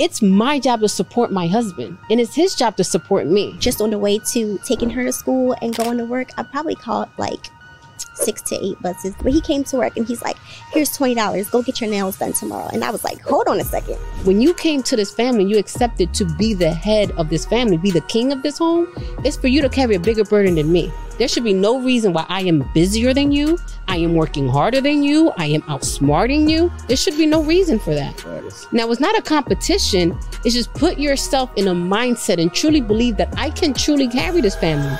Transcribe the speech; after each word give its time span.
It's 0.00 0.22
my 0.22 0.58
job 0.58 0.80
to 0.80 0.88
support 0.88 1.30
my 1.30 1.46
husband, 1.46 1.98
and 2.08 2.18
it's 2.18 2.34
his 2.34 2.54
job 2.54 2.74
to 2.78 2.84
support 2.84 3.26
me. 3.26 3.54
Just 3.58 3.82
on 3.82 3.90
the 3.90 3.98
way 3.98 4.18
to 4.32 4.58
taking 4.64 4.88
her 4.88 5.04
to 5.04 5.12
school 5.12 5.54
and 5.60 5.76
going 5.76 5.98
to 5.98 6.06
work, 6.06 6.30
I 6.38 6.42
probably 6.42 6.74
called 6.74 7.10
like 7.18 7.48
six 8.14 8.42
to 8.42 8.56
eight 8.64 8.80
buses. 8.82 9.14
But 9.22 9.32
he 9.32 9.40
came 9.40 9.64
to 9.64 9.76
work 9.76 9.96
and 9.96 10.06
he's 10.06 10.22
like, 10.22 10.36
here's 10.72 10.96
$20, 10.96 11.50
go 11.50 11.62
get 11.62 11.80
your 11.80 11.90
nails 11.90 12.18
done 12.18 12.32
tomorrow. 12.32 12.68
And 12.72 12.84
I 12.84 12.90
was 12.90 13.04
like, 13.04 13.20
hold 13.22 13.48
on 13.48 13.60
a 13.60 13.64
second. 13.64 13.96
When 14.24 14.40
you 14.40 14.54
came 14.54 14.82
to 14.84 14.96
this 14.96 15.12
family, 15.14 15.44
you 15.44 15.58
accepted 15.58 16.14
to 16.14 16.24
be 16.24 16.54
the 16.54 16.70
head 16.72 17.10
of 17.12 17.28
this 17.30 17.44
family, 17.46 17.76
be 17.76 17.90
the 17.90 18.00
king 18.02 18.32
of 18.32 18.42
this 18.42 18.58
home. 18.58 18.88
It's 19.24 19.36
for 19.36 19.48
you 19.48 19.62
to 19.62 19.68
carry 19.68 19.94
a 19.94 20.00
bigger 20.00 20.24
burden 20.24 20.54
than 20.56 20.70
me. 20.70 20.92
There 21.18 21.28
should 21.28 21.44
be 21.44 21.52
no 21.52 21.78
reason 21.78 22.14
why 22.14 22.24
I 22.28 22.40
am 22.42 22.66
busier 22.72 23.12
than 23.12 23.30
you. 23.30 23.58
I 23.88 23.96
am 23.96 24.14
working 24.14 24.48
harder 24.48 24.80
than 24.80 25.02
you. 25.02 25.32
I 25.36 25.46
am 25.46 25.60
outsmarting 25.62 26.48
you. 26.48 26.72
There 26.88 26.96
should 26.96 27.18
be 27.18 27.26
no 27.26 27.42
reason 27.42 27.78
for 27.78 27.94
that. 27.94 28.24
Now, 28.72 28.90
it's 28.90 29.00
not 29.00 29.18
a 29.18 29.20
competition. 29.20 30.18
It's 30.44 30.54
just 30.54 30.72
put 30.72 30.98
yourself 30.98 31.50
in 31.56 31.68
a 31.68 31.74
mindset 31.74 32.40
and 32.40 32.54
truly 32.54 32.80
believe 32.80 33.18
that 33.18 33.34
I 33.36 33.50
can 33.50 33.74
truly 33.74 34.08
carry 34.08 34.40
this 34.40 34.56
family. 34.56 34.96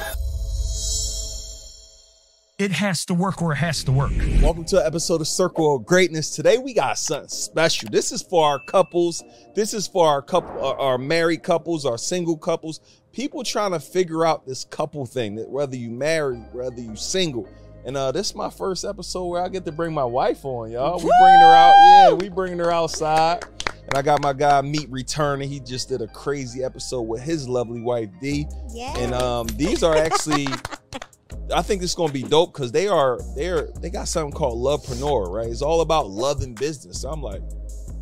It 2.60 2.72
has 2.72 3.06
to 3.06 3.14
work 3.14 3.40
or 3.40 3.52
it 3.52 3.56
has 3.56 3.82
to 3.84 3.92
work. 3.92 4.12
Welcome 4.42 4.66
to 4.66 4.80
an 4.82 4.86
episode 4.86 5.22
of 5.22 5.28
Circle 5.28 5.76
of 5.76 5.86
Greatness. 5.86 6.36
Today 6.36 6.58
we 6.58 6.74
got 6.74 6.98
something 6.98 7.30
special. 7.30 7.88
This 7.90 8.12
is 8.12 8.20
for 8.20 8.46
our 8.46 8.58
couples. 8.58 9.24
This 9.54 9.72
is 9.72 9.86
for 9.86 10.06
our 10.06 10.20
couple, 10.20 10.62
our, 10.62 10.78
our 10.78 10.98
married 10.98 11.42
couples, 11.42 11.86
our 11.86 11.96
single 11.96 12.36
couples. 12.36 12.80
People 13.14 13.44
trying 13.44 13.70
to 13.70 13.80
figure 13.80 14.26
out 14.26 14.46
this 14.46 14.64
couple 14.66 15.06
thing. 15.06 15.36
That 15.36 15.48
whether 15.48 15.74
you 15.74 15.88
married, 15.88 16.44
whether 16.52 16.78
you 16.78 16.96
single. 16.96 17.48
And 17.86 17.96
uh, 17.96 18.12
this 18.12 18.28
is 18.28 18.34
my 18.34 18.50
first 18.50 18.84
episode 18.84 19.24
where 19.24 19.42
I 19.42 19.48
get 19.48 19.64
to 19.64 19.72
bring 19.72 19.94
my 19.94 20.04
wife 20.04 20.44
on, 20.44 20.70
y'all. 20.70 20.98
We 20.98 21.10
bringing 21.18 21.40
her 21.40 21.54
out. 21.54 21.72
Yeah, 21.78 22.12
we 22.12 22.28
bringing 22.28 22.58
her 22.58 22.70
outside. 22.70 23.42
And 23.74 23.94
I 23.94 24.02
got 24.02 24.20
my 24.20 24.34
guy 24.34 24.60
Meech 24.60 24.86
returning. 24.90 25.48
He 25.48 25.60
just 25.60 25.88
did 25.88 26.02
a 26.02 26.08
crazy 26.08 26.62
episode 26.62 27.04
with 27.04 27.22
his 27.22 27.48
lovely 27.48 27.80
wife 27.80 28.10
D. 28.20 28.46
Yeah. 28.68 28.98
And 28.98 29.14
um, 29.14 29.46
these 29.46 29.82
are 29.82 29.96
actually, 29.96 30.48
I 31.54 31.62
think 31.62 31.80
this 31.80 31.90
is 31.90 31.96
gonna 31.96 32.12
be 32.12 32.22
dope 32.22 32.52
because 32.52 32.72
they 32.72 32.88
are 32.88 33.18
they're 33.36 33.70
they 33.80 33.90
got 33.90 34.08
something 34.08 34.32
called 34.32 34.58
Lovepreneur, 34.58 35.30
right? 35.32 35.48
It's 35.48 35.62
all 35.62 35.80
about 35.80 36.10
love 36.10 36.42
and 36.42 36.58
business. 36.58 37.02
So 37.02 37.10
I'm 37.10 37.22
like, 37.22 37.42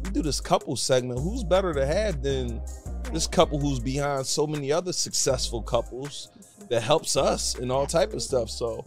we 0.05 0.11
do 0.11 0.23
this 0.23 0.41
couple 0.41 0.77
segment. 0.77 1.21
Who's 1.21 1.45
better 1.45 1.73
to 1.73 1.87
have 1.87 2.23
than 2.23 2.61
this 3.12 3.27
couple 3.27 3.59
who's 3.59 3.81
behind 3.81 4.27
so 4.27 4.47
many 4.47 4.73
other 4.73 4.93
successful 4.93 5.62
couples 5.62 6.31
that 6.69 6.83
helps 6.83 7.17
us 7.17 7.55
and 7.55 7.73
all 7.73 7.87
type 7.87 8.12
of 8.12 8.23
stuff. 8.23 8.51
So, 8.51 8.84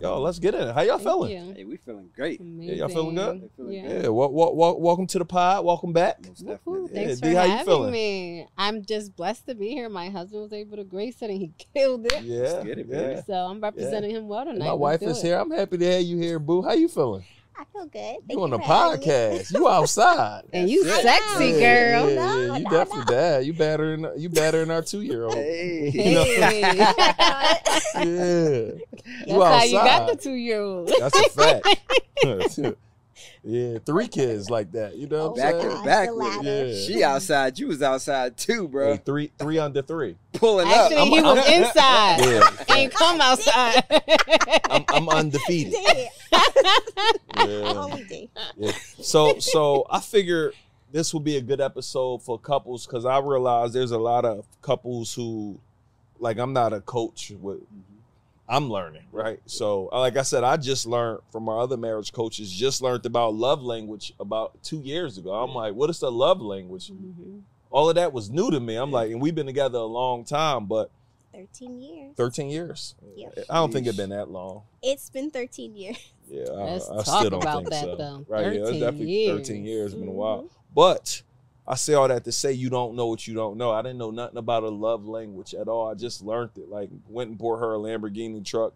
yo, 0.00 0.20
let's 0.20 0.38
get 0.38 0.54
in 0.54 0.68
it. 0.68 0.74
How 0.74 0.82
y'all 0.82 0.98
Thank 0.98 1.08
feeling? 1.08 1.46
you. 1.48 1.54
Hey, 1.54 1.64
we 1.64 1.76
feeling 1.76 2.10
great. 2.14 2.40
Yeah, 2.40 2.72
y'all 2.74 2.88
feeling 2.88 3.14
good? 3.14 3.28
Amazing. 3.30 3.50
Feeling 3.56 3.72
Yeah. 3.72 3.88
Yeah, 4.02 4.08
wel- 4.08 4.32
wel- 4.32 4.56
wel- 4.56 4.80
welcome 4.80 5.06
to 5.08 5.18
the 5.18 5.24
pod. 5.24 5.64
Welcome 5.64 5.92
back. 5.92 6.24
Most 6.26 6.44
Woohoo, 6.44 6.48
definitely. 6.48 6.88
Thanks 6.94 7.20
Yeah, 7.20 7.28
D, 7.28 7.32
for 7.34 7.38
how 7.38 7.44
you 7.44 7.50
having 7.52 7.64
feeling? 7.66 7.92
me. 7.92 8.46
I'm 8.58 8.84
just 8.84 9.16
blessed 9.16 9.46
to 9.46 9.54
be 9.54 9.68
here. 9.70 9.88
My 9.88 10.08
husband 10.10 10.42
was 10.42 10.52
able 10.52 10.76
to 10.76 10.84
grace 10.84 11.22
it 11.22 11.30
and 11.30 11.38
he 11.40 11.52
killed 11.74 12.06
it. 12.06 12.22
Yeah, 12.22 12.62
get 12.64 12.78
it, 12.78 12.86
yeah. 12.88 12.96
baby. 13.08 13.20
So 13.26 13.34
I'm 13.34 13.60
representing 13.60 14.10
him 14.10 14.28
well 14.28 14.44
tonight. 14.44 14.58
My 14.58 14.70
Let's 14.72 14.78
wife 14.80 15.00
do 15.00 15.06
is 15.08 15.18
it. 15.18 15.26
here. 15.26 15.38
I'm 15.38 15.50
happy 15.50 15.78
to 15.78 15.92
have 15.92 16.02
you 16.02 16.16
here, 16.18 16.38
Boo. 16.38 16.62
How 16.62 16.72
you 16.72 16.88
feeling? 16.88 17.24
I 17.56 17.64
feel 17.72 17.86
good. 17.86 17.92
Thank 18.26 18.32
You 18.32 18.42
on 18.42 18.50
the 18.50 18.58
for 18.58 18.64
having 18.64 19.00
me. 19.00 19.06
podcast? 19.06 19.52
You 19.54 19.68
outside? 19.68 20.42
And 20.52 20.68
you 20.68 20.84
That's 20.84 20.98
it. 20.98 21.02
sexy, 21.04 21.46
Yeah, 21.50 21.60
girl. 21.60 22.10
Yeah, 22.10 22.14
No, 22.16 22.36
yeah, 22.46 22.56
you 22.58 22.64
no, 22.64 22.70
definitely 22.70 23.04
bad. 23.14 23.46
You 23.46 23.52
better 23.52 23.96
than 23.96 24.20
you 24.20 24.28
better 24.28 24.60
than 24.60 24.70
our 24.72 24.82
two 24.82 25.02
year 25.02 25.24
old. 25.24 25.34
Hey. 25.34 25.90
You 25.94 26.14
know? 26.14 26.24
Hey. 26.24 26.62
Yeah, 27.94 28.02
you 29.26 29.38
That's 29.38 29.54
how 29.56 29.62
you 29.64 29.72
got 29.74 30.06
the 30.08 30.16
two 30.16 30.32
year 30.34 30.60
old. 30.60 30.88
That's 30.98 31.18
a 31.18 31.28
fact. 31.30 31.66
yeah, 33.42 33.78
three 33.84 34.08
kids 34.08 34.50
like 34.50 34.72
that. 34.72 34.96
You 34.96 35.06
know 35.06 35.28
what 35.28 35.36
Back 35.36 35.54
I'm 35.54 35.60
oh 35.60 35.62
to 35.64 35.70
saying? 35.70 35.84
back 35.84 36.08
with 36.12 36.42
Yeah. 36.44 36.74
She 36.86 37.02
outside. 37.04 37.58
You 37.58 37.68
was 37.68 37.82
outside 37.82 38.36
too, 38.36 38.68
bro. 38.68 38.92
Hey, 38.94 39.00
three 39.04 39.30
three 39.38 39.58
under 39.58 39.82
three. 39.82 40.16
Pulling 40.34 40.68
Actually, 40.68 40.96
up. 40.96 41.08
he 41.08 41.18
I'm- 41.18 41.24
was 41.36 41.46
I'm- 41.46 41.62
inside. 41.62 42.20
Yeah, 42.68 42.74
Ain't 42.76 42.92
come 42.94 43.20
outside. 43.20 43.84
I'm, 44.70 44.84
I'm 44.88 45.08
undefeated. 45.08 45.74
Yeah. 47.36 47.96
Yeah. 48.56 48.72
So 49.00 49.38
so 49.38 49.86
I 49.90 50.00
figure 50.00 50.52
this 50.92 51.12
will 51.12 51.20
be 51.20 51.36
a 51.36 51.40
good 51.40 51.60
episode 51.60 52.22
for 52.22 52.38
couples 52.38 52.86
because 52.86 53.04
I 53.04 53.18
realize 53.18 53.72
there's 53.72 53.90
a 53.90 53.98
lot 53.98 54.24
of 54.24 54.46
couples 54.62 55.14
who 55.14 55.58
like 56.18 56.38
I'm 56.38 56.52
not 56.52 56.72
a 56.72 56.80
coach 56.80 57.32
with 57.40 57.60
I'm 58.48 58.68
learning, 58.68 59.04
right? 59.12 59.40
So 59.46 59.88
uh, 59.92 60.00
like 60.00 60.16
I 60.16 60.22
said, 60.22 60.44
I 60.44 60.56
just 60.58 60.86
learned 60.86 61.20
from 61.32 61.48
our 61.48 61.60
other 61.60 61.76
marriage 61.76 62.12
coaches, 62.12 62.52
just 62.52 62.82
learned 62.82 63.06
about 63.06 63.34
love 63.34 63.62
language 63.62 64.12
about 64.20 64.62
two 64.62 64.78
years 64.80 65.16
ago. 65.18 65.32
I'm 65.32 65.54
like, 65.54 65.74
what 65.74 65.88
is 65.90 66.00
the 66.00 66.10
love 66.12 66.40
language? 66.42 66.90
Mhm. 66.90 67.40
All 67.70 67.88
of 67.88 67.94
that 67.96 68.12
was 68.12 68.30
new 68.30 68.50
to 68.50 68.60
me. 68.60 68.76
I'm 68.76 68.90
like, 68.92 69.10
and 69.10 69.20
we've 69.20 69.34
been 69.34 69.46
together 69.46 69.78
a 69.78 69.84
long 69.84 70.24
time, 70.24 70.66
but 70.66 70.90
13 71.32 71.80
years. 71.80 72.14
13 72.16 72.50
years. 72.50 72.94
Yeah. 73.16 73.28
I 73.50 73.54
don't 73.54 73.72
think 73.72 73.86
it's 73.88 73.96
been 73.96 74.10
that 74.10 74.30
long. 74.30 74.62
It's 74.82 75.10
been 75.10 75.30
13 75.30 75.74
years. 75.74 75.96
Yeah, 76.30 76.44
I, 76.52 76.54
Let's 76.72 76.88
I 76.88 76.94
talk 76.96 77.04
still 77.06 77.30
don't 77.30 77.42
about 77.42 77.56
think 77.58 77.70
that, 77.70 77.84
so. 77.84 77.96
though. 77.96 78.24
Right? 78.28 78.44
Yeah, 78.54 78.60
it's 78.60 78.70
13 78.70 78.80
definitely 78.80 79.26
13 79.28 79.64
years. 79.64 79.66
years. 79.66 79.92
It's 79.92 80.00
been 80.00 80.08
a 80.08 80.12
while. 80.12 80.48
But 80.74 81.22
I 81.66 81.76
say 81.76 81.94
all 81.94 82.08
that 82.08 82.24
to 82.24 82.32
say 82.32 82.52
you 82.52 82.68
don't 82.68 82.94
know 82.94 83.06
what 83.06 83.26
you 83.26 83.34
don't 83.34 83.56
know. 83.56 83.70
I 83.70 83.80
didn't 83.82 83.98
know 83.98 84.10
nothing 84.10 84.36
about 84.36 84.64
a 84.64 84.68
love 84.68 85.06
language 85.06 85.54
at 85.54 85.66
all. 85.66 85.88
I 85.88 85.94
just 85.94 86.22
learned 86.22 86.50
it. 86.56 86.68
Like 86.68 86.90
went 87.08 87.30
and 87.30 87.38
bought 87.38 87.58
her 87.60 87.74
a 87.74 87.78
Lamborghini 87.78 88.44
truck, 88.44 88.74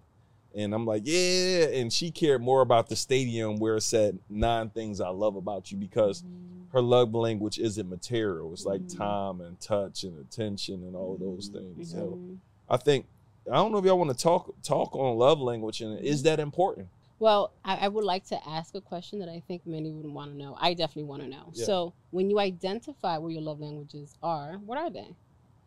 and 0.55 0.73
I'm 0.75 0.87
like, 0.87 1.03
yeah. 1.05 1.65
And 1.67 1.93
she 1.93 2.11
cared 2.11 2.41
more 2.41 2.63
about 2.63 2.89
the 2.89 2.97
stadium 2.97 3.59
where 3.59 3.77
it 3.77 3.83
said 3.83 4.19
nine 4.31 4.71
things 4.71 5.01
I 5.01 5.09
love 5.11 5.37
about 5.37 5.71
you 5.71 5.77
because 5.77 6.25
her 6.73 6.81
love 6.81 7.15
language 7.15 7.59
isn't 7.59 7.89
material. 7.89 8.53
It's 8.53 8.67
like 8.67 8.83
Mhm. 8.83 8.97
time 8.97 9.41
and 9.41 9.59
touch 9.61 10.05
and 10.05 10.19
attention 10.19 10.83
and 10.85 10.95
all 10.97 11.17
those 11.19 11.49
things. 11.49 11.91
So 11.91 12.19
Mhm. 12.19 12.39
I 12.69 12.77
think 12.79 13.07
I 13.51 13.55
don't 13.55 13.73
know 13.73 13.79
if 13.79 13.85
y'all 13.87 13.99
want 13.99 14.11
to 14.11 14.23
talk 14.23 14.55
talk 14.63 14.95
on 14.95 15.17
love 15.17 15.41
language 15.41 15.81
and 15.81 15.99
is 16.01 16.23
that 16.25 16.39
important? 16.41 16.89
Well, 17.19 17.53
I, 17.65 17.77
I 17.77 17.89
would 17.89 18.05
like 18.05 18.25
to 18.27 18.49
ask 18.49 18.75
a 18.75 18.81
question 18.81 19.19
that 19.21 19.29
I 19.29 19.43
think 19.47 19.67
many 19.67 19.91
would 19.93 20.07
want 20.07 20.33
to 20.33 20.37
know. 20.37 20.57
I 20.61 20.75
definitely 20.75 21.05
want 21.05 21.23
to 21.23 21.29
know. 21.29 21.51
Yeah. 21.53 21.65
So, 21.65 21.95
when 22.11 22.31
you 22.31 22.39
identify 22.39 23.19
where 23.19 23.31
your 23.31 23.43
love 23.43 23.61
languages 23.61 24.15
are, 24.23 24.53
what 24.65 24.79
are 24.79 24.91
they? 24.91 25.17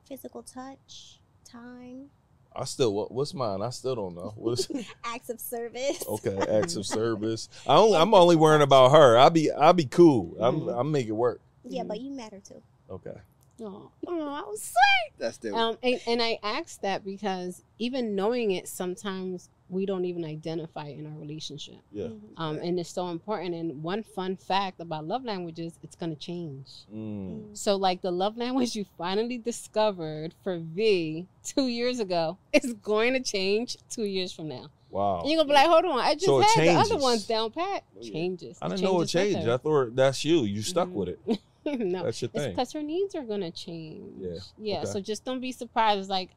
Physical 0.07 0.43
touch, 0.43 1.19
time, 1.43 2.09
I 2.53 2.65
still 2.65 2.93
what, 2.93 3.11
what's 3.11 3.33
mine? 3.33 3.61
I 3.61 3.69
still 3.69 3.95
don't 3.95 4.15
know. 4.15 4.33
What's 4.35 4.67
acts 5.05 5.29
of 5.29 5.39
service. 5.39 6.03
okay? 6.07 6.37
Acts 6.59 6.75
of 6.75 6.85
service. 6.85 7.47
I 7.65 7.75
only 7.75 7.97
I'm 7.97 8.13
only 8.13 8.35
worrying 8.35 8.61
about 8.61 8.91
her. 8.91 9.17
I'll 9.17 9.29
be 9.29 9.51
I'll 9.51 9.73
be 9.73 9.85
cool. 9.85 10.35
I'm 10.39 10.61
Mhm. 10.61 10.79
I'm 10.79 10.91
make 10.91 11.07
it 11.07 11.13
work. 11.13 11.41
Yeah, 11.63 11.83
but 11.83 12.01
you 12.01 12.11
matter 12.11 12.41
too. 12.41 12.61
Okay. 12.89 13.15
Oh, 13.61 13.91
oh 14.07 14.29
I 14.33 14.41
was 14.41 14.61
sweet. 14.61 15.13
That's 15.19 15.37
the 15.37 15.55
Um, 15.55 15.77
and, 15.83 16.01
and 16.07 16.21
I 16.21 16.39
asked 16.43 16.81
that 16.81 17.05
because 17.05 17.63
even 17.77 18.15
knowing 18.15 18.51
it, 18.51 18.67
sometimes 18.67 19.49
we 19.71 19.85
don't 19.85 20.05
even 20.05 20.23
identify 20.25 20.87
in 20.87 21.05
our 21.07 21.17
relationship. 21.17 21.77
Yeah. 21.91 22.07
Mhm. 22.07 22.19
Um, 22.37 22.59
and 22.61 22.79
it's 22.79 22.89
so 22.91 23.07
important. 23.07 23.55
And 23.55 23.81
one 23.81 24.03
fun 24.03 24.35
fact 24.35 24.79
about 24.81 25.07
love 25.07 25.23
languages, 25.23 25.79
it's 25.81 25.95
gonna 25.95 26.15
change. 26.15 26.67
Mm. 26.93 27.57
So, 27.57 27.77
like 27.77 28.01
the 28.01 28.11
love 28.11 28.35
language 28.37 28.75
you 28.75 28.85
finally 28.97 29.37
discovered 29.37 30.33
for 30.43 30.57
V 30.59 31.25
two 31.43 31.67
years 31.67 31.99
ago 31.99 32.37
is 32.53 32.73
going 32.73 33.13
to 33.13 33.21
change 33.21 33.77
two 33.89 34.03
years 34.03 34.31
from 34.33 34.49
now. 34.49 34.65
Wow. 34.89 35.21
And 35.21 35.29
you're 35.31 35.37
gonna 35.37 35.47
be 35.47 35.53
like, 35.53 35.67
hold 35.67 35.85
on, 35.85 35.99
I 35.99 36.13
just 36.15 36.25
So 36.25 36.41
it 36.41 36.47
had 36.53 36.67
the 36.67 36.73
other 36.73 36.97
ones 36.97 37.25
down 37.25 37.51
pat. 37.51 37.83
Oh, 37.95 37.99
yeah. 38.01 38.11
Changes. 38.11 38.57
I 38.61 38.67
didn't 38.67 38.81
know 38.83 38.99
it 39.01 39.07
changed. 39.07 39.47
I 39.47 39.55
thought 39.57 39.95
that's 39.95 40.25
you. 40.25 40.43
You 40.43 40.61
stuck 40.61 40.89
Mhm. 40.89 40.93
with 40.93 41.09
it. 41.09 41.19
no, 41.65 42.03
That's 42.03 42.21
your 42.21 42.29
it's 42.33 42.43
thing. 42.43 42.51
because 42.51 42.73
her 42.73 42.81
needs 42.83 43.15
are 43.15 43.23
gonna 43.23 43.51
change. 43.51 44.01
Yeah, 44.19 44.39
Yeah. 44.57 44.77
okay. 44.79 44.85
So 44.91 44.99
just 44.99 45.23
don't 45.23 45.39
be 45.39 45.53
surprised. 45.53 45.99
It's 46.01 46.09
like 46.09 46.31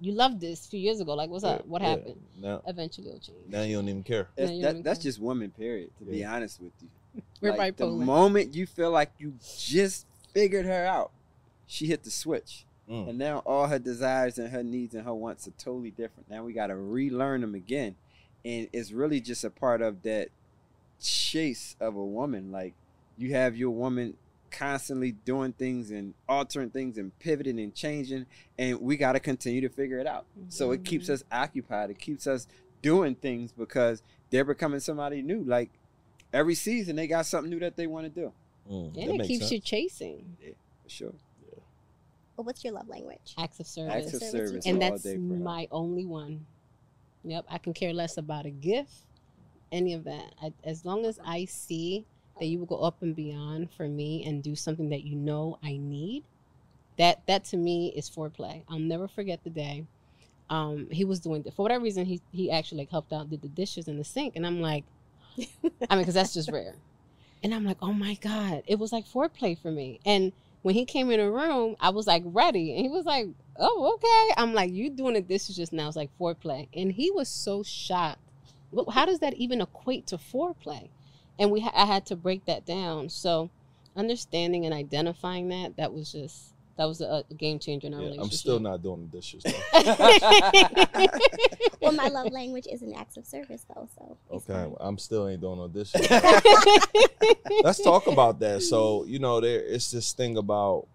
you 0.00 0.12
loved 0.12 0.40
this 0.40 0.66
a 0.66 0.68
few 0.70 0.80
years 0.80 1.00
ago. 1.00 1.14
Like, 1.14 1.30
what's 1.30 1.44
up? 1.44 1.60
Yeah, 1.60 1.66
What 1.66 1.82
yeah. 1.82 1.88
happened? 1.90 2.20
Now 2.40 2.62
Eventually, 2.66 3.08
it'll 3.08 3.20
change. 3.20 3.38
now 3.48 3.62
you 3.62 3.76
don't 3.76 3.88
even 3.88 4.02
care. 4.02 4.28
that's, 4.36 4.50
No, 4.50 4.60
that, 4.62 4.72
don't 4.74 4.82
that's 4.82 4.98
care. 4.98 5.04
just 5.10 5.20
women. 5.20 5.50
Period. 5.50 5.90
To 5.98 6.04
be 6.04 6.24
honest 6.24 6.60
with 6.60 6.72
you, 6.80 7.22
We're 7.40 7.56
like, 7.56 7.76
the 7.76 7.86
moment 7.86 8.54
you 8.54 8.66
feel 8.66 8.90
like 8.90 9.10
you 9.18 9.34
just 9.58 10.06
figured 10.32 10.64
her 10.66 10.86
out, 10.86 11.10
she 11.66 11.86
hit 11.86 12.02
the 12.04 12.10
switch, 12.10 12.64
Mm. 12.88 13.10
and 13.10 13.18
now 13.18 13.38
all 13.46 13.68
her 13.68 13.78
desires 13.78 14.36
and 14.38 14.48
her 14.50 14.64
needs 14.64 14.94
and 14.96 15.04
her 15.04 15.14
wants 15.14 15.46
are 15.46 15.52
totally 15.52 15.90
different. 15.92 16.28
Now 16.28 16.42
we 16.42 16.52
got 16.52 16.68
to 16.68 16.76
relearn 16.76 17.40
them 17.42 17.54
again, 17.54 17.94
and 18.44 18.68
it's 18.72 18.90
really 18.90 19.20
just 19.20 19.44
a 19.44 19.50
part 19.50 19.80
of 19.80 20.02
that 20.02 20.30
chase 21.00 21.76
of 21.80 21.94
a 21.96 22.04
woman. 22.04 22.50
Like 22.50 22.74
you 23.16 23.32
have 23.34 23.56
your 23.56 23.70
woman 23.70 24.16
constantly 24.50 25.12
doing 25.12 25.52
things 25.52 25.90
and 25.90 26.14
altering 26.28 26.70
things 26.70 26.98
and 26.98 27.16
pivoting 27.18 27.58
and 27.60 27.74
changing, 27.74 28.26
and 28.58 28.80
we 28.80 28.96
got 28.96 29.12
to 29.12 29.20
continue 29.20 29.60
to 29.62 29.68
figure 29.68 29.98
it 29.98 30.06
out. 30.06 30.26
So 30.48 30.72
it 30.72 30.84
keeps 30.84 31.06
Mhm. 31.08 31.14
us 31.14 31.24
occupied. 31.32 31.90
It 31.90 31.98
keeps 31.98 32.26
us 32.26 32.46
doing 32.82 33.14
things 33.14 33.52
because 33.52 34.02
they're 34.30 34.44
becoming 34.44 34.80
somebody 34.80 35.22
new. 35.22 35.42
Like 35.44 35.70
every 36.32 36.54
season, 36.54 36.96
they 36.96 37.06
got 37.06 37.26
something 37.26 37.50
new 37.50 37.60
that 37.60 37.76
they 37.76 37.86
want 37.86 38.12
to 38.12 38.20
do. 38.20 38.32
Mm. 38.70 38.96
And 38.96 39.20
it 39.20 39.26
keeps 39.26 39.40
sense. 39.48 39.52
you 39.52 39.58
chasing 39.60 40.36
For 40.82 40.88
sure. 40.88 41.14
Yeah. 41.42 41.58
well, 42.36 42.44
what's 42.44 42.62
your 42.64 42.72
love 42.72 42.88
language? 42.88 43.34
acts 43.38 43.58
of 43.60 43.66
service. 43.66 43.92
Acts 43.94 44.14
of 44.14 44.22
Service 44.22 44.48
service 44.50 44.66
and 44.66 44.80
that's 44.80 45.02
day 45.02 45.14
her. 45.14 45.18
my 45.18 45.66
only 45.72 46.04
one. 46.04 46.46
Yep, 47.24 47.46
I 47.48 47.58
can 47.58 47.74
care 47.74 47.92
less 47.92 48.16
about 48.16 48.46
a 48.46 48.50
gift, 48.50 48.94
any 49.72 49.92
of 49.92 50.04
that. 50.04 50.34
I, 50.40 50.52
as 50.64 50.84
long 50.86 51.04
as 51.04 51.18
I 51.24 51.44
see 51.44 52.06
that 52.40 52.46
you 52.46 52.58
will 52.58 52.66
go 52.66 52.78
up 52.78 53.02
and 53.02 53.14
beyond 53.14 53.70
for 53.70 53.86
me 53.86 54.24
and 54.26 54.42
do 54.42 54.56
something 54.56 54.88
that 54.88 55.04
you 55.04 55.14
know 55.14 55.58
I 55.62 55.76
need, 55.76 56.24
that 56.98 57.20
that 57.26 57.44
to 57.46 57.56
me 57.56 57.92
is 57.94 58.10
foreplay. 58.10 58.62
I'll 58.68 58.78
never 58.78 59.06
forget 59.06 59.44
the 59.44 59.50
day. 59.50 59.84
Um, 60.48 60.88
he 60.90 61.04
was 61.04 61.20
doing 61.20 61.44
for 61.54 61.62
whatever 61.62 61.84
reason 61.84 62.06
he 62.06 62.20
he 62.32 62.50
actually 62.50 62.78
like 62.78 62.90
helped 62.90 63.12
out, 63.12 63.30
did 63.30 63.42
the 63.42 63.48
dishes 63.48 63.86
in 63.88 63.98
the 63.98 64.04
sink, 64.04 64.34
and 64.36 64.46
I'm 64.46 64.60
like, 64.60 64.84
I 65.38 65.94
mean, 65.94 66.00
because 66.00 66.14
that's 66.14 66.34
just 66.34 66.50
rare. 66.50 66.74
And 67.42 67.54
I'm 67.54 67.64
like, 67.64 67.78
oh 67.80 67.92
my 67.92 68.14
god, 68.14 68.62
it 68.66 68.78
was 68.78 68.90
like 68.92 69.06
foreplay 69.06 69.56
for 69.56 69.70
me. 69.70 70.00
And 70.04 70.32
when 70.62 70.74
he 70.74 70.84
came 70.84 71.10
in 71.10 71.20
the 71.20 71.30
room, 71.30 71.76
I 71.78 71.90
was 71.90 72.06
like 72.06 72.22
ready, 72.26 72.74
and 72.74 72.82
he 72.82 72.88
was 72.88 73.04
like, 73.04 73.28
oh 73.58 73.94
okay. 73.94 74.34
I'm 74.42 74.54
like, 74.54 74.72
you 74.72 74.90
doing 74.90 75.14
the 75.14 75.20
dishes 75.20 75.56
just 75.56 75.72
now? 75.72 75.88
It's 75.88 75.96
like 75.96 76.10
foreplay, 76.18 76.68
and 76.74 76.90
he 76.90 77.10
was 77.10 77.28
so 77.28 77.62
shocked. 77.62 78.20
How 78.92 79.04
does 79.04 79.18
that 79.18 79.34
even 79.34 79.60
equate 79.60 80.06
to 80.08 80.16
foreplay? 80.16 80.88
And 81.40 81.50
we 81.50 81.60
ha- 81.60 81.72
I 81.74 81.86
had 81.86 82.06
to 82.06 82.16
break 82.16 82.44
that 82.46 82.66
down. 82.66 83.08
So 83.08 83.50
understanding 83.96 84.64
and 84.66 84.74
identifying 84.74 85.48
that 85.48 85.76
that 85.76 85.92
was 85.92 86.12
just 86.12 86.54
that 86.76 86.86
was 86.86 87.00
a, 87.00 87.24
a 87.30 87.34
game 87.34 87.58
changer 87.58 87.88
in 87.88 87.94
our 87.94 88.00
Yeah, 88.00 88.04
relationship. 88.10 88.24
I'm 88.32 88.38
still 88.38 88.60
not 88.60 88.82
doing 88.82 89.08
the 89.10 89.16
dishes. 89.18 89.44
Well, 91.80 91.92
my 91.92 92.08
love 92.08 92.30
language 92.30 92.66
is 92.70 92.82
an 92.82 92.94
acts 92.94 93.16
of 93.16 93.26
service, 93.26 93.64
though. 93.74 93.88
So 93.98 94.18
Okay, 94.30 94.52
fine. 94.52 94.74
I'm 94.80 94.98
still 94.98 95.28
ain't 95.28 95.40
doing 95.40 95.58
no 95.58 95.68
dishes. 95.68 96.08
Let's 97.62 97.80
talk 97.80 98.06
about 98.06 98.38
that. 98.40 98.62
So 98.62 99.04
you 99.06 99.18
know, 99.18 99.40
there 99.40 99.60
it's 99.60 99.90
this 99.90 100.12
thing 100.12 100.36
about 100.36 100.86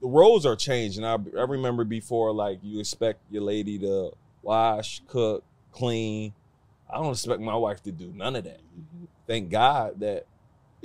the 0.00 0.08
roles 0.08 0.46
are 0.46 0.56
changing. 0.56 1.04
I 1.04 1.14
I 1.14 1.42
remember 1.44 1.84
before, 1.84 2.32
like 2.32 2.58
you 2.62 2.80
expect 2.80 3.20
your 3.30 3.42
lady 3.42 3.78
to 3.80 4.12
wash, 4.42 5.02
cook, 5.08 5.44
clean. 5.72 6.32
I 6.90 6.96
don't 6.96 7.12
expect 7.12 7.40
my 7.40 7.56
wife 7.56 7.82
to 7.84 7.92
do 7.92 8.12
none 8.14 8.36
of 8.36 8.44
that. 8.44 8.60
Mhm, 8.78 9.08
Thank 9.28 9.50
God 9.50 10.00
that 10.00 10.26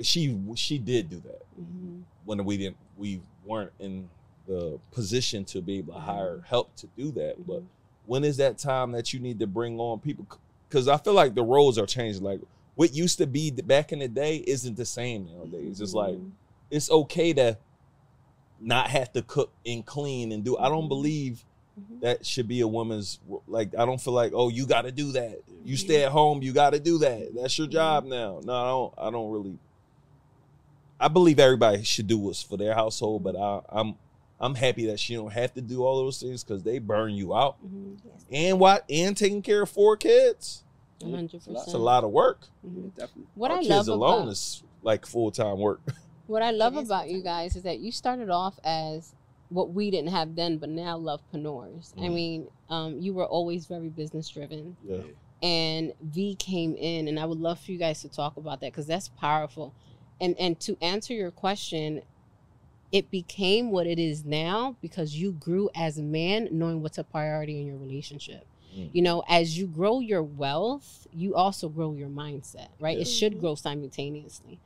she 0.00 0.38
she 0.54 0.78
did 0.78 1.08
do 1.08 1.20
that 1.20 1.42
mhm. 1.60 2.02
when 2.24 2.44
we 2.44 2.56
didn't 2.58 2.76
we 2.96 3.20
weren't 3.44 3.72
in 3.80 4.08
the 4.46 4.78
position 4.92 5.44
to 5.46 5.62
be 5.62 5.78
able 5.78 5.94
to 5.94 6.00
hire 6.00 6.44
help 6.46 6.76
to 6.76 6.86
do 6.96 7.10
that. 7.12 7.46
But 7.46 7.62
when 8.06 8.22
is 8.22 8.36
that 8.36 8.58
time 8.58 8.92
that 8.92 9.12
you 9.14 9.18
need 9.20 9.38
to 9.40 9.46
bring 9.46 9.80
on 9.80 9.98
people? 10.00 10.26
Because 10.68 10.86
I 10.88 10.98
feel 10.98 11.14
like 11.14 11.34
the 11.34 11.42
roles 11.42 11.78
are 11.78 11.86
changing. 11.86 12.22
Like 12.22 12.40
what 12.74 12.94
used 12.94 13.18
to 13.18 13.26
be 13.26 13.50
back 13.50 13.92
in 13.92 14.00
the 14.00 14.08
day 14.08 14.44
isn't 14.46 14.76
the 14.76 14.84
same 14.84 15.26
nowadays. 15.26 15.80
It's 15.80 15.94
like 15.94 16.14
Mhm. 16.16 16.32
it's 16.70 16.90
okay 16.90 17.32
to 17.32 17.56
not 18.60 18.90
have 18.90 19.12
to 19.12 19.22
cook 19.22 19.52
and 19.64 19.84
clean 19.86 20.32
and 20.32 20.44
do. 20.44 20.56
I 20.58 20.68
don't 20.68 20.84
Mhm. 20.84 20.88
believe 20.88 21.44
Mhm. 21.80 22.00
that 22.02 22.24
should 22.24 22.46
be 22.46 22.60
a 22.60 22.68
woman's 22.68 23.18
like. 23.48 23.74
I 23.76 23.84
don't 23.84 24.00
feel 24.00 24.12
like 24.14 24.32
oh 24.34 24.48
you 24.48 24.64
got 24.66 24.82
to 24.82 24.92
do 24.92 25.12
that. 25.12 25.40
You 25.64 25.76
stay 25.76 26.04
at 26.04 26.12
home. 26.12 26.42
You 26.42 26.52
got 26.52 26.70
to 26.70 26.78
do 26.80 26.98
that. 26.98 27.34
That's 27.34 27.56
your 27.58 27.66
job 27.66 28.04
now. 28.04 28.40
No, 28.44 28.52
I 28.54 28.66
don't. 28.68 28.94
I 29.08 29.10
don't 29.10 29.30
really. 29.32 29.58
I 31.00 31.08
believe 31.08 31.38
everybody 31.38 31.82
should 31.82 32.06
do 32.06 32.18
what's 32.18 32.42
for 32.42 32.56
their 32.56 32.74
household, 32.74 33.24
but 33.24 33.36
I, 33.36 33.60
I'm 33.68 33.96
I'm 34.40 34.54
happy 34.54 34.86
that 34.86 35.00
she 35.00 35.14
don't 35.14 35.32
have 35.32 35.52
to 35.54 35.60
do 35.60 35.84
all 35.84 35.98
those 36.04 36.20
things 36.20 36.44
because 36.44 36.62
they 36.62 36.78
burn 36.78 37.12
you 37.14 37.34
out. 37.34 37.56
Mhm. 37.64 37.96
Yes. 38.04 38.24
And 38.30 38.60
what? 38.60 38.84
And 38.90 39.16
taking 39.16 39.42
care 39.42 39.62
of 39.62 39.70
four 39.70 39.96
kids. 39.96 40.62
Hundred 41.02 41.34
It's 41.34 41.46
a 41.46 41.50
lot- 41.50 41.54
percent. 41.54 41.66
That's 41.66 41.74
a 41.74 41.78
lot 41.78 42.04
of 42.04 42.10
work. 42.10 42.46
Mhm. 42.66 42.94
Definitely. 42.94 43.24
What 43.34 43.50
Our 43.50 43.58
I 43.58 43.60
kids 43.60 43.70
love 43.70 43.88
alone 43.88 44.22
about 44.22 44.32
is 44.32 44.62
like 44.82 45.06
full 45.06 45.30
time 45.30 45.58
work. 45.58 45.80
what 46.26 46.42
I 46.42 46.50
love 46.52 46.76
about 46.76 47.10
you 47.10 47.20
guys 47.22 47.56
is 47.56 47.62
that 47.64 47.80
you 47.80 47.90
started 47.90 48.30
off 48.30 48.58
as 48.64 49.12
what 49.54 49.72
we 49.72 49.88
didn't 49.88 50.10
have 50.10 50.34
then, 50.34 50.58
but 50.58 50.68
now 50.68 50.96
love 50.96 51.20
lovepreneurs. 51.32 51.92
I 51.96 52.08
mean, 52.08 52.48
um, 52.68 52.98
you 53.00 53.14
were 53.14 53.24
always 53.24 53.66
very 53.66 53.88
business 53.88 54.28
driven, 54.28 54.76
Yeah. 54.84 55.02
and 55.42 55.92
V 56.02 56.34
came 56.34 56.74
in, 56.74 57.06
and 57.06 57.20
I 57.20 57.24
would 57.24 57.38
love 57.38 57.60
for 57.60 57.70
you 57.70 57.78
guys 57.78 58.02
to 58.02 58.08
talk 58.08 58.36
about 58.36 58.60
that 58.60 58.72
because 58.72 58.88
that's 58.88 59.08
powerful. 59.08 59.72
And 60.20 60.36
and 60.40 60.58
to 60.60 60.76
answer 60.82 61.14
your 61.14 61.30
question, 61.30 62.02
it 62.90 63.12
became 63.12 63.70
what 63.70 63.86
it 63.86 64.00
is 64.00 64.24
now 64.24 64.76
because 64.82 65.14
you 65.14 65.30
grew 65.30 65.70
as 65.72 65.98
a 65.98 66.02
man, 66.02 66.48
knowing 66.50 66.82
what's 66.82 66.98
a 66.98 67.04
priority 67.04 67.60
in 67.60 67.66
your 67.66 67.76
relationship. 67.76 68.46
Mm. 68.76 68.90
You 68.92 69.02
know, 69.02 69.22
as 69.28 69.56
you 69.56 69.68
grow 69.68 70.00
your 70.00 70.22
wealth, 70.24 71.06
you 71.12 71.36
also 71.36 71.68
grow 71.68 71.92
your 71.92 72.08
mindset, 72.08 72.70
right? 72.80 72.98
It 72.98 73.06
should 73.06 73.38
grow 73.38 73.54
simultaneously. 73.54 74.58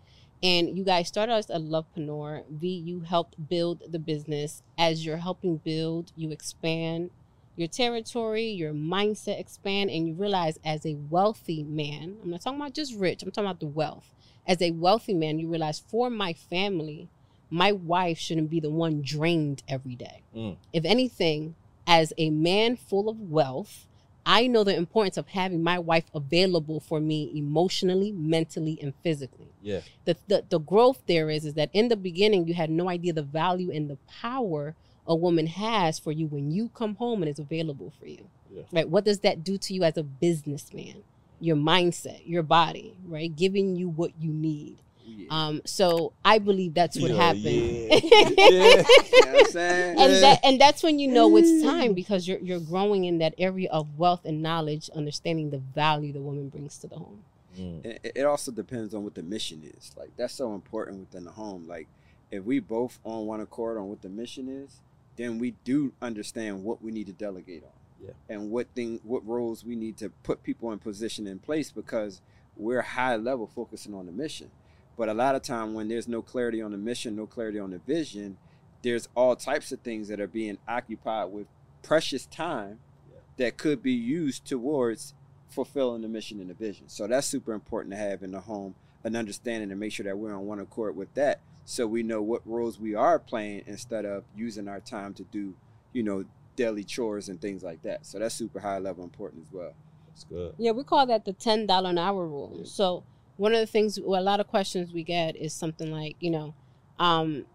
And 0.42 0.76
you 0.78 0.84
guys 0.84 1.08
started 1.08 1.32
as 1.32 1.50
a 1.50 1.58
lovepreneur. 1.58 2.44
V, 2.48 2.68
you 2.68 3.00
helped 3.00 3.48
build 3.48 3.82
the 3.90 3.98
business. 3.98 4.62
As 4.76 5.04
you're 5.04 5.16
helping 5.16 5.56
build, 5.56 6.12
you 6.16 6.30
expand 6.30 7.10
your 7.58 7.68
territory, 7.68 8.46
your 8.46 8.72
mindset 8.72 9.40
expand, 9.40 9.90
and 9.90 10.06
you 10.06 10.14
realize 10.14 10.60
as 10.64 10.86
a 10.86 10.94
wealthy 11.10 11.64
man, 11.64 12.16
I'm 12.22 12.30
not 12.30 12.42
talking 12.42 12.60
about 12.60 12.72
just 12.72 12.94
rich, 12.94 13.22
I'm 13.22 13.32
talking 13.32 13.48
about 13.48 13.58
the 13.58 13.66
wealth. 13.66 14.14
As 14.46 14.62
a 14.62 14.70
wealthy 14.70 15.12
man, 15.12 15.40
you 15.40 15.48
realize 15.48 15.80
for 15.80 16.08
my 16.08 16.32
family, 16.32 17.08
my 17.50 17.72
wife 17.72 18.16
shouldn't 18.16 18.48
be 18.48 18.60
the 18.60 18.70
one 18.70 19.02
drained 19.02 19.64
every 19.68 19.96
day. 19.96 20.22
Mm. 20.34 20.56
If 20.72 20.84
anything, 20.84 21.56
as 21.86 22.12
a 22.16 22.30
man 22.30 22.76
full 22.76 23.08
of 23.08 23.18
wealth, 23.20 23.86
I 24.30 24.46
know 24.46 24.62
the 24.62 24.76
importance 24.76 25.16
of 25.16 25.26
having 25.28 25.62
my 25.62 25.78
wife 25.78 26.04
available 26.14 26.80
for 26.80 27.00
me 27.00 27.32
emotionally, 27.34 28.12
mentally, 28.12 28.78
and 28.82 28.92
physically. 29.02 29.48
Yeah. 29.62 29.80
The, 30.04 30.18
the 30.28 30.44
the 30.46 30.60
growth 30.60 31.00
there 31.06 31.30
is 31.30 31.46
is 31.46 31.54
that 31.54 31.70
in 31.72 31.88
the 31.88 31.96
beginning 31.96 32.46
you 32.46 32.52
had 32.52 32.68
no 32.68 32.90
idea 32.90 33.14
the 33.14 33.22
value 33.22 33.70
and 33.70 33.88
the 33.88 33.96
power 34.20 34.76
a 35.06 35.14
woman 35.14 35.46
has 35.46 35.98
for 35.98 36.12
you 36.12 36.26
when 36.26 36.50
you 36.50 36.68
come 36.68 36.96
home 36.96 37.22
and 37.22 37.30
is 37.30 37.38
available 37.38 37.90
for 37.98 38.06
you. 38.06 38.28
Yeah. 38.52 38.64
Right? 38.70 38.88
What 38.88 39.06
does 39.06 39.20
that 39.20 39.42
do 39.42 39.56
to 39.56 39.72
you 39.72 39.82
as 39.82 39.96
a 39.96 40.02
businessman? 40.02 41.02
Your 41.40 41.56
mindset, 41.56 42.20
your 42.26 42.42
body, 42.42 42.98
right? 43.06 43.34
Giving 43.34 43.76
you 43.76 43.88
what 43.88 44.12
you 44.20 44.30
need. 44.30 44.76
Yeah. 45.08 45.26
Um, 45.30 45.62
so 45.64 46.12
I 46.24 46.38
believe 46.38 46.74
that's 46.74 46.98
what 47.00 47.10
Yeah, 47.10 47.16
happened. 47.16 47.44
yeah. 47.44 47.94
you 48.50 49.24
know 49.24 49.32
what 49.32 49.56
I'm 49.56 49.98
and 49.98 49.98
Yeah. 50.12 50.20
that 50.20 50.40
and 50.44 50.60
that's 50.60 50.82
when 50.82 50.98
you 50.98 51.08
know 51.08 51.34
it's 51.36 51.62
time 51.62 51.94
because 51.94 52.28
you're 52.28 52.38
you're 52.38 52.60
growing 52.60 53.04
in 53.04 53.18
that 53.18 53.34
area 53.38 53.70
of 53.70 53.98
wealth 53.98 54.24
and 54.24 54.42
knowledge, 54.42 54.90
understanding 54.94 55.50
the 55.50 55.58
value 55.58 56.12
the 56.12 56.20
woman 56.20 56.48
brings 56.48 56.78
to 56.78 56.86
the 56.86 56.96
home. 56.96 57.22
Mm. 57.58 57.84
it, 57.84 58.12
it 58.14 58.24
also 58.24 58.52
depends 58.52 58.94
on 58.94 59.02
what 59.02 59.14
the 59.14 59.22
mission 59.22 59.62
is. 59.76 59.92
Like 59.96 60.10
that's 60.16 60.34
so 60.34 60.54
important 60.54 61.00
within 61.00 61.24
the 61.24 61.32
home. 61.32 61.66
Like 61.66 61.88
if 62.30 62.44
we 62.44 62.60
both 62.60 62.98
on 63.04 63.26
one 63.26 63.40
accord 63.40 63.78
on 63.78 63.88
what 63.88 64.02
the 64.02 64.08
mission 64.08 64.48
is, 64.48 64.80
then 65.16 65.38
we 65.38 65.52
do 65.64 65.92
understand 66.02 66.62
what 66.62 66.82
we 66.82 66.92
need 66.92 67.06
to 67.06 67.12
delegate 67.12 67.64
on. 67.64 67.70
Yeah. 68.04 68.12
And 68.28 68.50
what 68.50 68.68
thing 68.74 69.00
what 69.02 69.26
roles 69.26 69.64
we 69.64 69.74
need 69.74 69.96
to 69.98 70.10
put 70.22 70.42
people 70.42 70.70
in 70.72 70.78
position 70.78 71.26
in 71.26 71.38
place 71.40 71.72
because 71.72 72.20
we're 72.56 72.82
high 72.82 73.16
level 73.16 73.46
focusing 73.46 73.94
on 73.94 74.06
the 74.06 74.12
mission. 74.12 74.50
But 74.98 75.08
a 75.08 75.14
lot 75.14 75.36
of 75.36 75.42
time 75.42 75.74
when 75.74 75.86
there's 75.88 76.08
no 76.08 76.20
clarity 76.20 76.60
on 76.60 76.72
the 76.72 76.76
mission, 76.76 77.14
no 77.14 77.24
clarity 77.24 77.60
on 77.60 77.70
the 77.70 77.78
vision, 77.78 78.36
there's 78.82 79.08
all 79.14 79.36
types 79.36 79.70
of 79.70 79.80
things 79.80 80.08
that 80.08 80.20
are 80.20 80.26
being 80.26 80.58
occupied 80.66 81.30
with 81.32 81.46
precious 81.82 82.26
time 82.26 82.80
Yeah. 83.10 83.18
that 83.36 83.56
could 83.56 83.80
be 83.80 83.92
used 83.92 84.44
towards 84.44 85.14
fulfilling 85.48 86.02
the 86.02 86.08
mission 86.08 86.40
and 86.40 86.50
the 86.50 86.54
vision. 86.54 86.88
So 86.88 87.06
that's 87.06 87.28
super 87.28 87.52
important 87.52 87.92
to 87.92 87.96
have 87.96 88.24
in 88.24 88.32
the 88.32 88.40
home, 88.40 88.74
an 89.04 89.14
understanding 89.14 89.70
and 89.70 89.78
make 89.78 89.92
sure 89.92 90.04
that 90.04 90.18
we're 90.18 90.34
on 90.34 90.46
one 90.46 90.58
accord 90.58 90.96
with 90.96 91.14
that. 91.14 91.40
So 91.64 91.86
we 91.86 92.02
know 92.02 92.20
what 92.20 92.42
roles 92.44 92.80
we 92.80 92.94
are 92.96 93.20
playing 93.20 93.62
instead 93.66 94.04
of 94.04 94.24
using 94.36 94.66
our 94.68 94.80
time 94.80 95.14
to 95.14 95.22
do, 95.24 95.54
you 95.92 96.02
know, 96.02 96.24
daily 96.56 96.82
chores 96.82 97.28
and 97.28 97.40
things 97.40 97.62
like 97.62 97.82
that. 97.82 98.04
So 98.04 98.18
that's 98.18 98.34
super 98.34 98.58
high 98.58 98.78
level 98.78 99.04
important 99.04 99.46
as 99.46 99.52
well. 99.52 99.74
That's 100.08 100.24
good. 100.24 100.54
Yeah, 100.58 100.72
we 100.72 100.82
call 100.82 101.06
that 101.06 101.24
the 101.24 101.32
ten 101.32 101.66
dollar 101.66 101.90
an 101.90 101.98
hour 101.98 102.26
rule. 102.26 102.52
Yeah. 102.56 102.64
So 102.64 103.04
one 103.38 103.54
of 103.54 103.60
the 103.60 103.66
things, 103.66 103.98
well, 104.02 104.20
a 104.20 104.22
lot 104.22 104.40
of 104.40 104.48
questions 104.48 104.92
we 104.92 105.04
get 105.04 105.36
is 105.36 105.52
something 105.54 105.90
like, 105.90 106.16
you 106.20 106.30
know, 106.30 106.54
um, 106.98 107.46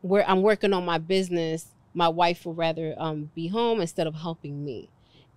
where 0.00 0.26
I'm 0.28 0.40
working 0.40 0.72
on 0.72 0.84
my 0.84 0.98
business, 0.98 1.66
my 1.92 2.08
wife 2.08 2.46
will 2.46 2.54
rather 2.54 2.94
um, 2.96 3.30
be 3.34 3.48
home 3.48 3.80
instead 3.80 4.06
of 4.06 4.14
helping 4.14 4.64
me, 4.64 4.88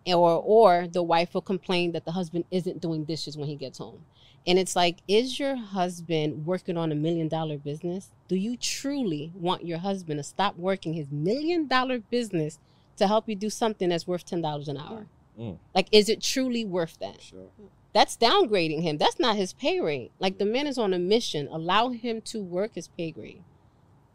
or 0.06 0.42
or 0.44 0.88
the 0.88 1.04
wife 1.04 1.34
will 1.34 1.42
complain 1.42 1.92
that 1.94 2.06
the 2.06 2.12
husband 2.12 2.46
isn't 2.52 2.82
doing 2.82 3.04
dishes 3.04 3.36
when 3.36 3.48
he 3.48 3.56
gets 3.56 3.80
home. 3.80 4.06
And 4.46 4.58
it's 4.58 4.76
like, 4.76 4.98
is 5.08 5.40
your 5.40 5.56
husband 5.56 6.46
working 6.46 6.78
on 6.78 6.92
a 6.92 6.96
million 6.96 7.28
dollar 7.28 7.58
business? 7.58 8.12
Do 8.28 8.36
you 8.36 8.56
truly 8.56 9.32
want 9.36 9.66
your 9.66 9.80
husband 9.80 10.20
to 10.20 10.24
stop 10.24 10.56
working 10.58 10.94
his 10.94 11.12
million 11.12 11.68
dollar 11.68 12.00
business 12.00 12.60
to 12.98 13.08
help 13.08 13.28
you 13.28 13.36
do 13.36 13.50
something 13.50 13.90
that's 13.90 14.08
worth 14.08 14.26
ten 14.26 14.42
dollars 14.42 14.68
an 14.68 14.78
hour? 14.78 15.08
Mm. 15.40 15.58
Like, 15.76 15.88
is 15.92 16.10
it 16.10 16.22
truly 16.22 16.66
worth 16.66 16.98
that? 17.00 17.22
Sure. 17.22 17.50
That's 17.98 18.16
downgrading 18.16 18.84
him. 18.84 19.00
That's 19.00 19.18
not 19.18 19.38
his 19.38 19.54
pay 19.54 19.80
rate. 19.80 20.12
Like 20.20 20.38
the 20.38 20.46
man 20.46 20.68
is 20.68 20.78
on 20.78 20.94
a 20.94 21.00
mission. 21.00 21.48
Allow 21.52 21.90
him 21.90 22.22
to 22.26 22.44
work 22.44 22.76
his 22.76 22.90
pay 22.90 23.10
grade. 23.10 23.44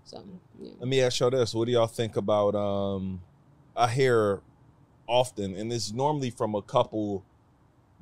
So, 0.05 0.23
yeah. 0.61 0.71
Let 0.79 0.87
me 0.87 1.01
ask 1.01 1.19
y'all 1.19 1.31
this: 1.31 1.53
What 1.53 1.65
do 1.65 1.73
y'all 1.73 1.89
think 1.89 2.15
about? 2.15 2.55
Um, 2.55 3.23
I 3.75 3.89
hear 3.89 4.41
often, 5.09 5.57
and 5.57 5.73
it's 5.73 5.93
normally 5.93 6.31
from 6.31 6.55
a 6.55 6.63
couple 6.63 7.25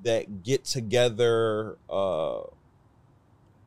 that 0.02 0.42
get 0.42 0.66
together. 0.66 1.78
Uh, 1.88 2.40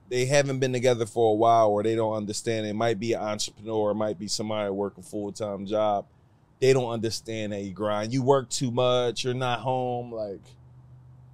they 0.08 0.26
haven't 0.26 0.60
been 0.60 0.72
together 0.72 1.08
for 1.08 1.32
a 1.32 1.36
while, 1.36 1.70
or 1.70 1.82
they 1.82 1.96
don't 1.96 2.14
understand. 2.14 2.68
It 2.68 2.76
might 2.76 3.00
be 3.00 3.14
an 3.14 3.22
entrepreneur, 3.24 3.90
it 3.90 3.96
might 3.96 4.20
be 4.20 4.28
somebody 4.28 4.70
working 4.70 5.04
full 5.04 5.32
time 5.32 5.66
job. 5.66 6.06
They 6.60 6.74
don't 6.74 6.92
understand 6.92 7.54
that 7.54 7.62
you 7.62 7.72
grind. 7.72 8.14
You 8.14 8.22
work 8.22 8.52
too 8.52 8.70
much. 8.70 9.24
You're 9.24 9.34
not 9.34 9.62
home. 9.62 10.12
Like, 10.12 10.42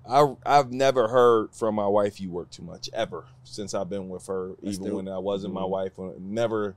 I 0.09 0.35
I've 0.45 0.71
never 0.71 1.07
heard 1.07 1.53
from 1.53 1.75
my 1.75 1.87
wife 1.87 2.19
you 2.19 2.29
work 2.31 2.49
too 2.49 2.63
much 2.63 2.89
ever 2.93 3.25
since 3.43 3.73
I've 3.73 3.89
been 3.89 4.09
with 4.09 4.25
her. 4.27 4.53
That's 4.63 4.75
even 4.77 4.87
dope. 4.87 4.95
when 4.95 5.07
I 5.07 5.17
wasn't 5.19 5.53
my 5.53 5.61
Mhm. 5.61 5.69
wife, 5.69 5.91
never. 6.19 6.75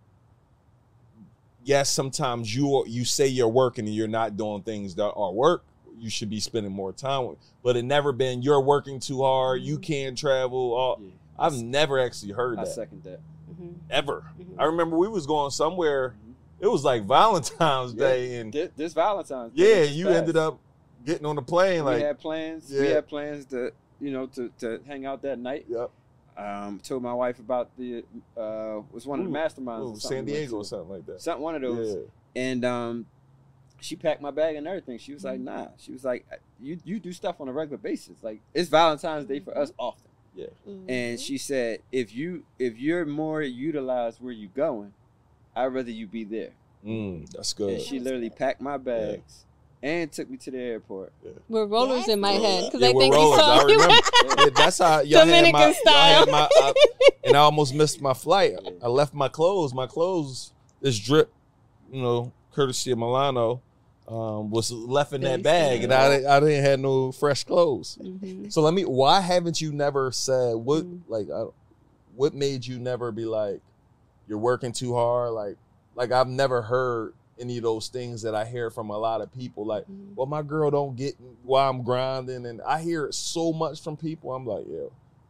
Yes, 1.65 1.91
sometimes 1.91 2.55
you 2.55 2.85
you 2.87 3.05
say 3.05 3.27
you're 3.29 3.49
working 3.49 3.87
and 3.87 3.95
you're 3.95 4.09
not 4.09 4.37
doing 4.37 4.63
things 4.63 4.95
that 4.97 5.13
are 5.13 5.33
work. 5.33 5.63
You 5.99 6.11
should 6.11 6.29
be 6.31 6.41
spending 6.41 6.73
more 6.73 6.93
time 6.93 7.27
with, 7.27 7.39
but 7.63 7.77
it 7.77 7.85
never 7.85 8.11
been 8.13 8.43
you're 8.43 8.61
working 8.61 8.99
too 8.99 9.23
hard. 9.23 9.63
You 9.63 9.79
can't 9.79 10.19
travel. 10.19 10.75
All, 10.75 10.99
Yeah. 11.01 11.11
I've 11.39 11.55
never 11.63 11.99
actually 12.01 12.33
heard 12.33 12.59
I 12.59 12.65
that 12.65 12.71
second 12.73 13.05
that. 13.05 13.21
Mhm. 13.51 13.75
ever. 13.91 14.25
Mhm. 14.41 14.55
I 14.59 14.65
remember 14.65 14.99
we 14.99 15.09
was 15.09 15.27
going 15.27 15.51
somewhere. 15.53 16.15
It 16.61 16.67
was 16.67 16.85
like 16.85 17.05
Valentine's 17.07 17.95
Yeah. 17.95 17.99
Day, 18.09 18.37
and 18.41 18.53
This, 18.53 18.71
this 18.77 18.93
Valentine's. 18.93 19.53
Day 19.55 19.85
yeah, 19.87 19.91
you 19.91 20.07
fast. 20.07 20.17
ended 20.19 20.37
up 20.37 20.59
getting 21.05 21.27
on 21.27 21.37
the 21.37 21.43
plane. 21.43 21.85
Like 21.85 21.95
we 21.97 22.01
Like, 22.01 22.07
had 22.07 22.19
plans. 22.19 22.71
We 22.71 22.87
had 22.89 23.07
plans 23.09 23.45
to, 23.47 23.73
you 24.01 24.11
know, 24.11 24.27
to, 24.29 24.51
to 24.61 24.81
hang 24.87 25.07
out 25.07 25.23
that 25.23 25.39
night. 25.39 25.67
yep, 25.69 25.91
Um, 26.37 26.81
told 26.83 27.03
my 27.03 27.13
wife 27.15 27.39
about 27.39 27.71
the 27.77 28.05
uh 28.37 28.81
was 28.93 29.07
one 29.07 29.21
of 29.21 29.27
the 29.27 29.31
masterminds. 29.33 29.97
ooh, 29.97 29.99
San 30.01 30.25
Diego 30.25 30.57
or 30.57 30.65
something 30.65 30.89
like 30.91 31.07
that. 31.07 31.21
Something 31.21 31.43
one 31.43 31.55
of 31.55 31.63
those. 31.63 31.95
Yeah. 31.97 32.43
And 32.43 32.65
um, 32.65 33.07
she 33.81 33.97
packed 33.97 34.23
my 34.23 34.31
bag 34.31 34.57
and 34.57 34.67
everything. 34.67 34.99
She 34.99 35.13
was 35.13 35.25
like, 35.25 35.37
Mm-hmm. 35.37 35.45
"Nah." 35.45 35.69
She 35.79 35.93
was 35.93 36.05
like, 36.05 36.25
"You 36.61 36.79
you 36.85 36.99
do 36.99 37.13
stuff 37.13 37.41
on 37.41 37.49
a 37.49 37.53
regular 37.53 37.79
basis. 37.79 38.17
Like 38.23 38.41
it's 38.55 38.69
Valentine's 38.71 39.27
Day 39.27 39.41
for 39.41 39.57
us 39.57 39.73
often." 39.79 40.09
Mhm. 40.67 40.85
And 40.89 41.21
she 41.21 41.37
said, 41.37 41.81
"If 41.93 42.15
you 42.15 42.45
if 42.59 42.79
you're 42.79 43.05
more 43.05 43.43
utilized 43.43 44.21
where 44.23 44.33
you're 44.33 44.49
going, 44.57 44.95
I'd 45.55 45.67
rather 45.67 45.91
you 45.91 46.07
be 46.07 46.25
there." 46.25 46.53
Mm, 46.87 47.31
that's 47.31 47.53
And 47.53 47.59
good. 47.69 47.83
she 47.83 48.01
literally 48.01 48.31
packed 48.31 48.61
my 48.63 48.77
bags 48.79 49.45
and 49.83 50.11
took 50.13 50.31
me 50.31 50.37
to 50.39 50.51
the 50.51 50.59
airport. 50.59 51.13
With 51.49 51.71
rollers 51.71 52.09
in 52.09 52.21
my 52.21 52.33
head 52.33 52.65
because 52.67 52.81
Yeah, 52.81 52.89
I 52.89 52.93
think 52.93 53.15
he 53.15 53.21
rollers, 53.21 53.41
saw 53.41 53.59
I 53.59 53.63
remember. 53.65 53.95
Yeah, 54.39 54.49
that's 54.55 54.79
how 54.79 55.01
y'all 55.01 55.21
had 55.27 55.45
Dominican 55.45 55.53
my, 55.53 55.61
y'all 55.61 55.73
had 55.73 56.23
style. 56.23 56.27
my 56.27 56.49
I, 56.57 56.73
and 57.25 57.37
I 57.37 57.41
almost 57.41 57.75
missed 57.75 58.01
my 58.01 58.15
flight. 58.15 58.55
I 58.83 58.87
left 58.89 59.13
my 59.15 59.29
clothes. 59.29 59.75
My 59.75 59.87
clothes 59.87 60.53
is 60.81 60.99
drip, 60.99 61.33
you 61.93 62.01
know, 62.03 62.33
courtesy 62.53 62.93
of 62.93 62.99
Milano, 62.99 63.61
um, 64.09 64.51
was 64.51 64.71
left 64.71 65.13
in 65.13 65.21
that 65.23 65.43
bag, 65.43 65.85
and 65.85 65.93
I 65.93 66.09
didn't, 66.09 66.27
I 66.31 66.41
didn't 66.41 66.65
have 66.65 66.81
no 66.81 67.13
fresh 67.13 67.45
clothes. 67.45 67.99
Mhm. 68.01 68.53
So 68.53 68.61
let 68.63 68.75
me. 68.75 68.83
Why 68.85 69.21
haven't 69.21 69.61
you 69.61 69.73
never 69.73 70.11
said 70.13 70.55
what? 70.57 70.85
Mm. 70.85 71.01
Like, 71.09 71.29
I, 71.31 71.45
what 72.15 72.35
made 72.35 72.67
you 72.67 72.79
never 72.79 73.11
be 73.13 73.25
like, 73.25 73.61
you're 74.29 74.39
working 74.39 74.73
too 74.73 74.95
hard? 74.95 75.33
Like, 75.33 75.57
like 75.95 76.13
I've 76.13 76.29
never 76.29 76.63
heard 76.63 77.15
any 77.39 77.57
of 77.57 77.63
those 77.63 77.89
things 77.89 78.23
that 78.23 78.35
I 78.35 78.45
hear 78.45 78.71
from 78.71 78.91
a 78.91 78.99
lot 78.99 79.21
of 79.21 79.33
people. 79.33 79.65
Like, 79.65 79.87
Mhm. 79.87 80.15
well, 80.15 80.27
my 80.27 80.43
girl 80.43 80.71
don't 80.71 80.95
get 80.97 81.15
why 81.43 81.67
I'm 81.69 81.83
grinding, 81.83 82.47
and 82.47 82.61
I 82.63 82.81
hear 82.83 83.07
it 83.07 83.15
so 83.15 83.53
much 83.53 83.83
from 83.83 83.97
people. 83.97 84.33
I'm 84.35 84.47
like, 84.47 84.67
yeah, 84.69 84.87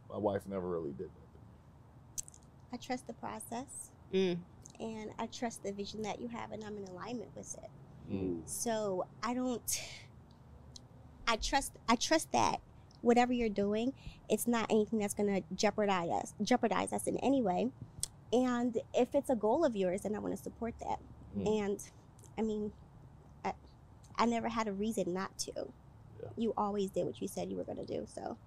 my 0.09 0.17
wife 0.17 0.45
never 0.47 0.67
really 0.69 0.91
did 0.91 1.09
that. 1.09 2.23
I 2.71 2.77
trust 2.77 3.07
the 3.07 3.13
process 3.13 3.91
Mm. 4.11 4.37
and 4.79 5.11
I 5.19 5.27
trust 5.27 5.63
the 5.63 5.71
vision 5.71 6.01
that 6.03 6.19
you 6.19 6.27
have, 6.27 6.51
and 6.51 6.63
I'm 6.63 6.77
in 6.77 6.83
alignment 6.85 7.35
with 7.35 7.55
it. 7.57 7.69
Mm. 8.11 8.41
So 8.47 9.05
I 9.21 9.33
don't. 9.33 9.61
I 11.27 11.37
trust. 11.37 11.71
I 11.87 11.95
trust 11.95 12.31
that 12.33 12.59
whatever 13.01 13.31
you're 13.31 13.47
doing, 13.49 13.93
it's 14.29 14.45
not 14.47 14.69
anything 14.69 14.99
that's 14.99 15.13
going 15.13 15.33
to 15.33 15.55
jeopardize 15.55 16.09
us. 16.09 16.33
Jeopardize 16.41 16.91
us 16.91 17.07
in 17.07 17.17
any 17.17 17.41
way. 17.41 17.71
And 18.33 18.77
if 18.93 19.13
it's 19.13 19.29
a 19.29 19.35
goal 19.35 19.63
of 19.63 19.75
yours, 19.75 20.01
then 20.01 20.15
I 20.15 20.19
want 20.19 20.35
to 20.35 20.41
support 20.41 20.73
that. 20.79 20.99
Mm. 21.37 21.59
And 21.65 21.79
I 22.37 22.41
mean, 22.41 22.71
I, 23.43 23.53
I 24.17 24.25
never 24.25 24.47
had 24.49 24.67
a 24.67 24.73
reason 24.73 25.13
not 25.13 25.37
to. 25.39 25.51
Yeah. 25.55 26.29
You 26.37 26.53
always 26.57 26.89
did 26.91 27.05
what 27.05 27.21
you 27.21 27.27
said 27.27 27.49
you 27.49 27.57
were 27.57 27.63
going 27.63 27.77
to 27.77 27.85
do. 27.85 28.05
So, 28.13 28.37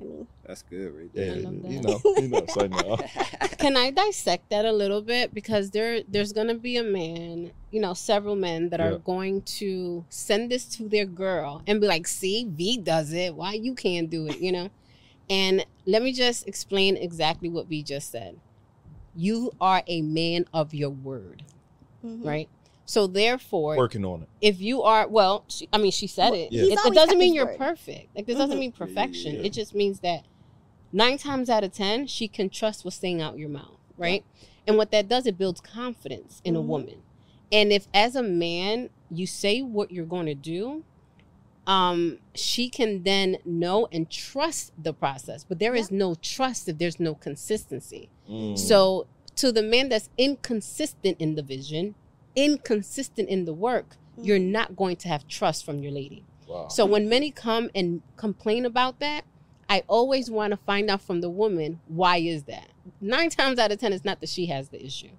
I 0.00 0.04
mean, 0.04 0.26
That's 0.44 0.62
good, 0.62 0.94
right 0.94 1.10
Yeah, 1.14 1.24
there. 1.34 1.42
love 1.42 1.54
you 1.64 1.80
know, 1.80 2.00
you 2.18 2.28
know, 2.28 2.46
so 2.46 2.66
no. 2.66 2.96
Can 3.58 3.76
I 3.76 3.90
dissect 3.90 4.50
that 4.50 4.64
a 4.66 4.72
little 4.72 5.00
bit? 5.00 5.32
Because 5.32 5.70
there, 5.70 6.02
there's 6.06 6.32
gonna 6.32 6.54
be 6.54 6.76
a 6.76 6.82
man, 6.84 7.50
you 7.70 7.80
know, 7.80 7.94
several 7.94 8.36
men 8.36 8.68
that 8.68 8.80
Yeah. 8.80 8.86
are 8.90 8.98
going 8.98 9.40
to 9.42 10.04
send 10.10 10.50
this 10.52 10.66
to 10.76 10.88
their 10.88 11.06
girl 11.06 11.62
and 11.66 11.80
be 11.80 11.86
like, 11.86 12.06
"See, 12.06 12.44
V 12.48 12.76
does 12.78 13.12
it. 13.12 13.34
Why 13.34 13.54
you 13.54 13.74
can't 13.74 14.10
do 14.10 14.26
it?" 14.28 14.38
You 14.38 14.52
know. 14.52 14.70
And 15.30 15.64
let 15.86 16.02
me 16.02 16.12
just 16.12 16.46
explain 16.46 16.96
exactly 16.96 17.48
what 17.48 17.66
V 17.66 17.82
just 17.82 18.10
said. 18.10 18.38
You 19.14 19.50
are 19.60 19.82
a 19.86 20.02
man 20.02 20.44
of 20.52 20.74
your 20.74 20.90
word, 20.90 21.42
mhm. 22.06 22.24
right? 22.24 22.48
So 22.88 23.08
therefore, 23.08 23.76
working 23.76 24.04
on 24.04 24.22
it. 24.22 24.28
if 24.40 24.60
you 24.60 24.82
are 24.82 25.08
well 25.08 25.44
she, 25.48 25.68
i 25.72 25.78
mean 25.78 25.90
she 25.90 26.06
said 26.06 26.32
it 26.34 26.52
Yeah. 26.52 26.72
it, 26.72 26.78
it 26.86 26.94
doesn't 26.94 27.18
mean 27.18 27.34
you're 27.34 27.46
word. 27.46 27.58
perfect 27.58 28.14
like 28.14 28.26
this 28.26 28.36
doesn't 28.38 28.56
Mhm. 28.56 28.60
mean 28.60 28.72
Yeah, 28.78 28.86
yeah, 28.86 28.86
perfection 28.86 29.34
yeah. 29.36 29.42
it 29.42 29.52
just 29.52 29.74
means 29.74 30.00
that 30.00 30.22
nine 30.92 31.18
times 31.18 31.50
out 31.50 31.64
of 31.64 31.72
ten 31.72 32.06
she 32.06 32.28
can 32.28 32.48
trust 32.48 32.84
what's 32.84 32.96
saying 32.96 33.20
out 33.20 33.38
your 33.38 33.48
mouth 33.48 33.80
right 33.98 34.24
and 34.68 34.76
what 34.76 34.92
that 34.92 35.08
does 35.08 35.26
it 35.26 35.36
builds 35.36 35.60
confidence 35.60 36.40
in 36.44 36.54
a 36.54 36.60
Mhm. 36.60 36.66
woman 36.66 37.02
and 37.50 37.72
if 37.72 37.88
as 37.92 38.14
a 38.14 38.22
man 38.22 38.90
you 39.10 39.26
say 39.26 39.62
what 39.62 39.90
you're 39.90 40.06
going 40.06 40.26
to 40.26 40.34
do 40.34 40.84
um 41.66 42.18
she 42.34 42.68
can 42.68 43.02
then 43.02 43.38
know 43.44 43.88
and 43.90 44.08
trust 44.10 44.72
the 44.80 44.92
process 44.92 45.42
but 45.42 45.58
there 45.58 45.74
is 45.74 45.90
no 45.90 46.14
trust 46.14 46.68
if 46.68 46.78
there's 46.78 47.00
no 47.00 47.14
consistency 47.14 48.08
Mm. 48.30 48.56
so 48.56 49.06
to 49.36 49.52
the 49.52 49.62
man 49.62 49.88
that's 49.88 50.08
inconsistent 50.18 51.16
in 51.20 51.34
the 51.34 51.42
vision, 51.42 51.94
inconsistent 52.34 53.28
in 53.28 53.44
the 53.44 53.52
work, 53.52 53.96
you're 54.20 54.38
Mhm. 54.38 54.50
not 54.50 54.76
going 54.76 54.96
to 54.96 55.08
have 55.08 55.26
trust 55.28 55.64
from 55.64 55.80
your 55.82 55.92
lady. 55.92 56.24
wow. 56.48 56.68
So 56.68 56.86
when 56.86 57.08
many 57.08 57.30
come 57.32 57.70
and 57.74 58.02
complain 58.16 58.64
about 58.64 59.00
that, 59.00 59.24
I 59.68 59.82
always 59.88 60.30
want 60.30 60.52
to 60.52 60.56
find 60.56 60.88
out 60.88 61.00
from 61.02 61.20
the 61.20 61.28
woman 61.28 61.80
why 61.88 62.18
is 62.18 62.44
that. 62.44 62.68
Nine 63.00 63.30
times 63.30 63.58
out 63.58 63.72
of 63.72 63.80
ten, 63.80 63.92
it's 63.92 64.04
not 64.04 64.20
that 64.20 64.28
she 64.28 64.46
has 64.46 64.68
the 64.68 64.84
issue. 64.84 65.10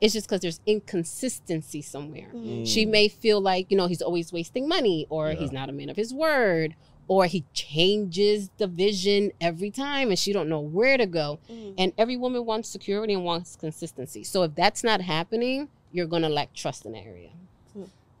It's 0.00 0.12
just 0.14 0.28
because 0.28 0.42
there's 0.42 0.60
inconsistency 0.64 1.82
somewhere. 1.82 2.30
Mhm. 2.32 2.66
She 2.68 2.86
may 2.86 3.08
feel 3.08 3.40
like 3.40 3.66
you 3.68 3.76
know 3.76 3.88
he's 3.88 4.00
always 4.02 4.32
wasting 4.32 4.68
money, 4.68 5.06
or 5.10 5.32
Yeah. 5.32 5.40
he's 5.40 5.50
not 5.50 5.68
a 5.68 5.72
man 5.72 5.88
of 5.88 5.96
his 5.96 6.14
word, 6.14 6.76
or 7.08 7.26
he 7.26 7.44
changes 7.52 8.50
the 8.58 8.66
vision 8.66 9.32
every 9.40 9.70
time, 9.70 10.08
and 10.08 10.18
she 10.18 10.32
don't 10.32 10.48
know 10.48 10.60
where 10.60 10.96
to 10.96 11.06
go. 11.06 11.38
Mhm. 11.48 11.74
And 11.78 11.92
every 11.96 12.16
woman 12.16 12.44
wants 12.44 12.68
security 12.68 13.14
and 13.14 13.24
wants 13.24 13.56
consistency. 13.56 14.24
So 14.24 14.42
if 14.42 14.54
that's 14.54 14.82
not 14.82 15.00
happening, 15.00 15.68
you're 15.92 16.06
gonna 16.06 16.28
lack 16.28 16.52
trust 16.52 16.84
in 16.84 16.92
that 16.92 17.04
area. 17.04 17.30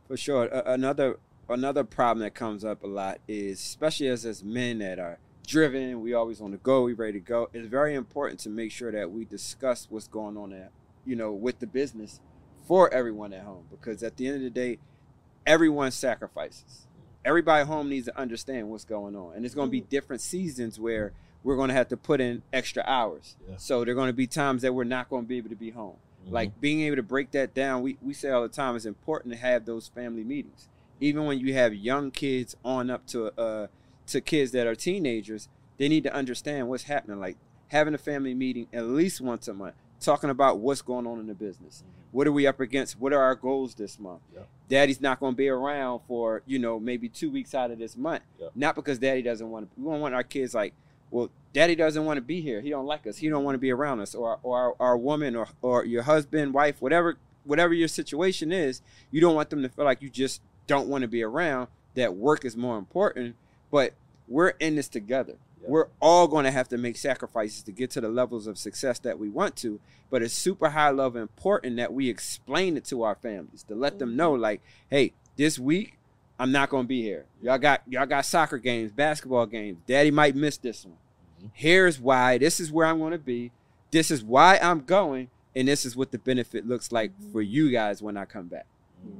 For 0.06 0.16
sure. 0.16 0.44
A- 0.46 0.72
another 0.72 1.18
another 1.48 1.84
problem 1.84 2.22
that 2.22 2.34
comes 2.34 2.64
up 2.64 2.82
a 2.82 2.86
lot 2.86 3.18
is, 3.26 3.58
especially 3.58 4.08
as 4.08 4.24
as 4.24 4.44
men 4.44 4.78
that 4.78 4.98
are 4.98 5.18
driven, 5.46 6.00
we 6.00 6.12
always 6.12 6.40
want 6.40 6.52
to 6.52 6.58
go, 6.58 6.82
we 6.82 6.92
ready 6.92 7.14
to 7.14 7.20
go. 7.20 7.48
It's 7.52 7.68
very 7.68 7.94
important 7.94 8.40
to 8.40 8.50
make 8.50 8.72
sure 8.72 8.90
that 8.92 9.10
we 9.10 9.24
discuss 9.24 9.86
what's 9.90 10.08
going 10.08 10.36
on 10.36 10.52
at, 10.52 10.70
you 11.04 11.16
know, 11.16 11.32
with 11.32 11.58
the 11.60 11.66
business 11.66 12.20
for 12.66 12.92
everyone 12.92 13.32
at 13.32 13.42
home, 13.42 13.64
because 13.70 14.02
at 14.02 14.16
the 14.16 14.26
end 14.26 14.36
of 14.36 14.42
the 14.42 14.50
day, 14.50 14.78
everyone 15.46 15.92
sacrifices. 15.92 16.85
Everybody 17.26 17.66
home 17.66 17.88
needs 17.90 18.06
to 18.06 18.16
understand 18.18 18.70
what's 18.70 18.84
going 18.84 19.16
on, 19.16 19.34
and 19.34 19.44
it's 19.44 19.54
going 19.54 19.66
to 19.68 19.72
be 19.72 19.80
different 19.82 20.22
seasons 20.22 20.78
where 20.80 21.12
we're 21.42 21.56
going 21.56 21.68
to 21.68 21.74
have 21.74 21.88
to 21.88 21.96
put 21.96 22.20
in 22.20 22.42
extra 22.52 22.82
hours. 22.86 23.36
Yeah. 23.48 23.56
So 23.58 23.84
there 23.84 23.92
are 23.92 23.94
going 23.96 24.08
to 24.08 24.14
be 24.14 24.26
times 24.28 24.62
that 24.62 24.72
we're 24.72 24.84
not 24.84 25.10
going 25.10 25.24
to 25.24 25.28
be 25.28 25.36
able 25.36 25.50
to 25.50 25.56
be 25.56 25.70
home 25.70 25.96
Mhm. 26.26 26.32
like 26.32 26.60
being 26.60 26.80
able 26.82 26.96
to 26.96 27.02
break 27.04 27.30
that 27.32 27.54
down 27.54 27.82
we, 27.82 27.96
we 28.02 28.12
say 28.14 28.30
all 28.30 28.42
the 28.42 28.48
time 28.48 28.74
it's 28.74 28.84
important 28.84 29.32
to 29.34 29.38
have 29.40 29.64
those 29.64 29.86
family 29.86 30.24
meetings 30.24 30.66
even 31.00 31.24
when 31.24 31.38
you 31.38 31.52
have 31.54 31.72
young 31.74 32.10
kids 32.10 32.56
on 32.64 32.90
up 32.90 33.06
to 33.06 33.26
uh 33.40 33.68
to 34.08 34.20
kids 34.20 34.50
that 34.50 34.66
are 34.66 34.74
teenagers 34.74 35.48
they 35.78 35.88
need 35.88 36.02
to 36.02 36.12
understand 36.12 36.68
what's 36.68 36.84
happening 36.84 37.20
like 37.20 37.36
having 37.68 37.94
a 37.94 37.98
family 37.98 38.34
meeting 38.34 38.66
at 38.72 38.86
least 38.86 39.20
once 39.20 39.46
a 39.46 39.54
month 39.54 39.74
talking 40.00 40.30
about 40.30 40.58
what's 40.58 40.82
going 40.82 41.06
on 41.06 41.18
in 41.18 41.26
the 41.26 41.34
business. 41.34 41.82
Mm-hmm. 41.82 42.16
What 42.16 42.26
are 42.26 42.32
we 42.32 42.46
up 42.46 42.60
against? 42.60 42.98
What 42.98 43.12
are 43.12 43.20
our 43.20 43.34
goals 43.34 43.74
this 43.74 43.98
month? 43.98 44.22
Yep. 44.34 44.48
daddy's 44.68 45.00
not 45.00 45.20
going 45.20 45.34
to 45.34 45.36
be 45.36 45.48
around 45.48 46.00
for 46.08 46.42
you 46.46 46.58
know 46.58 46.78
maybe 46.78 47.08
two 47.08 47.30
weeks 47.30 47.54
out 47.54 47.70
of 47.70 47.78
this 47.78 47.96
month. 47.96 48.22
Yep. 48.40 48.52
not 48.54 48.74
because 48.74 48.98
daddy 48.98 49.22
doesn't 49.22 49.48
want 49.48 49.70
to 49.70 49.80
we 49.80 49.90
don't 49.90 50.00
want 50.00 50.14
our 50.14 50.22
kids 50.22 50.54
like 50.54 50.74
well 51.10 51.30
daddy 51.52 51.74
doesn't 51.74 52.04
want 52.04 52.16
to 52.16 52.22
be 52.22 52.40
here. 52.40 52.60
He 52.60 52.70
don't 52.70 52.86
like 52.86 53.06
us. 53.06 53.18
He 53.18 53.28
don't 53.28 53.44
want 53.44 53.54
to 53.54 53.60
be 53.60 53.70
around 53.70 54.00
us. 54.00 54.14
Or, 54.14 54.38
or 54.42 54.58
our, 54.58 54.76
our 54.80 54.96
woman 54.96 55.36
or, 55.36 55.48
or 55.62 55.84
your 55.84 56.02
husband 56.02 56.54
wife 56.54 56.80
whatever 56.80 57.16
whatever 57.44 57.72
your 57.72 57.88
situation 57.88 58.50
is 58.50 58.82
you 59.10 59.20
don't 59.20 59.34
want 59.34 59.50
them 59.50 59.62
to 59.62 59.68
feel 59.68 59.84
like 59.84 60.02
you 60.02 60.10
just 60.10 60.40
don't 60.66 60.88
want 60.88 61.02
to 61.02 61.08
be 61.08 61.22
around 61.22 61.68
that 61.94 62.14
work 62.14 62.44
is 62.44 62.56
more 62.56 62.78
important. 62.78 63.34
But 63.70 63.94
we're 64.28 64.50
in 64.50 64.76
this 64.76 64.88
together 64.88 65.36
Yeah. 65.62 65.68
we're 65.70 65.86
all 66.00 66.28
going 66.28 66.44
to 66.44 66.50
have 66.50 66.68
to 66.68 66.78
make 66.78 66.96
sacrifices 66.96 67.62
to 67.62 67.72
get 67.72 67.90
to 67.92 68.00
the 68.00 68.08
levels 68.08 68.46
of 68.46 68.58
success 68.58 68.98
that 69.00 69.18
we 69.18 69.28
want 69.28 69.56
to 69.56 69.80
but 70.10 70.22
it's 70.22 70.34
super 70.34 70.68
high 70.70 70.90
level 70.90 71.20
important 71.20 71.76
that 71.76 71.92
we 71.92 72.08
explain 72.08 72.76
it 72.76 72.84
to 72.86 73.02
our 73.02 73.14
families 73.14 73.62
to 73.64 73.74
let 73.74 73.98
them 73.98 74.16
know 74.16 74.32
like 74.32 74.60
hey 74.90 75.12
this 75.36 75.58
week 75.58 75.98
i'm 76.38 76.52
not 76.52 76.68
going 76.68 76.84
to 76.84 76.88
be 76.88 77.00
here. 77.02 77.24
Y'all 77.40 77.56
got 77.58 77.82
y'all 77.88 78.04
got 78.06 78.24
soccer 78.26 78.58
games 78.58 78.92
basketball 78.92 79.46
games. 79.46 79.78
Daddy 79.86 80.10
might 80.10 80.36
miss 80.36 80.58
this 80.58 80.84
one. 80.84 80.96
Mhm. 81.42 81.50
here's 81.54 81.98
why. 81.98 82.36
This 82.38 82.60
is 82.60 82.70
where 82.70 82.86
i'm 82.86 82.98
going 82.98 83.12
to 83.12 83.18
be. 83.18 83.52
This 83.90 84.10
is 84.10 84.22
why 84.22 84.58
i'm 84.62 84.80
going 84.80 85.30
and 85.54 85.66
this 85.68 85.86
is 85.86 85.96
what 85.96 86.10
the 86.12 86.18
benefit 86.18 86.66
looks 86.66 86.92
like 86.92 87.12
for 87.32 87.40
you 87.40 87.70
guys 87.70 88.02
when 88.02 88.16
i 88.18 88.26
come 88.26 88.46
back 88.48 88.66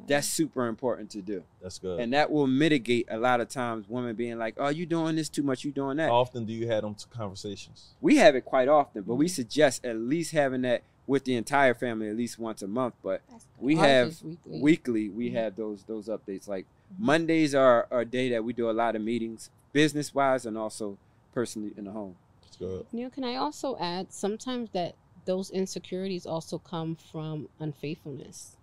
That's 0.06 0.28
super 0.28 0.66
important 0.68 1.10
to 1.10 1.22
do. 1.22 1.42
That's 1.60 1.78
good. 1.78 2.00
And 2.00 2.12
that 2.12 2.30
will 2.30 2.46
mitigate 2.46 3.06
a 3.10 3.18
lot 3.18 3.40
of 3.40 3.48
times 3.48 3.88
women 3.88 4.14
being 4.14 4.38
like, 4.38 4.54
"Oh, 4.56 4.68
you 4.68 4.86
doing 4.86 5.16
this 5.16 5.28
too 5.28 5.42
much, 5.42 5.64
you 5.64 5.72
doing 5.72 5.96
that." 5.96 6.08
How 6.10 6.16
often 6.16 6.44
do 6.46 6.52
you 6.52 6.68
have 6.68 6.82
them 6.82 6.94
t- 6.94 7.06
conversations? 7.10 7.94
We 8.00 8.16
have 8.16 8.36
it 8.36 8.44
quite 8.44 8.68
often, 8.68 9.02
but 9.02 9.16
we 9.16 9.28
suggest 9.28 9.84
at 9.84 9.96
least 9.96 10.30
having 10.32 10.62
that 10.62 10.82
with 11.06 11.24
the 11.24 11.34
entire 11.34 11.74
family 11.74 12.08
at 12.08 12.16
least 12.16 12.38
once 12.38 12.62
a 12.62 12.68
month. 12.68 12.94
But 13.02 13.22
we 13.58 13.76
Ours 13.76 13.84
have 13.86 14.22
weekly. 14.22 14.60
weekly 14.60 15.08
we 15.08 15.30
Mhm. 15.30 15.34
have 15.34 15.56
those 15.56 15.84
those 15.84 16.08
updates 16.08 16.46
like 16.48 16.66
mondays 16.98 17.54
are 17.54 17.86
are 17.90 18.00
a 18.00 18.04
day 18.04 18.28
that 18.30 18.44
we 18.44 18.52
do 18.52 18.68
a 18.70 18.72
lot 18.72 18.94
of 18.96 19.02
meetings 19.02 19.50
business 19.72 20.14
wise 20.14 20.46
and 20.46 20.56
also 20.58 20.98
personally 21.32 21.72
in 21.76 21.84
the 21.84 21.90
home 21.92 22.16
That's 22.42 22.56
good. 22.56 22.86
You 22.92 23.04
know, 23.04 23.10
can 23.10 23.24
I 23.24 23.36
also 23.36 23.76
add 23.78 24.12
sometimes 24.12 24.70
that 24.70 24.94
those 25.24 25.50
insecurities 25.50 26.26
also 26.26 26.58
come 26.58 26.94
from 26.96 27.48
unfaithfulness, 27.58 28.55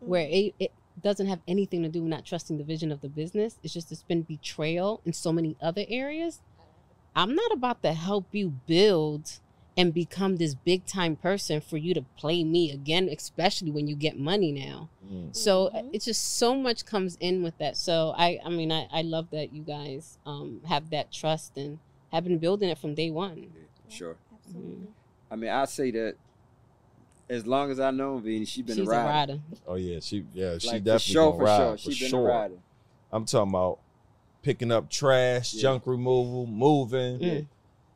where 0.00 0.26
it, 0.30 0.54
it 0.58 0.72
doesn't 1.00 1.26
have 1.26 1.40
anything 1.48 1.82
to 1.82 1.88
do 1.88 2.02
with 2.02 2.10
not 2.10 2.24
trusting 2.26 2.58
the 2.58 2.64
vision 2.64 2.90
of 2.92 3.00
the 3.00 3.08
business. 3.08 3.58
It's 3.62 3.72
just 3.72 3.90
it's 3.92 4.02
been 4.02 4.22
betrayal 4.22 5.00
in 5.04 5.12
so 5.12 5.32
many 5.32 5.56
other 5.60 5.84
areas. 5.88 6.40
I'm 7.14 7.34
not 7.34 7.52
about 7.52 7.82
to 7.82 7.92
help 7.92 8.26
you 8.32 8.50
build 8.66 9.38
and 9.76 9.94
become 9.94 10.36
this 10.36 10.54
big 10.54 10.84
time 10.84 11.16
person 11.16 11.60
for 11.60 11.76
you 11.76 11.94
to 11.94 12.02
play 12.16 12.44
me 12.44 12.70
again, 12.70 13.08
especially 13.08 13.70
when 13.70 13.86
you 13.86 13.94
get 13.96 14.18
money 14.18 14.52
now. 14.52 14.88
Mm. 15.10 15.34
So 15.34 15.66
uh, 15.68 15.82
Mhm. 15.82 15.90
it's 15.94 16.04
just 16.04 16.22
so 16.36 16.54
much 16.54 16.84
comes 16.84 17.16
in 17.20 17.42
with 17.42 17.56
that. 17.58 17.76
So 17.76 18.12
I, 18.16 18.38
I 18.44 18.50
mean, 18.50 18.70
I, 18.72 18.86
I 18.90 19.02
love 19.02 19.28
that 19.30 19.52
you 19.52 19.62
guys 19.62 20.18
um, 20.26 20.60
have 20.66 20.90
that 20.90 21.12
trust 21.12 21.56
and 21.56 21.78
have 22.12 22.24
been 22.24 22.38
building 22.38 22.68
it 22.68 22.78
from 22.78 22.94
day 22.94 23.10
one. 23.10 23.46
sure 23.88 24.16
Absolutely. 24.34 24.88
i 25.32 25.36
mean 25.36 25.50
i 25.50 25.64
say 25.64 25.90
that 25.90 26.14
as 27.30 27.46
long 27.46 27.70
as 27.70 27.80
i 27.80 27.90
know 27.90 28.18
Vini, 28.18 28.44
she 28.44 28.60
been 28.62 28.76
She's 28.76 28.86
a 28.88 28.90
rider, 28.90 29.38
Oh 29.66 29.76
yeah, 29.76 30.00
she 30.00 30.26
yeah 30.34 30.58
she 30.58 30.66
like 30.68 30.84
definitely 30.84 30.98
for 30.98 30.98
sure 30.98 31.24
gonna 31.32 31.36
for 31.38 31.44
ride, 31.44 31.56
sure 31.58 31.92
for 31.92 31.98
been 31.98 32.10
sure. 32.10 32.28
a 32.28 32.32
rider 32.32 32.54
I'm 33.12 33.24
talking 33.24 33.50
about 33.50 33.78
picking 34.42 34.70
up 34.72 34.90
trash, 34.90 35.54
Yeah. 35.54 35.62
junk 35.62 35.86
removal, 35.86 36.46
moving, 36.46 37.18
Mm. 37.18 37.46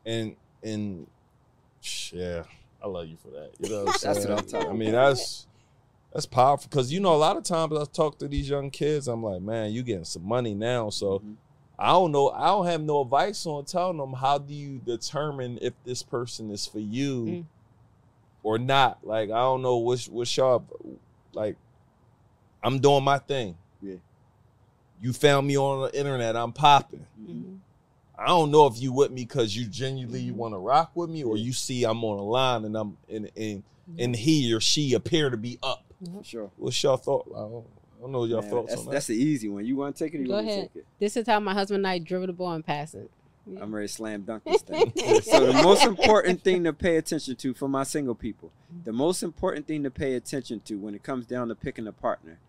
and 0.05 0.35
and 0.63 1.07
yeah, 2.11 2.43
I 2.81 2.87
love 2.87 3.07
you 3.07 3.17
for 3.17 3.29
that. 3.29 3.51
You 3.59 3.69
know 3.69 3.85
what 3.85 3.87
I'm 3.87 3.87
That's 4.01 4.03
what 4.05 4.15
saying? 4.15 4.39
I'm 4.39 4.45
talking 4.45 4.69
I 4.69 4.73
mean, 4.73 4.91
that's 4.93 5.47
that's 6.13 6.25
powerful 6.25 6.67
because 6.69 6.91
you 6.91 6.99
know 6.99 7.13
a 7.13 7.17
lot 7.17 7.37
of 7.37 7.43
times 7.43 7.73
I 7.77 7.83
talk 7.85 8.17
to 8.19 8.27
these 8.27 8.49
young 8.49 8.69
kids. 8.71 9.07
I'm 9.07 9.23
like, 9.23 9.41
man, 9.41 9.71
you 9.71 9.83
getting 9.83 10.05
some 10.05 10.27
money 10.27 10.53
now, 10.53 10.89
so. 10.89 11.19
Mhm. 11.19 11.35
I 11.77 11.87
don't 11.91 12.13
know. 12.13 12.29
I 12.29 12.45
don't 12.47 12.67
have 12.67 12.81
no 12.81 13.01
advice 13.01 13.45
on 13.45 13.65
telling 13.65 13.97
them 13.97 14.13
how 14.13 14.37
do 14.37 14.53
you 14.53 14.79
determine 14.79 15.59
if 15.61 15.73
this 15.83 16.03
person 16.03 16.49
is 16.49 16.65
for 16.65 16.79
you 16.79 17.25
Mm. 17.25 17.45
Or 18.45 18.59
not. 18.59 18.99
Like 19.03 19.31
I 19.31 19.39
don't 19.39 19.63
know 19.63 19.77
what's 19.77 20.07
what's 20.07 20.37
y'all 20.37 20.63
like. 21.33 21.55
I'm 22.63 22.79
doing 22.79 23.03
my 23.03 23.17
thing. 23.17 23.57
Yeah. 23.81 23.95
You 25.01 25.13
found 25.13 25.47
me 25.47 25.57
on 25.57 25.81
the 25.91 25.97
internet. 25.99 26.35
I'm 26.35 26.53
popping. 26.53 27.05
Mhm. 27.19 27.57
I 28.17 28.27
don't 28.27 28.49
know 28.51 28.65
if 28.67 28.79
you 28.81 28.93
with 28.93 29.11
me 29.11 29.23
because 29.25 29.55
you 29.55 29.65
genuinely 29.65 30.27
Mhm. 30.29 30.35
want 30.35 30.53
to 30.53 30.57
rock 30.59 30.91
with 30.95 31.09
me, 31.09 31.23
or 31.23 31.37
you 31.37 31.53
see 31.53 31.83
I'm 31.83 32.03
on 32.03 32.17
a 32.19 32.23
line 32.23 32.63
and 32.65 32.75
I'm 32.77 32.97
and 33.09 33.29
and 33.35 33.63
and 33.99 34.15
he 34.15 34.53
or 34.53 34.59
she 34.61 34.93
appear 34.93 35.29
to 35.31 35.37
be 35.37 35.57
up. 35.63 35.83
for 36.13 36.23
sure 36.23 36.51
What's 36.57 36.81
your 36.83 36.97
thought? 36.97 37.25
I 37.35 37.39
don't, 37.39 37.65
I 37.97 38.01
don't 38.01 38.11
know 38.11 38.25
your 38.25 38.41
Man, 38.41 38.51
thoughts 38.51 38.69
that's, 38.69 38.79
on 38.81 38.85
that. 38.85 38.91
that's 38.91 39.07
the 39.07 39.15
easy 39.15 39.47
one 39.49 39.65
you 39.65 39.75
want 39.75 39.95
to 39.95 40.03
take 40.03 40.13
it 40.13 40.21
or 40.21 40.25
Go 40.25 40.33
want 40.35 40.47
ahead. 40.47 40.69
take 40.73 40.81
it 40.83 40.85
This 40.99 41.17
is 41.17 41.25
how 41.27 41.39
my 41.39 41.53
husband 41.53 41.77
and 41.79 41.87
I 41.87 41.97
dribble 41.99 42.27
the 42.27 42.33
ball 42.33 42.51
and 42.51 42.63
pass 42.65 42.93
it. 42.93 43.09
Yeah. 43.47 43.61
i'm 43.61 43.73
ready 43.75 43.87
to 43.87 43.93
slam 43.93 44.23
dunk 44.23 44.43
this 44.43 44.61
thing 44.63 44.91
so 45.21 45.45
the 45.51 45.61
most 45.61 45.83
important 45.83 46.41
thing 46.43 46.63
to 46.63 46.73
pay 46.73 46.97
attention 46.97 47.35
to 47.35 47.53
for 47.53 47.67
my 47.67 47.83
single 47.83 48.15
people 48.15 48.51
the 48.85 48.91
most 48.91 49.21
important 49.23 49.67
thing 49.67 49.83
to 49.83 49.91
pay 49.91 50.15
attention 50.15 50.61
to 50.61 50.75
when 50.79 50.95
it 50.95 51.03
comes 51.03 51.25
down 51.27 51.49
to 51.49 51.55
picking 51.55 51.85
a 51.87 51.91
partner 51.91 52.39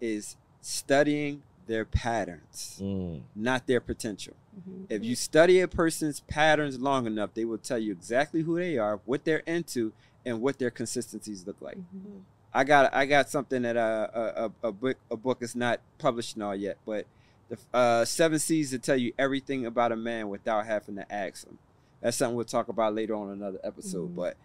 is 0.00 0.36
studying 0.62 1.42
their 1.66 1.84
patterns 1.84 2.78
Mm. 2.82 3.20
not 3.36 3.66
their 3.66 3.80
potential 3.80 4.34
Mhm. 4.58 4.86
if 4.88 5.04
you 5.04 5.14
study 5.14 5.60
a 5.60 5.68
person's 5.68 6.20
patterns 6.20 6.80
long 6.80 7.06
enough 7.06 7.34
they 7.34 7.44
will 7.44 7.58
tell 7.58 7.78
you 7.78 7.92
exactly 7.92 8.42
who 8.42 8.56
they 8.56 8.78
are 8.78 9.00
what 9.04 9.24
they're 9.24 9.42
into 9.46 9.92
and 10.24 10.40
what 10.40 10.58
their 10.58 10.70
consistencies 10.70 11.46
look 11.46 11.60
like 11.60 11.76
Mhm. 11.76 12.22
I 12.54 12.64
got 12.64 12.94
I 12.94 13.04
got 13.04 13.28
something 13.28 13.60
that 13.62 13.76
uh, 13.76 14.08
a, 14.14 14.44
a, 14.64 14.68
a 14.68 14.72
book 14.72 14.96
a 15.10 15.16
book 15.16 15.42
is 15.42 15.54
not 15.54 15.80
published 15.98 16.34
and 16.34 16.42
all 16.42 16.56
yet, 16.56 16.78
but 16.86 17.04
the 17.48 17.58
uh, 17.72 18.04
seven 18.04 18.38
C's 18.38 18.70
to 18.70 18.78
tell 18.78 18.96
you 18.96 19.12
everything 19.18 19.66
about 19.66 19.92
a 19.92 19.96
man 19.96 20.28
without 20.28 20.66
having 20.66 20.96
to 20.96 21.12
ask 21.12 21.46
him. 21.46 21.58
That's 22.00 22.16
something 22.16 22.36
we'll 22.36 22.44
talk 22.44 22.68
about 22.68 22.94
later 22.94 23.14
on 23.14 23.28
in 23.28 23.34
another 23.42 23.58
episode. 23.64 24.10
Mhm. 24.12 24.16
But 24.16 24.36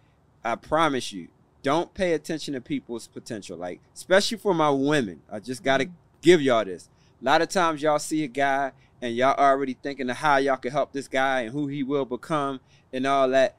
I 0.44 0.56
promise 0.56 1.12
you, 1.12 1.28
don't 1.62 1.92
pay 1.94 2.12
attention 2.12 2.54
to 2.54 2.60
people's 2.60 3.06
potential. 3.06 3.56
Like 3.56 3.80
especially 3.94 4.38
for 4.38 4.54
my 4.54 4.70
women, 4.70 5.22
I 5.30 5.38
just 5.40 5.62
gotta 5.62 5.88
give 6.20 6.40
y'all 6.42 6.64
this. 6.64 6.88
A 7.20 7.24
lot 7.24 7.42
of 7.42 7.48
times 7.48 7.80
y'all 7.82 7.98
see 7.98 8.24
a 8.24 8.28
guy 8.28 8.72
and 9.00 9.14
y'all 9.14 9.34
already 9.38 9.74
thinking 9.74 10.10
of 10.10 10.16
how 10.16 10.36
y'all 10.38 10.56
can 10.56 10.72
help 10.72 10.92
this 10.92 11.08
guy 11.08 11.42
and 11.42 11.52
who 11.52 11.66
he 11.68 11.82
will 11.82 12.04
become 12.04 12.60
and 12.92 13.06
all 13.06 13.28
that. 13.30 13.56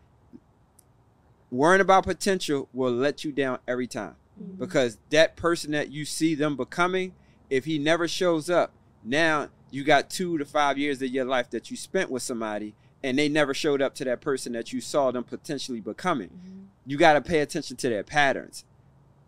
Worrying 1.52 1.82
about 1.82 2.04
potential 2.06 2.68
will 2.74 2.92
let 2.92 3.24
you 3.24 3.32
down 3.32 3.60
every 3.68 3.88
time 3.88 4.16
Mhm. 4.42 4.58
because 4.60 4.98
that 5.12 5.36
person 5.36 5.72
that 5.72 5.90
you 5.92 6.04
see 6.04 6.36
them 6.36 6.56
becoming, 6.58 7.14
if 7.50 7.66
he 7.66 7.78
never 7.80 8.08
shows 8.08 8.50
up, 8.50 8.74
now 9.06 9.50
you 9.72 9.84
got 9.84 10.10
two 10.10 10.38
to 10.38 10.46
five 10.46 10.78
years 10.78 11.02
of 11.02 11.10
your 11.10 11.26
life 11.26 11.50
that 11.52 11.70
you 11.72 11.78
spent 11.78 12.10
with 12.10 12.24
somebody 12.24 12.74
and 13.04 13.18
they 13.20 13.30
never 13.30 13.54
showed 13.54 13.82
up 13.82 13.94
to 13.96 14.04
that 14.06 14.20
person 14.22 14.54
that 14.54 14.74
you 14.74 14.82
saw 14.82 15.12
them 15.12 15.24
potentially 15.24 15.80
becoming. 15.80 16.30
Mhm. 16.30 16.66
You 16.86 16.98
got 16.98 17.14
to 17.14 17.22
pay 17.22 17.40
attention 17.40 17.78
to 17.78 17.90
their 17.90 18.04
patterns. 18.04 18.66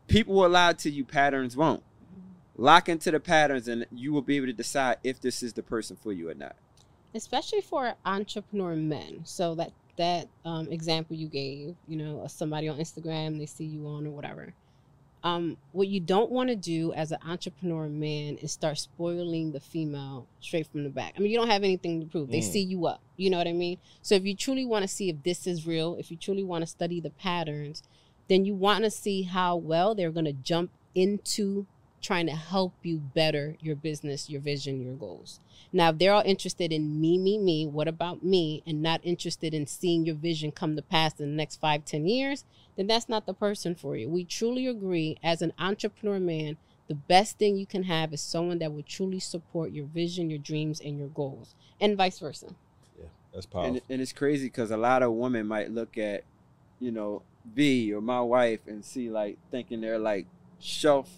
People 0.07 0.35
will 0.35 0.49
lie 0.49 0.73
to 0.73 0.89
you, 0.89 1.03
patterns 1.05 1.55
won't. 1.55 1.83
Lock 2.55 2.89
into 2.89 3.11
the 3.11 3.19
patterns 3.19 3.67
and 3.67 3.85
you 3.91 4.11
will 4.13 4.21
be 4.23 4.37
able 4.37 4.47
to 4.47 4.53
decide 4.53 4.97
if 5.03 5.21
this 5.21 5.43
is 5.43 5.53
the 5.53 5.61
person 5.63 5.95
for 5.95 6.11
you 6.11 6.29
or 6.29 6.33
not. 6.33 6.55
especially 7.13 7.61
for 7.61 7.95
entrepreneur 8.05 8.75
men. 8.75 9.21
So 9.25 9.55
that 9.55 9.71
that 9.95 10.27
um, 10.45 10.67
example 10.71 11.15
you 11.15 11.27
gave, 11.27 11.75
you 11.87 11.97
know, 11.97 12.27
somebody 12.27 12.69
on 12.69 12.77
Instagram, 12.77 13.39
they 13.39 13.47
see 13.47 13.65
you 13.65 13.87
on 13.87 14.05
or 14.05 14.11
whatever. 14.11 14.53
Um, 15.23 15.57
what 15.71 15.87
you 15.87 15.99
don't 15.99 16.31
want 16.31 16.49
to 16.49 16.55
do 16.55 16.93
as 16.93 17.11
an 17.11 17.17
entrepreneur 17.25 17.87
man 17.89 18.37
is 18.37 18.51
start 18.51 18.77
spoiling 18.77 19.51
the 19.51 19.59
female 19.59 20.27
straight 20.39 20.67
from 20.67 20.83
the 20.83 20.89
back. 20.89 21.13
I 21.17 21.19
mean, 21.19 21.31
you 21.31 21.37
don't 21.37 21.49
have 21.49 21.63
anything 21.63 21.99
to 22.01 22.05
prove. 22.05 22.29
They 22.29 22.39
Mm. 22.39 22.43
see 22.51 22.61
you 22.61 22.85
up. 22.85 23.01
You 23.17 23.29
know 23.31 23.37
what 23.37 23.47
I 23.47 23.53
mean? 23.53 23.79
So 24.01 24.15
if 24.15 24.23
you 24.25 24.35
truly 24.35 24.65
want 24.65 24.83
to 24.83 24.87
see 24.87 25.09
if 25.09 25.23
this 25.23 25.47
is 25.47 25.65
real, 25.65 25.95
if 25.95 26.11
you 26.11 26.17
truly 26.17 26.43
want 26.43 26.61
to 26.61 26.67
study 26.67 27.01
the 27.01 27.09
patterns, 27.09 27.83
then 28.29 28.45
you 28.45 28.53
want 28.53 28.83
to 28.83 28.91
see 28.91 29.23
how 29.23 29.55
well 29.55 29.95
they're 29.95 30.11
going 30.11 30.25
to 30.25 30.33
jump 30.33 30.69
into 30.93 31.65
trying 32.01 32.27
to 32.27 32.35
help 32.35 32.73
you 32.83 32.97
better 32.97 33.55
your 33.59 33.75
business, 33.75 34.29
your 34.29 34.41
vision, 34.41 34.81
your 34.81 34.93
goals. 34.93 35.39
Now, 35.73 35.89
if 35.89 35.97
they're 35.97 36.13
all 36.13 36.23
interested 36.25 36.71
in 36.71 37.01
me, 37.01 37.17
me, 37.17 37.37
me, 37.37 37.65
what 37.65 37.87
about 37.87 38.23
me, 38.23 38.63
and 38.65 38.81
not 38.81 39.01
interested 39.03 39.53
in 39.53 39.67
seeing 39.67 40.05
your 40.05 40.15
vision 40.15 40.51
come 40.51 40.75
to 40.75 40.81
pass 40.81 41.19
in 41.19 41.29
the 41.29 41.35
next 41.35 41.59
five, 41.59 41.85
ten 41.85 42.07
years, 42.07 42.45
then 42.75 42.87
that's 42.87 43.09
not 43.09 43.25
the 43.25 43.33
person 43.33 43.75
for 43.75 43.97
you. 43.97 44.07
We 44.07 44.23
truly 44.23 44.67
agree 44.67 45.17
as 45.23 45.41
an 45.41 45.53
entrepreneur 45.57 46.19
man, 46.19 46.57
the 46.87 46.95
best 46.95 47.37
thing 47.37 47.57
you 47.57 47.65
can 47.65 47.83
have 47.83 48.13
is 48.13 48.21
someone 48.21 48.59
that 48.59 48.71
will 48.71 48.83
truly 48.83 49.19
support 49.19 49.71
your 49.71 49.85
vision, 49.85 50.29
your 50.29 50.39
dreams, 50.39 50.79
and 50.79 50.97
your 50.97 51.09
goals, 51.09 51.53
and 51.81 51.97
vice 51.97 52.19
versa. 52.19 52.47
Yeah, 52.97 53.07
that's 53.33 53.45
powerful. 53.45 53.73
And, 53.73 53.81
and 53.89 54.01
it's 54.01 54.13
crazy 54.13 54.45
because 54.45 54.71
a 54.71 54.77
lot 54.77 55.03
of 55.03 55.11
women 55.11 55.47
might 55.47 55.71
look 55.71 55.97
at, 55.97 56.23
you 56.79 56.91
know, 56.91 57.23
V 57.53 57.93
or 57.93 58.01
my 58.01 58.21
wife 58.21 58.59
and 58.67 58.85
see 58.85 59.09
like 59.09 59.37
thinking 59.51 59.81
they're 59.81 59.99
like 59.99 60.27
shelf 60.59 61.09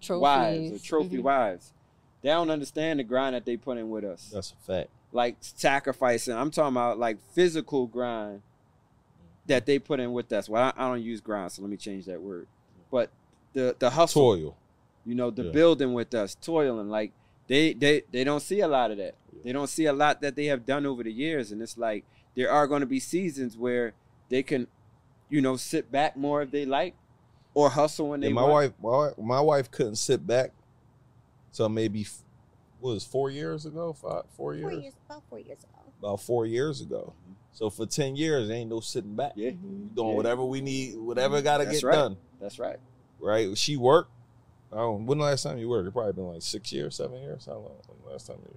Trophies. 0.00 0.22
wives 0.22 0.72
or 0.72 0.78
trophy 0.84 1.18
Mhm. 1.18 1.22
wives. 1.22 1.72
They 2.22 2.30
don't 2.30 2.50
understand 2.50 2.98
the 3.00 3.04
grind 3.04 3.34
that 3.34 3.44
they 3.44 3.56
put 3.56 3.78
in 3.78 3.90
with 3.90 4.04
us. 4.04 4.30
That's 4.32 4.52
a 4.52 4.56
fact. 4.56 4.90
like 5.12 5.36
sacrificing. 5.40 6.34
I'm 6.34 6.50
talking 6.50 6.74
about 6.76 6.98
like 6.98 7.18
physical 7.32 7.86
grind 7.86 8.42
that 9.46 9.64
they 9.66 9.78
put 9.78 10.00
in 10.00 10.12
with 10.12 10.30
us. 10.32 10.48
Well, 10.48 10.62
I, 10.62 10.72
I 10.84 10.88
don't 10.90 11.02
use 11.02 11.20
grind, 11.20 11.52
so 11.52 11.62
let 11.62 11.70
me 11.70 11.76
change 11.76 12.04
that 12.06 12.20
word. 12.20 12.46
But 12.90 13.10
the 13.54 13.74
the 13.78 13.90
hustle, 13.90 14.22
Toil. 14.36 14.56
you 15.06 15.14
know, 15.14 15.30
the 15.30 15.44
Yeah. 15.44 15.52
building 15.52 15.94
with 15.94 16.12
us, 16.14 16.34
toiling. 16.34 16.88
Like 16.90 17.12
they 17.46 17.72
they 17.72 18.02
they 18.10 18.24
don't 18.24 18.40
see 18.40 18.60
a 18.60 18.68
lot 18.68 18.90
of 18.90 18.98
that. 18.98 19.14
They 19.44 19.52
don't 19.52 19.68
see 19.68 19.86
a 19.86 19.92
lot 19.92 20.20
that 20.20 20.36
they 20.36 20.46
have 20.46 20.66
done 20.66 20.84
over 20.84 21.02
the 21.02 21.12
years, 21.12 21.52
and 21.52 21.62
it's 21.62 21.78
like 21.78 22.04
there 22.34 22.50
are 22.50 22.66
going 22.66 22.80
to 22.80 22.86
be 22.86 23.00
seasons 23.00 23.56
where 23.56 23.94
they 24.28 24.42
can, 24.42 24.66
you 25.30 25.40
know, 25.40 25.56
sit 25.56 25.90
back 25.90 26.16
more 26.16 26.42
if 26.42 26.50
they 26.50 26.66
like, 26.66 26.94
or 27.58 27.68
hustle 27.70 28.10
when 28.10 28.20
they 28.20 28.28
Yeah, 28.28 28.34
my 28.34 28.44
wife, 28.44 28.72
my, 28.80 28.88
wife- 28.88 29.18
my 29.18 29.40
wife 29.40 29.70
couldn't 29.70 29.96
sit 29.96 30.24
back. 30.26 30.52
So 31.50 31.68
maybe 31.68 32.02
f- 32.02 32.22
what 32.80 32.92
was 32.92 33.04
four 33.04 33.30
years 33.30 33.66
ago, 33.66 33.92
five, 33.92 34.22
four 34.36 34.54
years, 34.54 34.70
Four 34.70 34.80
years, 34.80 34.94
about 35.06 35.22
four 35.28 35.38
years 35.40 35.58
ago. 35.64 35.92
about 35.98 36.20
four 36.20 36.46
years 36.46 36.80
ago. 36.80 37.12
So 37.52 37.68
for 37.70 37.86
ten 37.86 38.14
years, 38.14 38.48
ain't 38.50 38.70
no 38.70 38.78
sitting 38.78 39.16
back. 39.16 39.32
Yeah, 39.34 39.50
doing 39.50 39.90
Yeah. 39.96 40.04
whatever 40.14 40.44
we 40.44 40.60
need, 40.60 40.96
whatever 40.96 41.36
mm-hmm. 41.38 41.44
got 41.44 41.58
to 41.58 41.64
That's 41.64 41.80
get 41.80 41.86
right. 41.86 41.94
done. 41.96 42.16
that's 42.40 42.58
right. 42.60 42.76
Right? 43.18 43.58
She 43.58 43.76
worked. 43.76 44.10
Oh, 44.70 44.92
when 44.96 45.18
the 45.18 45.24
last 45.24 45.42
time 45.42 45.58
you 45.58 45.68
worked? 45.68 45.88
It 45.88 45.92
probably 45.92 46.12
been 46.12 46.28
like 46.28 46.42
six 46.42 46.72
years, 46.72 46.94
seven 46.94 47.20
years. 47.20 47.46
How 47.46 47.54
long? 47.54 47.72
When 47.88 47.98
the 48.04 48.12
last 48.12 48.28
time 48.28 48.36
you? 48.44 48.54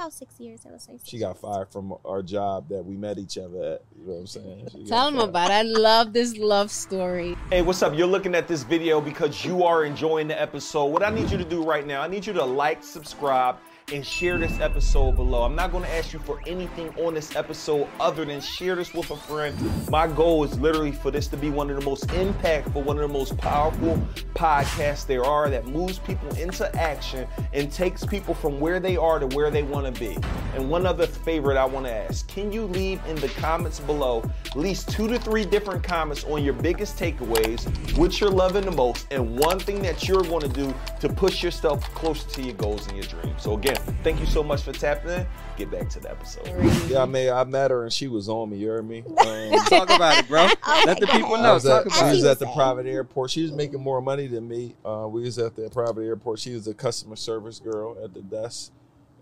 About 0.00 0.14
six 0.14 0.40
years, 0.40 0.62
I 0.66 0.70
would 0.70 0.80
say. 0.80 0.98
She 1.04 1.18
got 1.18 1.38
fired 1.38 1.70
from 1.70 1.94
our 2.06 2.22
job 2.22 2.70
that 2.70 2.82
we 2.82 2.96
met 2.96 3.18
each 3.18 3.36
other 3.36 3.74
at. 3.74 3.84
You 3.98 4.06
know 4.06 4.12
what 4.14 4.20
I'm 4.20 4.26
saying? 4.26 4.68
She 4.72 4.84
Tell 4.84 5.10
them 5.10 5.16
fired. 5.16 5.28
about 5.28 5.50
it. 5.50 5.52
I 5.52 5.62
love 5.62 6.14
this 6.14 6.38
love 6.38 6.70
story. 6.70 7.36
Hey, 7.50 7.60
what's 7.60 7.82
up? 7.82 7.94
You're 7.94 8.06
looking 8.06 8.34
at 8.34 8.48
this 8.48 8.62
video 8.62 9.02
because 9.02 9.44
you 9.44 9.62
are 9.62 9.84
enjoying 9.84 10.26
the 10.26 10.40
episode. 10.40 10.86
What 10.86 11.02
I 11.02 11.10
need 11.10 11.30
you 11.30 11.36
to 11.36 11.44
do 11.44 11.62
right 11.62 11.86
now, 11.86 12.00
I 12.00 12.08
need 12.08 12.26
you 12.26 12.32
to 12.32 12.42
like, 12.42 12.82
subscribe, 12.82 13.58
and 13.92 14.06
share 14.06 14.38
this 14.38 14.60
episode 14.60 15.16
below. 15.16 15.42
I'm 15.42 15.54
not 15.54 15.72
going 15.72 15.84
to 15.84 15.90
ask 15.90 16.12
you 16.12 16.18
for 16.20 16.40
anything 16.46 16.94
on 16.96 17.14
this 17.14 17.34
episode 17.34 17.88
other 17.98 18.24
than 18.24 18.40
share 18.40 18.76
this 18.76 18.94
with 18.94 19.10
a 19.10 19.16
friend. 19.16 19.56
My 19.90 20.06
goal 20.06 20.44
is 20.44 20.58
literally 20.58 20.92
for 20.92 21.10
this 21.10 21.26
to 21.28 21.36
be 21.36 21.50
one 21.50 21.70
of 21.70 21.78
the 21.78 21.84
most 21.84 22.06
impactful, 22.08 22.84
one 22.84 22.98
of 22.98 23.02
the 23.02 23.12
most 23.12 23.36
powerful 23.38 23.96
podcasts 24.34 25.06
there 25.06 25.24
are 25.24 25.50
that 25.50 25.66
moves 25.66 25.98
people 25.98 26.28
into 26.36 26.74
action 26.76 27.26
and 27.52 27.70
takes 27.72 28.04
people 28.04 28.34
from 28.34 28.60
where 28.60 28.80
they 28.80 28.96
are 28.96 29.18
to 29.18 29.26
where 29.28 29.50
they 29.50 29.62
want 29.62 29.92
to 29.92 30.00
be. 30.00 30.16
And 30.54 30.70
one 30.70 30.86
other 30.86 31.06
favorite 31.06 31.56
I 31.56 31.64
want 31.64 31.86
to 31.86 31.92
ask 31.92 32.26
can 32.28 32.52
you 32.52 32.64
leave 32.66 33.00
in 33.06 33.16
the 33.16 33.28
comments 33.28 33.80
below 33.80 34.22
at 34.46 34.56
least 34.56 34.90
two 34.90 35.08
to 35.08 35.18
three 35.18 35.44
different 35.44 35.82
comments 35.82 36.24
on 36.24 36.44
your 36.44 36.54
biggest 36.54 36.98
takeaways, 36.98 37.66
what 37.96 38.20
you're 38.20 38.30
loving 38.30 38.64
the 38.64 38.70
most, 38.70 39.06
and 39.10 39.38
one 39.38 39.58
thing 39.58 39.82
that 39.82 40.06
you're 40.06 40.22
going 40.22 40.42
to 40.42 40.48
do 40.48 40.74
to 41.00 41.08
push 41.08 41.42
yourself 41.42 41.82
closer 41.94 42.28
to 42.30 42.42
your 42.42 42.54
goals 42.54 42.86
and 42.88 42.96
your 42.96 43.06
dreams. 43.06 43.42
So, 43.42 43.56
again, 43.56 43.76
thank 44.02 44.20
you 44.20 44.26
so 44.26 44.42
much 44.42 44.62
for 44.62 44.72
tapping 44.72 45.10
in. 45.10 45.26
Get 45.56 45.70
back 45.70 45.88
to 45.90 46.00
the 46.00 46.10
episode. 46.10 46.46
Yeah, 46.88 47.02
I 47.02 47.06
mean, 47.06 47.30
I 47.32 47.44
met 47.44 47.70
her 47.70 47.82
and 47.84 47.92
she 47.92 48.08
was 48.08 48.28
on 48.28 48.50
me. 48.50 48.56
You 48.58 48.68
heard 48.68 48.88
me? 48.88 49.02
Um, 49.20 49.50
Talk 49.66 49.90
about 49.90 50.18
it, 50.18 50.28
bro. 50.28 50.44
Let 50.86 50.98
the 51.00 51.06
people 51.08 51.36
know. 51.36 51.54
was 51.54 51.66
at, 51.66 51.90
she 51.92 52.04
was 52.04 52.24
at 52.24 52.38
the 52.38 52.46
said. 52.46 52.54
private 52.54 52.86
airport. 52.86 53.30
She 53.30 53.42
was 53.42 53.52
making 53.52 53.80
more 53.80 54.00
money 54.00 54.26
than 54.26 54.48
me. 54.48 54.74
Uh, 54.84 55.06
we 55.10 55.22
was 55.22 55.38
at 55.38 55.54
the 55.56 55.68
private 55.70 56.02
airport. 56.04 56.38
She 56.38 56.54
was 56.54 56.66
a 56.68 56.74
customer 56.74 57.16
service 57.16 57.58
girl 57.58 57.96
at 58.02 58.14
the 58.14 58.22
desk. 58.22 58.72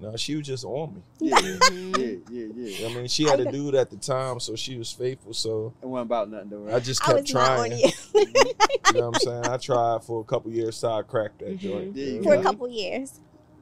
You 0.01 0.07
know, 0.07 0.17
she 0.17 0.37
was 0.37 0.47
just 0.47 0.65
on 0.65 0.95
me. 0.95 1.03
Yeah, 1.19 1.39
yeah, 1.41 2.17
yeah, 2.31 2.47
yeah. 2.55 2.87
I 2.89 2.95
mean, 2.95 3.09
she 3.09 3.25
had 3.25 3.41
a 3.41 3.51
dude 3.51 3.75
at 3.75 3.91
the 3.91 3.97
time, 3.97 4.39
so 4.39 4.55
she 4.55 4.77
was 4.79 4.93
faithful. 4.93 5.35
So 5.35 5.73
It 5.83 5.87
wasn't 5.87 6.07
about 6.07 6.31
nothing 6.31 6.51
though, 6.51 6.69
I 6.69 6.75
right? 6.75 6.83
just 6.85 7.03
I 7.03 7.07
kept 7.15 7.21
was 7.23 7.35
not 7.35 7.47
trying. 7.57 7.73
on 7.73 7.79
You. 7.81 7.91
you 8.15 8.93
know 8.95 9.09
what 9.11 9.15
I'm 9.17 9.21
saying? 9.21 9.47
I 9.47 9.57
tried 9.57 10.05
for 10.05 10.21
a 10.21 10.25
couple 10.25 10.53
years 10.53 10.77
so 10.77 10.93
I 10.93 11.03
cracked 11.03 11.41
that 11.41 11.57
Mhm. 11.57 11.59
joint. 11.59 11.95
There 11.97 12.05
you 12.05 12.23
for 12.23 12.35
a 12.35 12.43
couple 12.43 12.69
years. 12.69 13.19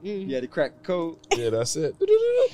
Mm. 0.07 0.29
You 0.29 0.35
had 0.35 0.43
to 0.43 0.49
crack 0.49 0.79
the 0.79 0.85
code. 0.85 1.19
Yeah, 1.37 1.51
that's 1.51 1.75
it. 1.77 1.97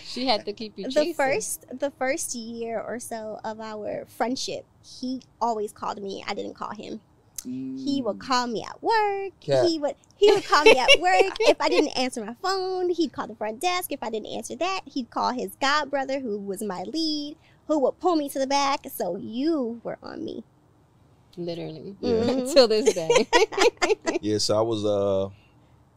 She 0.04 0.26
had 0.26 0.44
to 0.46 0.52
keep 0.52 0.78
you 0.78 0.90
The 0.90 1.12
first, 1.12 1.66
the 1.78 1.90
first 1.90 2.34
year 2.34 2.80
or 2.80 2.98
so 2.98 3.40
of 3.44 3.60
our 3.60 4.04
friendship, 4.06 4.64
he 4.82 5.22
always 5.40 5.72
called 5.72 6.02
me. 6.02 6.24
I 6.26 6.34
didn't 6.34 6.54
call 6.54 6.74
him. 6.74 7.00
He 7.44 8.00
would 8.04 8.20
call 8.20 8.46
me 8.46 8.62
at 8.62 8.80
work. 8.82 9.32
Cat. 9.40 9.66
He 9.66 9.78
would 9.78 9.96
he 10.16 10.30
would 10.32 10.44
call 10.44 10.62
me 10.64 10.78
at 10.78 10.88
work. 11.00 11.34
if 11.40 11.60
I 11.60 11.68
didn't 11.68 11.96
answer 11.98 12.24
my 12.24 12.34
phone, 12.40 12.90
he'd 12.90 13.12
call 13.12 13.26
the 13.26 13.34
front 13.34 13.60
desk. 13.60 13.90
If 13.90 14.02
I 14.02 14.10
didn't 14.10 14.28
answer 14.28 14.54
that, 14.56 14.82
he'd 14.86 15.10
call 15.10 15.32
his 15.32 15.56
god 15.60 15.90
brother, 15.90 16.20
who 16.20 16.38
was 16.38 16.62
my 16.62 16.82
lead, 16.84 17.36
who 17.66 17.80
would 17.80 17.98
pull 17.98 18.14
me 18.16 18.28
to 18.28 18.38
the 18.38 18.46
back. 18.46 18.86
So 18.94 19.16
you 19.16 19.80
were 19.82 19.98
on 20.02 20.24
me. 20.24 20.44
Literally. 21.36 21.96
Yeah. 22.00 22.12
Mhm. 22.12 22.52
Till 22.52 22.68
this 22.68 22.94
day. 22.94 23.26
Yeah, 24.20 24.38
so 24.38 24.58
I 24.58 24.60
was 24.62 24.84
uh 24.84 25.30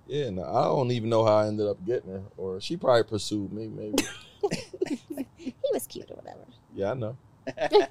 yeah, 0.08 0.30
no, 0.30 0.44
I 0.44 0.64
don't 0.64 0.92
even 0.92 1.10
know 1.10 1.26
how 1.26 1.38
I 1.38 1.48
ended 1.48 1.68
up 1.68 1.84
getting 1.86 2.12
her. 2.12 2.24
Or 2.38 2.62
she 2.62 2.78
probably 2.78 3.04
pursued 3.04 3.52
me, 3.52 3.68
maybe. 3.68 4.04
He 5.38 5.54
was 5.74 5.88
cute 5.88 6.10
or 6.10 6.16
whatever. 6.16 6.46
Yeah, 6.76 6.92
I 6.92 6.94
know. 6.94 7.18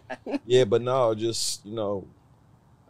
Yeah, 0.47 0.65
but 0.65 0.83
no, 0.83 1.15
just 1.15 1.65
you 1.65 1.75
know, 1.75 2.07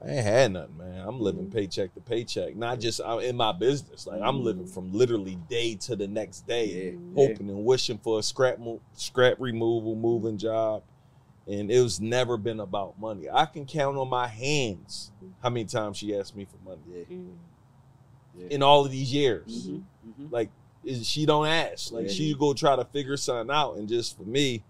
I 0.04 0.10
ain't 0.10 0.24
had 0.26 0.52
nothing, 0.52 0.76
man. 0.78 1.06
I'm 1.06 1.20
living 1.20 1.50
paycheck 1.50 1.94
to 1.94 2.00
paycheck, 2.00 2.56
not 2.56 2.80
just 2.80 3.00
uh, 3.00 3.18
in 3.18 3.36
my 3.36 3.52
business. 3.52 4.06
Like 4.06 4.20
I'm 4.22 4.42
living 4.42 4.66
from 4.66 4.92
literally 4.92 5.36
day 5.48 5.76
to 5.76 5.96
the 5.96 6.08
next 6.08 6.46
day, 6.46 6.66
Yeah, 6.66 6.90
hoping 7.14 7.48
and 7.48 7.64
wishing 7.64 7.98
for 7.98 8.18
a 8.18 8.22
scrap 8.22 8.58
mo- 8.58 8.80
scrap 8.94 9.36
removal, 9.38 9.94
moving 9.94 10.36
job, 10.36 10.82
and 11.46 11.70
it 11.70 11.80
was 11.80 12.00
never 12.00 12.36
been 12.36 12.60
about 12.60 12.98
money. 12.98 13.28
I 13.30 13.46
can 13.46 13.66
count 13.66 13.96
on 13.96 14.08
my 14.08 14.26
hands 14.26 15.10
how 15.42 15.50
many 15.50 15.64
times 15.66 15.98
she 15.98 16.16
asked 16.16 16.36
me 16.36 16.46
for 16.46 16.58
money 16.68 16.82
Yeah. 17.08 17.16
Mm. 18.38 18.48
in 18.50 18.62
all 18.62 18.84
of 18.84 18.90
these 18.90 19.12
years. 19.12 19.68
Mhm, 19.68 19.82
mhm. 20.20 20.32
Like 20.32 20.50
is 20.84 21.08
she 21.08 21.24
don't 21.24 21.46
ask, 21.46 21.92
like 21.92 22.06
Yeah. 22.08 22.12
she 22.12 22.34
go 22.34 22.52
try 22.52 22.76
to 22.76 22.84
figure 22.84 23.16
something 23.16 23.54
out, 23.54 23.76
and 23.76 23.88
just 23.88 24.16
for 24.16 24.24
me, 24.24 24.62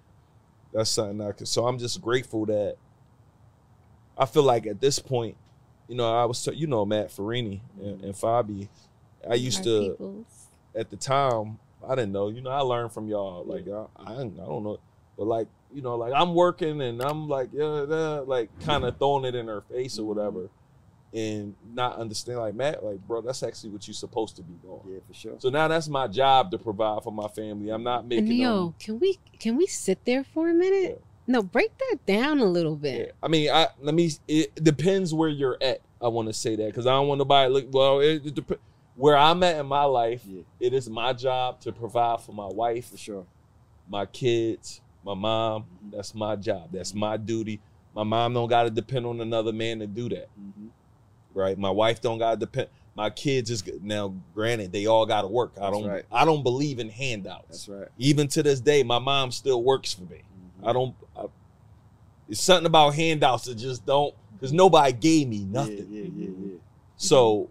that's 0.72 0.90
something 0.90 1.20
I 1.20 1.32
could. 1.32 1.48
So 1.48 1.66
I'm 1.66 1.78
just 1.78 2.00
grateful 2.00 2.46
that 2.46 2.76
I 4.16 4.26
feel 4.26 4.44
like 4.44 4.66
at 4.66 4.80
this 4.80 4.98
point, 5.00 5.36
you 5.88 5.96
know, 5.96 6.12
I 6.14 6.24
was, 6.24 6.42
t- 6.44 6.54
you 6.54 6.66
know, 6.66 6.84
Matt 6.86 7.08
Farini 7.10 7.60
and, 7.82 8.04
and 8.04 8.14
Fabi. 8.14 8.68
I 9.28 9.34
used 9.34 9.58
Our 9.60 9.64
to 9.64 9.90
peoples. 9.90 10.26
at 10.74 10.90
the 10.90 10.96
time. 10.96 11.58
I 11.86 11.94
didn't 11.96 12.12
know, 12.12 12.28
you 12.28 12.40
know. 12.40 12.50
I 12.50 12.60
learned 12.60 12.92
from 12.92 13.08
y'all. 13.08 13.44
Like 13.44 13.66
I, 13.68 13.84
I, 13.96 14.12
I 14.12 14.16
don't 14.22 14.62
know, 14.64 14.78
but 15.18 15.26
like 15.26 15.48
you 15.74 15.82
know, 15.82 15.96
like 15.96 16.12
I'm 16.14 16.34
working 16.34 16.80
and 16.80 17.02
I'm 17.02 17.28
like, 17.28 17.48
yeah, 17.52 17.84
yeah 17.88 18.20
like 18.20 18.48
kind 18.60 18.84
of 18.84 18.96
throwing 18.98 19.24
it 19.24 19.34
in 19.34 19.48
her 19.48 19.62
face 19.62 19.98
or 19.98 20.04
whatever, 20.06 20.48
and 21.14 21.54
not 21.72 21.96
understand. 21.96 22.38
Like 22.40 22.54
Matt, 22.54 22.84
like 22.84 22.98
bro, 23.06 23.20
that's 23.20 23.42
actually 23.42 23.70
what 23.70 23.86
you're 23.86 23.94
supposed 23.94 24.36
to 24.36 24.42
be 24.42 24.54
doing. 24.54 24.80
Yeah, 24.88 24.98
for 25.06 25.14
sure. 25.14 25.34
So 25.38 25.48
now 25.50 25.68
that's 25.68 25.88
my 25.88 26.06
job 26.08 26.50
to 26.50 26.58
provide 26.58 27.02
for 27.02 27.12
my 27.12 27.28
family. 27.28 27.70
I'm 27.70 27.82
not 27.84 28.00
And 28.00 28.08
making 28.08 28.24
Neo, 28.28 28.64
them. 28.66 28.74
can 28.80 28.98
we 29.00 29.18
can 29.38 29.56
we 29.56 29.66
sit 29.66 30.04
there 30.04 30.24
for 30.24 30.48
a 30.48 30.54
minute? 30.54 31.02
No, 31.26 31.42
break 31.42 31.70
that 31.78 32.04
down 32.04 32.40
a 32.40 32.44
little 32.44 32.76
bit. 32.76 32.92
Yeah. 32.94 33.04
bit. 33.06 33.14
I 33.22 33.28
mean, 33.28 33.50
I 33.50 33.68
let 33.80 33.94
me. 33.94 34.10
It 34.28 34.62
depends 34.62 35.14
where 35.14 35.28
you're 35.30 35.56
at. 35.62 35.80
I 36.02 36.08
want 36.08 36.28
to 36.28 36.34
say 36.34 36.54
that 36.56 36.66
because 36.66 36.86
I 36.86 36.90
don't 36.90 37.08
want 37.08 37.18
nobody 37.18 37.50
look. 37.50 37.66
Well, 37.72 38.00
it, 38.00 38.26
it 38.26 38.34
dep- 38.34 38.60
where 38.96 39.16
I'm 39.16 39.42
at 39.42 39.56
in 39.58 39.66
my 39.66 39.84
life, 39.84 40.22
Yeah, 40.26 40.42
it 40.60 40.74
is 40.74 40.88
my 40.90 41.12
job 41.14 41.60
to 41.60 41.72
provide 41.72 42.20
for 42.20 42.32
my 42.32 42.46
wife, 42.46 42.90
for 42.90 42.96
sure. 42.98 43.26
my 43.88 44.04
kids, 44.06 44.80
my 45.04 45.14
mom. 45.14 45.62
Mhm. 45.86 45.92
That's 45.92 46.14
my 46.14 46.36
job. 46.36 46.68
That's 46.72 46.92
my 46.94 47.16
duty. 47.16 47.60
My 47.94 48.02
mom 48.02 48.34
don't 48.34 48.48
got 48.48 48.64
to 48.64 48.70
depend 48.70 49.06
on 49.06 49.20
another 49.20 49.52
man 49.52 49.78
to 49.78 49.86
do 49.86 50.08
that, 50.10 50.28
Mhm. 50.38 50.68
Right? 51.34 51.58
My 51.58 51.70
wife 51.70 52.00
don't 52.00 52.18
got 52.18 52.32
to 52.32 52.36
depend. 52.38 52.68
My 52.96 53.10
kids 53.10 53.50
is 53.50 53.62
now. 53.82 54.14
Granted, 54.34 54.70
they 54.72 54.86
all 54.86 55.04
got 55.04 55.22
to 55.22 55.28
work. 55.28 55.52
I 55.56 55.62
That's 55.62 55.72
don't. 55.72 55.88
right. 55.88 56.04
I 56.12 56.24
don't 56.24 56.42
believe 56.44 56.78
in 56.78 56.88
handouts. 56.88 57.66
That's 57.66 57.68
right. 57.68 57.88
Even 57.98 58.28
to 58.28 58.42
this 58.42 58.60
day, 58.60 58.82
my 58.84 59.00
mom 59.00 59.32
still 59.32 59.62
works 59.62 59.92
for 59.92 60.04
me. 60.04 60.22
Mhm. 60.62 60.68
I 60.68 60.72
don't. 60.72 60.94
I, 61.16 61.24
it's 62.28 62.40
something 62.40 62.66
about 62.66 62.94
handouts 62.94 63.44
that 63.46 63.56
just 63.56 63.84
don't 63.84 64.14
because 64.34 64.52
nobody 64.52 64.92
gave 64.92 65.28
me 65.28 65.44
nothing. 65.44 65.86
Yeah, 65.90 66.02
yeah, 66.04 66.10
yeah, 66.16 66.30
yeah. 66.46 66.56
So, 66.96 67.50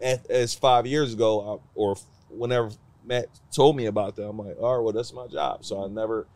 at, 0.00 0.28
as 0.30 0.54
five 0.54 0.86
years 0.86 1.12
ago, 1.12 1.60
I, 1.60 1.68
or 1.74 1.96
whenever 2.30 2.70
Matt 3.04 3.26
told 3.52 3.76
me 3.76 3.86
about 3.86 4.16
that, 4.16 4.26
I'm 4.26 4.38
like, 4.38 4.56
all 4.58 4.76
right, 4.76 4.82
well, 4.82 4.92
that's 4.92 5.12
my 5.12 5.26
job. 5.26 5.64
So 5.64 5.84
I 5.84 5.88
never. 5.88 6.26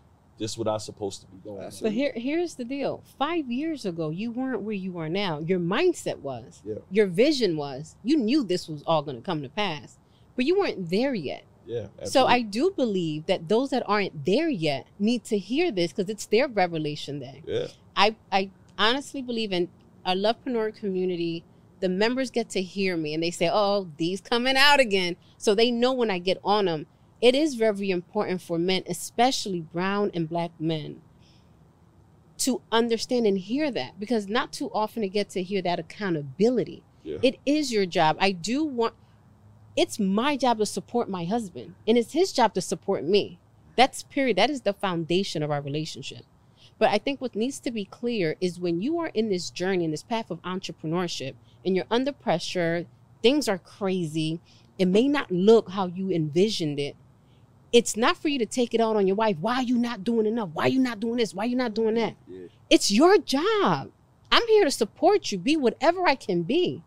This 0.41 0.53
is 0.53 0.59
what 0.59 0.69
I'm 0.69 0.79
supposed 0.79 1.21
to 1.21 1.27
be 1.27 1.37
doing. 1.37 1.61
That's 1.61 1.81
But 1.81 1.93
here 1.93 2.13
here's 2.17 2.55
the 2.55 2.65
deal. 2.65 3.05
Five 3.19 3.51
years 3.51 3.85
ago, 3.85 4.09
you 4.09 4.33
weren't 4.33 4.63
where 4.63 4.75
you 4.75 4.99
are 4.99 5.09
now. 5.11 5.39
Your 5.39 5.61
mindset 5.61 6.21
was. 6.21 6.63
Yeah. 6.65 6.77
Your 6.91 7.07
vision 7.07 7.59
was. 7.59 7.95
You 8.03 8.17
knew 8.17 8.43
this 8.43 8.67
was 8.67 8.83
all 8.87 9.03
gonna 9.03 9.21
come 9.21 9.43
to 9.43 9.51
pass. 9.51 9.99
But 10.37 10.47
you 10.47 10.59
weren't 10.59 10.89
there 10.89 11.15
yet. 11.15 11.45
Yeah. 11.67 11.87
So 12.05 12.27
I 12.27 12.41
do 12.41 12.73
believe 12.75 13.27
that 13.27 13.49
those 13.49 13.71
that 13.71 13.83
aren't 13.87 14.25
there 14.25 14.49
yet 14.49 14.87
need 14.99 15.25
to 15.25 15.39
hear 15.39 15.71
this 15.71 15.93
because 15.93 16.11
it's 16.11 16.27
their 16.27 16.49
revelation 16.49 17.21
day. 17.21 17.43
Yeah. 17.47 17.67
I, 17.95 18.17
I 18.33 18.51
honestly 18.79 19.23
believe 19.23 19.53
in 19.53 19.69
our 20.05 20.15
lovepreneur 20.15 20.75
community. 20.75 21.45
The 21.81 21.89
members 21.89 22.31
get 22.31 22.49
to 22.51 22.63
hear 22.63 22.97
me 22.97 23.15
and 23.15 23.23
they 23.23 23.31
say, 23.31 23.49
"Oh, 23.53 23.91
these 23.99 24.21
coming 24.21 24.57
out 24.57 24.81
again," 24.81 25.17
so 25.39 25.55
they 25.55 25.71
know 25.71 25.93
when 25.93 26.11
I 26.11 26.19
get 26.19 26.39
on 26.43 26.65
them. 26.65 26.87
It 27.21 27.35
is 27.35 27.55
very 27.55 27.91
important 27.91 28.41
for 28.41 28.59
men, 28.59 28.83
especially 28.89 29.61
brown 29.61 30.11
and 30.15 30.29
black 30.29 30.53
men, 30.59 31.03
to 32.39 32.63
understand 32.73 33.27
and 33.27 33.37
hear 33.37 33.71
that 33.71 34.01
because 34.01 34.27
not 34.27 34.53
too 34.53 34.71
often 34.73 35.03
to 35.03 35.09
get 35.09 35.29
to 35.31 35.43
hear 35.43 35.61
that 35.63 35.79
accountability. 35.79 36.83
Yeah. 37.03 37.19
It 37.23 37.39
is 37.45 37.73
your 37.73 37.87
job. 37.87 38.17
I 38.21 38.33
do 38.33 38.65
want. 38.65 38.95
It's 39.77 39.99
my 39.99 40.37
job 40.37 40.59
to 40.59 40.67
support 40.67 41.09
my 41.09 41.25
husband, 41.25 41.75
and 41.87 41.97
it's 41.97 42.13
his 42.13 42.33
job 42.33 42.55
to 42.55 42.61
support 42.61 43.05
me. 43.05 43.39
That's 43.77 44.03
period. 44.03 44.37
That 44.37 44.51
is 44.51 44.63
the 44.63 44.73
foundation 44.73 45.43
of 45.43 45.51
our 45.51 45.61
relationship. 45.61 46.25
But 46.79 46.91
I 46.91 46.99
think 46.99 47.21
what 47.21 47.37
needs 47.37 47.61
to 47.61 47.71
be 47.71 47.85
clear 47.85 48.37
is 48.41 48.59
when 48.59 48.81
you 48.81 48.99
are 48.99 49.09
in 49.09 49.29
this 49.29 49.51
journey, 49.51 49.85
in 49.85 49.91
this 49.91 50.03
path 50.03 50.31
of 50.31 50.41
entrepreneurship, 50.43 51.35
and 51.65 51.77
you're 51.77 51.85
under 51.91 52.13
pressure, 52.13 52.87
things 53.23 53.49
are 53.49 53.59
crazy, 53.59 54.41
it 54.79 54.89
may 54.89 55.07
not 55.07 55.31
look 55.31 55.71
how 55.71 55.87
you 55.87 56.11
envisioned 56.11 56.81
it. 56.81 56.97
It's 57.73 57.97
not 57.97 58.17
for 58.17 58.29
you 58.29 58.39
to 58.39 58.47
take 58.47 58.75
it 58.75 58.81
out 58.81 58.97
on 58.97 59.07
your 59.07 59.17
wife. 59.17 59.37
Why 59.41 59.57
are 59.57 59.63
you 59.63 59.79
not 59.79 60.03
doing 60.05 60.27
enough? 60.27 60.51
Why 60.53 60.65
are 60.65 60.69
you 60.69 60.81
not 60.81 60.99
doing 61.01 61.17
this? 61.17 61.35
Why 61.35 61.45
are 61.45 61.49
you 61.49 61.57
not 61.57 61.75
doing 61.75 61.95
that? 61.95 62.15
Yeah. 62.29 62.47
It's 62.69 62.91
your 62.91 63.19
job. 63.19 63.91
I'm 64.33 64.47
here 64.49 64.65
to 64.65 64.71
support 64.71 65.31
you, 65.33 65.39
be 65.39 65.57
whatever 65.57 66.07
I 66.07 66.15
can 66.15 66.43
be. 66.43 66.83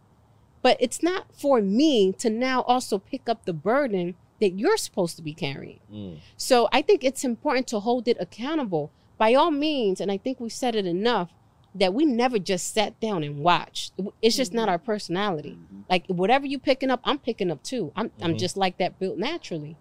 But 0.62 0.78
it's 0.80 1.04
not 1.04 1.26
for 1.34 1.62
me 1.62 2.14
to 2.14 2.30
now 2.30 2.62
also 2.64 2.98
pick 2.98 3.28
up 3.28 3.46
the 3.46 3.54
burden 3.54 4.16
that 4.40 4.58
you're 4.58 4.78
supposed 4.78 5.16
to 5.18 5.22
be 5.22 5.34
carrying. 5.34 5.80
Mm. 5.94 6.18
So 6.38 6.68
I 6.72 6.82
think 6.82 7.04
it's 7.04 7.24
important 7.24 7.68
to 7.68 7.80
hold 7.80 8.08
it 8.08 8.18
accountable 8.20 8.92
by 9.18 9.34
all 9.34 9.52
means. 9.52 10.00
And 10.02 10.12
I 10.12 10.18
think 10.18 10.40
we've 10.40 10.52
said 10.52 10.76
it 10.76 10.86
enough 10.86 11.32
that 11.76 11.94
we 11.94 12.06
never 12.06 12.40
just 12.40 12.74
sat 12.74 13.00
down 13.00 13.24
and 13.24 13.40
watched. 13.40 13.94
It's 14.22 14.36
just 14.38 14.54
not 14.54 14.70
our 14.70 14.78
personality. 14.78 15.58
Mhm. 15.58 15.84
Like 15.90 16.06
whatever 16.08 16.46
you 16.46 16.60
picking 16.60 16.92
up, 16.92 17.02
I'm 17.04 17.20
picking 17.20 17.50
up 17.52 17.64
too. 17.64 17.92
I'm 17.96 18.12
I'm 18.22 18.36
Mhm. 18.36 18.40
just 18.40 18.58
like 18.58 18.78
that 18.78 19.00
built 19.00 19.18
naturally. 19.18 19.76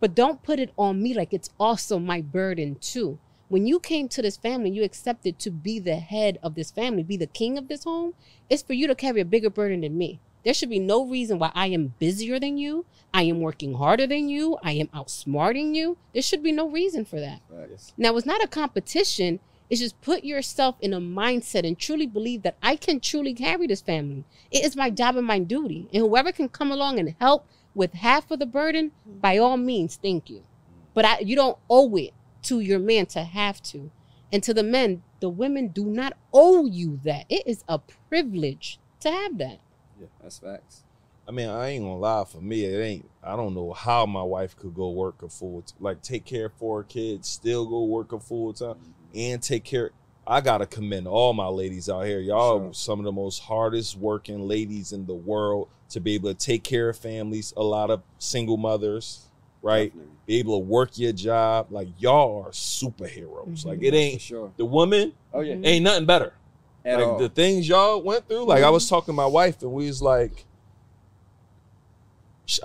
But 0.00 0.14
don't 0.14 0.42
put 0.42 0.60
it 0.60 0.72
on 0.76 1.02
me 1.02 1.14
like 1.14 1.32
it's 1.32 1.50
also 1.58 1.98
my 1.98 2.20
burden 2.20 2.76
too. 2.76 3.18
When 3.48 3.66
you 3.66 3.80
came 3.80 4.08
to 4.08 4.22
this 4.22 4.36
family, 4.36 4.70
you 4.70 4.84
accepted 4.84 5.38
to 5.38 5.50
be 5.50 5.78
the 5.78 5.96
head 5.96 6.38
of 6.42 6.54
this 6.54 6.70
family, 6.70 7.02
be 7.02 7.16
the 7.16 7.26
king 7.26 7.56
of 7.56 7.68
this 7.68 7.84
home. 7.84 8.14
It's 8.50 8.62
for 8.62 8.74
you 8.74 8.86
to 8.86 8.94
carry 8.94 9.20
a 9.20 9.24
bigger 9.24 9.50
burden 9.50 9.80
than 9.80 9.96
me. 9.96 10.20
There 10.44 10.54
should 10.54 10.70
be 10.70 10.78
no 10.78 11.06
reason 11.06 11.38
why 11.38 11.50
I 11.54 11.66
am 11.68 11.94
busier 11.98 12.38
than 12.38 12.58
you. 12.58 12.84
I 13.12 13.22
am 13.22 13.40
working 13.40 13.74
harder 13.74 14.06
than 14.06 14.28
you. 14.28 14.58
I 14.62 14.72
am 14.72 14.88
outsmarting 14.88 15.74
you. 15.74 15.96
There 16.12 16.22
should 16.22 16.42
be 16.42 16.52
no 16.52 16.68
reason 16.68 17.04
for 17.04 17.18
that. 17.20 17.40
Now, 17.96 18.16
it's 18.16 18.26
not 18.26 18.44
a 18.44 18.48
competition. 18.48 19.40
It's 19.68 19.80
just 19.80 20.00
put 20.00 20.24
yourself 20.24 20.76
in 20.80 20.94
a 20.94 21.00
mindset 21.00 21.66
and 21.66 21.78
truly 21.78 22.06
believe 22.06 22.42
that 22.42 22.56
I 22.62 22.76
can 22.76 23.00
truly 23.00 23.34
carry 23.34 23.66
this 23.66 23.82
family. 23.82 24.24
It 24.50 24.64
is 24.64 24.76
my 24.76 24.90
job 24.90 25.16
and 25.16 25.26
my 25.26 25.38
duty. 25.38 25.88
And 25.92 26.02
whoever 26.02 26.32
can 26.32 26.48
come 26.48 26.70
along 26.70 26.98
and 26.98 27.14
help 27.18 27.46
with 27.74 27.94
half 27.94 28.30
of 28.30 28.38
the 28.38 28.46
burden, 28.46 28.92
by 29.06 29.38
all 29.38 29.56
means, 29.56 29.96
thank 29.96 30.28
you. 30.28 30.42
But 30.94 31.04
I, 31.04 31.18
you 31.20 31.36
don't 31.36 31.58
owe 31.70 31.94
it 31.96 32.12
to 32.44 32.60
your 32.60 32.78
man 32.78 33.06
to 33.06 33.22
have 33.22 33.62
to. 33.64 33.90
And 34.32 34.42
to 34.42 34.52
the 34.52 34.62
men, 34.62 35.02
the 35.20 35.28
women 35.28 35.68
do 35.68 35.84
not 35.84 36.14
owe 36.32 36.66
you 36.66 37.00
that. 37.04 37.26
It 37.28 37.46
is 37.46 37.64
a 37.68 37.78
privilege 37.78 38.78
to 39.00 39.10
have 39.10 39.38
that. 39.38 39.60
Yeah, 40.00 40.08
that's 40.20 40.38
facts. 40.38 40.84
I 41.26 41.30
mean, 41.30 41.48
I 41.48 41.68
ain't 41.68 41.84
gonna 41.84 41.98
lie. 41.98 42.24
For 42.24 42.40
me, 42.40 42.64
it 42.64 42.80
ain't. 42.82 43.10
I 43.22 43.36
don't 43.36 43.54
know 43.54 43.72
how 43.72 44.06
my 44.06 44.22
wife 44.22 44.56
could 44.56 44.74
go 44.74 44.90
work 44.90 45.22
a 45.22 45.28
full, 45.28 45.62
t- 45.62 45.74
like 45.78 46.00
take 46.02 46.24
care 46.24 46.46
of 46.46 46.54
four 46.54 46.82
kids, 46.84 47.28
still 47.28 47.66
go 47.66 47.84
work 47.84 48.12
a 48.12 48.18
full 48.18 48.54
time, 48.54 48.76
and 49.14 49.42
take 49.42 49.64
care. 49.64 49.90
I 50.30 50.42
gotta 50.42 50.66
commend 50.66 51.08
all 51.08 51.32
my 51.32 51.46
ladies 51.48 51.88
out 51.88 52.04
here. 52.04 52.20
Y'all 52.20 52.58
Sure. 52.58 52.68
are 52.68 52.74
some 52.74 52.98
of 52.98 53.06
the 53.06 53.12
most 53.12 53.38
hardest 53.40 53.96
working 53.96 54.46
ladies 54.46 54.92
in 54.92 55.06
the 55.06 55.14
world 55.14 55.68
to 55.88 56.00
be 56.00 56.14
able 56.16 56.28
to 56.28 56.34
take 56.34 56.62
care 56.62 56.90
of 56.90 56.98
families. 56.98 57.54
A 57.56 57.62
lot 57.62 57.90
of 57.90 58.02
single 58.18 58.58
mothers, 58.58 59.22
right? 59.62 59.88
Definitely. 59.90 60.12
Be 60.26 60.36
able 60.40 60.60
to 60.60 60.66
work 60.66 60.98
your 60.98 61.12
job. 61.14 61.68
Like 61.70 61.88
y'all 61.98 62.44
are 62.44 62.50
superheroes. 62.50 63.64
Like 63.64 63.82
it 63.82 63.94
ain't 63.94 64.20
sure. 64.20 64.52
the 64.58 64.66
woman 64.66 65.14
Oh 65.32 65.40
yeah. 65.40 65.56
Ain't 65.64 65.84
nothing 65.84 66.04
better 66.04 66.34
At 66.84 66.98
like 66.98 67.06
all. 67.08 67.18
the 67.18 67.30
things 67.30 67.66
y'all 67.66 68.02
went 68.02 68.28
through. 68.28 68.44
Like 68.44 68.62
I 68.62 68.68
was 68.70 68.86
talking 68.86 69.14
to 69.14 69.16
my 69.16 69.24
wife, 69.26 69.62
and 69.62 69.72
we 69.72 69.86
was 69.86 70.02
like, 70.02 70.44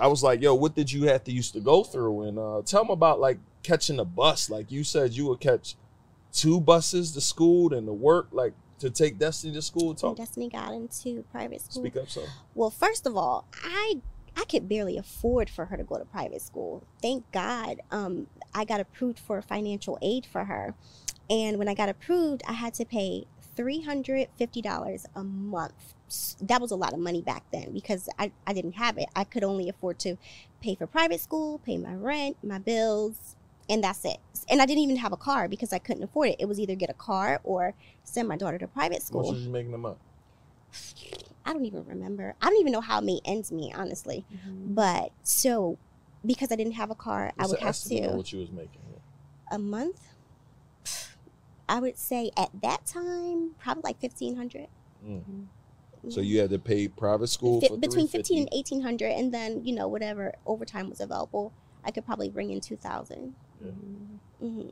I 0.00 0.06
was 0.06 0.22
like, 0.22 0.40
"Yo, 0.42 0.54
what 0.54 0.74
did 0.74 0.90
you 0.92 1.04
have 1.08 1.24
to 1.24 1.32
used 1.32 1.52
to 1.54 1.60
go 1.60 1.82
through?" 1.84 2.22
And 2.22 2.38
uh, 2.38 2.62
tell 2.64 2.82
them 2.84 2.90
about 2.90 3.20
like 3.20 3.38
catching 3.62 3.98
a 3.98 4.04
bus. 4.04 4.48
Like 4.50 4.70
you 4.70 4.82
said, 4.84 5.12
you 5.14 5.26
would 5.28 5.40
catch 5.40 5.76
two 6.34 6.60
buses 6.60 7.12
to 7.12 7.20
school 7.20 7.72
and 7.72 7.86
to 7.86 7.92
work, 7.92 8.28
like 8.32 8.52
to 8.80 8.90
take 8.90 9.18
Destiny 9.18 9.54
to 9.54 9.62
school. 9.62 9.94
Talk, 9.94 10.16
Destiny 10.16 10.50
got 10.50 10.72
into 10.74 11.24
private 11.30 11.60
school. 11.62 11.82
speak 11.82 11.96
up, 11.96 12.10
so 12.10 12.24
Well, 12.54 12.70
first 12.70 13.06
of 13.06 13.16
all, 13.16 13.46
I 13.62 14.00
I 14.36 14.44
could 14.44 14.68
barely 14.68 14.98
afford 14.98 15.48
for 15.48 15.66
her 15.66 15.76
to 15.76 15.84
go 15.84 15.96
to 15.96 16.04
private 16.04 16.42
school. 16.42 16.82
Thank 17.00 17.30
God, 17.30 17.80
um, 17.92 18.26
I 18.52 18.64
got 18.64 18.80
approved 18.80 19.18
for 19.20 19.40
financial 19.40 19.96
aid 20.02 20.26
for 20.26 20.44
her, 20.44 20.74
and 21.30 21.56
when 21.56 21.68
I 21.68 21.74
got 21.74 21.88
approved, 21.88 22.42
I 22.48 22.54
had 22.54 22.74
to 22.74 22.84
pay 22.84 23.26
three 23.56 23.82
hundred 23.82 24.28
fifty 24.36 24.60
dollars 24.60 25.06
a 25.14 25.22
month. 25.22 25.94
That 26.42 26.60
was 26.60 26.72
a 26.72 26.76
lot 26.76 26.92
of 26.92 26.98
money 26.98 27.22
back 27.22 27.44
then 27.52 27.72
because 27.72 28.08
I, 28.18 28.32
I 28.46 28.52
didn't 28.52 28.72
have 28.72 28.98
it. 28.98 29.06
I 29.16 29.24
could 29.24 29.42
only 29.44 29.68
afford 29.68 29.98
to 30.00 30.16
pay 30.60 30.74
for 30.74 30.86
private 30.86 31.20
school, 31.20 31.58
pay 31.64 31.78
my 31.78 31.94
rent, 31.94 32.36
my 32.42 32.58
bills, 32.58 33.33
and 33.68 33.82
that's 33.82 34.04
it. 34.04 34.18
And 34.48 34.60
I 34.60 34.66
didn't 34.66 34.82
even 34.82 34.96
have 34.96 35.12
a 35.12 35.16
car 35.16 35.48
because 35.48 35.72
I 35.72 35.78
couldn't 35.78 36.02
afford 36.02 36.30
it. 36.30 36.36
It 36.38 36.46
was 36.46 36.60
either 36.60 36.74
get 36.74 36.90
a 36.90 36.94
car 36.94 37.40
or 37.44 37.74
send 38.02 38.28
my 38.28 38.36
daughter 38.36 38.58
to 38.58 38.68
private 38.68 39.02
school. 39.02 39.22
what 39.22 39.34
was 39.34 39.42
you 39.44 39.50
making 39.50 39.72
them 39.72 39.86
up? 39.86 39.98
I 41.46 41.52
don't 41.52 41.64
even 41.64 41.84
remember. 41.84 42.34
I 42.40 42.46
don't 42.46 42.60
even 42.60 42.72
know 42.72 42.80
how 42.80 42.98
it 42.98 43.04
made 43.04 43.20
ends 43.24 43.52
meet, 43.52 43.74
honestly. 43.74 44.24
But 44.46 45.12
so 45.22 45.78
because 46.24 46.50
I 46.50 46.56
didn't 46.56 46.72
have 46.74 46.90
a 46.90 46.94
car, 46.94 47.32
I 47.38 47.46
would 47.46 47.58
the 47.58 47.64
have 47.64 47.78
to 47.78 48.08
what 48.16 48.32
you 48.32 48.40
was 48.40 48.50
making. 48.50 48.80
a 49.50 49.58
month. 49.58 50.00
I 51.68 51.80
would 51.80 51.96
say 51.96 52.30
at 52.36 52.50
that 52.62 52.86
time, 52.86 53.52
probably 53.58 53.82
like 53.84 54.00
fifteen 54.00 54.36
hundred. 54.36 54.68
Mm. 55.06 55.46
So 56.08 56.20
you 56.20 56.38
had 56.40 56.50
to 56.50 56.58
pay 56.58 56.88
private 56.88 57.28
school 57.28 57.60
for 57.62 57.78
between 57.78 58.06
350. 58.06 58.18
fifteen 58.18 58.38
and 58.40 58.48
eighteen 58.52 58.82
hundred, 58.82 59.12
and 59.12 59.32
then 59.32 59.64
you 59.64 59.74
know 59.74 59.88
whatever 59.88 60.34
overtime 60.46 60.90
was 60.90 61.00
available, 61.00 61.52
I 61.84 61.90
could 61.90 62.04
probably 62.06 62.28
bring 62.30 62.50
in 62.50 62.60
two 62.60 62.76
thousand. 62.76 63.34
Yeah. 63.64 63.70
hmm 64.40 64.68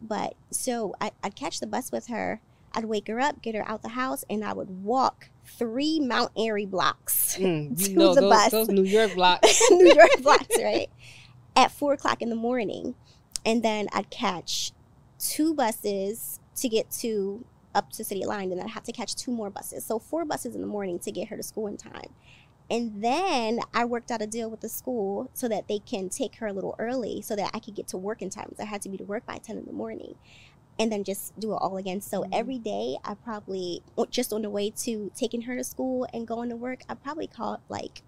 But 0.00 0.34
so 0.50 0.94
I, 1.00 1.12
I'd 1.22 1.34
catch 1.36 1.60
the 1.60 1.66
bus 1.66 1.90
with 1.92 2.08
her. 2.08 2.40
I'd 2.72 2.84
wake 2.84 3.08
her 3.08 3.18
up, 3.18 3.40
get 3.40 3.54
her 3.54 3.66
out 3.66 3.82
the 3.82 3.90
house, 3.90 4.24
and 4.28 4.44
I 4.44 4.52
would 4.52 4.82
walk 4.84 5.30
three 5.46 5.98
Mount 6.00 6.30
Airy 6.36 6.66
blocks. 6.66 7.36
Mm, 7.38 7.78
To 7.84 7.92
know 7.92 8.14
the 8.14 8.20
those, 8.22 8.30
bus. 8.30 8.50
those 8.52 8.68
New 8.68 8.82
York 8.84 9.14
blocks. 9.14 9.62
New 9.70 9.94
York 9.94 10.10
blocks, 10.22 10.56
right? 10.62 10.88
At 11.54 11.70
four 11.72 11.94
o'clock 11.94 12.20
in 12.20 12.28
the 12.28 12.36
morning. 12.36 12.94
And 13.46 13.62
then 13.62 13.86
I'd 13.92 14.10
catch 14.10 14.72
two 15.18 15.54
buses 15.54 16.40
to 16.56 16.68
get 16.68 16.90
to 16.90 17.44
up 17.74 17.90
to 17.92 18.04
City 18.04 18.26
Line. 18.26 18.50
And 18.50 18.58
then 18.60 18.66
I'd 18.66 18.72
have 18.72 18.82
to 18.84 18.92
catch 18.92 19.14
two 19.14 19.30
more 19.30 19.48
buses. 19.50 19.84
So 19.86 19.98
four 19.98 20.24
buses 20.26 20.54
in 20.54 20.60
the 20.60 20.66
morning 20.66 20.98
to 21.00 21.10
get 21.12 21.28
her 21.28 21.36
to 21.36 21.42
school 21.42 21.68
in 21.68 21.76
time. 21.78 22.12
And 22.70 23.02
then 23.02 23.60
I 23.72 23.84
worked 23.84 24.10
out 24.10 24.20
a 24.22 24.26
deal 24.26 24.50
with 24.50 24.60
the 24.60 24.68
school 24.68 25.30
so 25.34 25.46
that 25.48 25.68
they 25.68 25.78
can 25.78 26.08
take 26.08 26.36
her 26.36 26.48
a 26.48 26.52
little 26.52 26.74
early 26.78 27.22
so 27.22 27.36
that 27.36 27.50
I 27.54 27.60
could 27.60 27.74
get 27.76 27.86
to 27.88 27.96
work 27.96 28.22
in 28.22 28.30
time. 28.30 28.46
Because 28.48 28.60
I 28.62 28.66
had 28.66 28.82
to 28.82 28.88
be 28.88 28.96
to 28.96 29.04
work 29.04 29.24
by 29.24 29.38
10 29.38 29.56
in 29.56 29.64
the 29.66 29.72
morning. 29.72 30.16
And 30.78 30.90
then 30.92 31.04
just 31.04 31.38
do 31.38 31.52
it 31.52 31.56
all 31.56 31.76
again. 31.76 32.00
So 32.00 32.22
Mhm. 32.22 32.28
every 32.32 32.58
day 32.58 32.98
I 33.04 33.14
probably, 33.14 33.82
just 34.10 34.32
on 34.32 34.42
the 34.42 34.50
way 34.50 34.70
to 34.70 35.10
taking 35.14 35.42
her 35.42 35.56
to 35.56 35.64
school 35.64 36.06
and 36.12 36.26
going 36.26 36.50
to 36.50 36.56
work, 36.56 36.82
I 36.88 36.94
probably 36.94 37.28
caught 37.28 37.60
like 37.68 38.02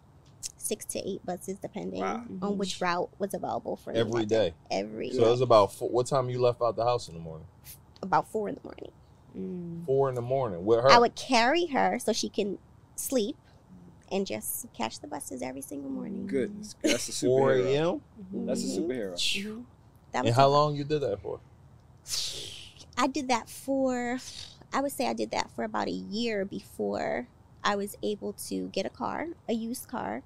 six 0.57 0.85
to 0.87 0.99
eight 1.09 1.25
buses 1.25 1.57
depending 1.62 2.03
Wow. 2.03 2.25
on 2.42 2.59
which 2.59 2.81
route 2.81 3.09
was 3.18 3.33
available 3.33 3.77
for 3.77 3.92
me 3.92 4.01
Every 4.01 4.21
that 4.23 4.29
day. 4.29 4.55
Every 4.71 5.12
So 5.12 5.25
it 5.25 5.31
was 5.31 5.40
about 5.40 5.73
four, 5.73 5.88
what 5.88 6.07
time 6.09 6.29
you 6.31 6.40
left 6.40 6.61
out 6.61 6.77
the 6.77 6.85
house 6.85 7.09
in 7.09 7.14
the 7.14 7.21
morning? 7.21 7.47
about 8.03 8.29
four 8.29 8.49
in 8.49 8.55
the 8.55 8.61
morning. 8.62 8.92
Mm. 9.37 9.85
Four 9.87 10.09
in 10.09 10.14
the 10.14 10.23
morning 10.23 10.64
with 10.64 10.81
her. 10.81 10.90
I 10.90 10.99
would 10.99 11.14
carry 11.16 11.66
her 11.66 11.99
so 11.99 12.12
she 12.12 12.29
can 12.29 12.59
sleep 12.97 13.37
and 14.11 14.27
just 14.27 14.66
catch 14.73 15.01
the 15.01 15.07
buses 15.07 15.42
every 15.42 15.61
single 15.62 15.90
morning. 15.90 16.27
Goodness, 16.27 16.75
that's 16.83 17.09
a 17.09 17.12
four 17.27 17.53
superhero. 17.55 18.01
a.m. 18.33 18.47
That's 18.47 18.64
a 18.64 18.66
Mhm. 18.81 18.88
superhero. 18.88 19.12
Mm-hmm. 19.14 19.61
That 20.12 20.25
And 20.27 20.35
how 20.35 20.49
long 20.49 20.75
you 20.77 20.85
did 20.85 21.03
that 21.03 21.21
for? 21.21 21.40
I 22.97 23.07
did 23.07 23.29
that 23.29 23.49
for, 23.49 24.18
I 24.73 24.81
would 24.81 24.92
say 24.92 25.07
I 25.07 25.12
did 25.12 25.31
that 25.31 25.51
for 25.55 25.64
about 25.64 25.88
a 25.88 25.92
year 25.92 26.44
before 26.44 27.29
I 27.62 27.77
was 27.77 27.94
able 28.03 28.33
to 28.49 28.68
get 28.68 28.87
a 28.87 28.90
car, 28.90 29.27
a 29.49 29.53
used 29.53 29.88
car. 29.88 30.23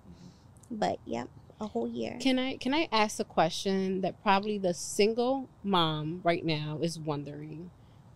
But 0.70 0.98
yeah, 1.04 1.24
a 1.60 1.66
whole 1.66 1.86
year. 1.88 2.16
Can 2.20 2.38
I 2.38 2.56
can 2.56 2.72
I 2.72 2.88
ask 2.90 3.20
a 3.20 3.24
question 3.24 4.00
that 4.00 4.22
probably 4.22 4.56
the 4.58 4.72
single 4.72 5.48
mom 5.62 6.20
right 6.24 6.44
now 6.44 6.78
is 6.80 6.98
wondering? 6.98 7.70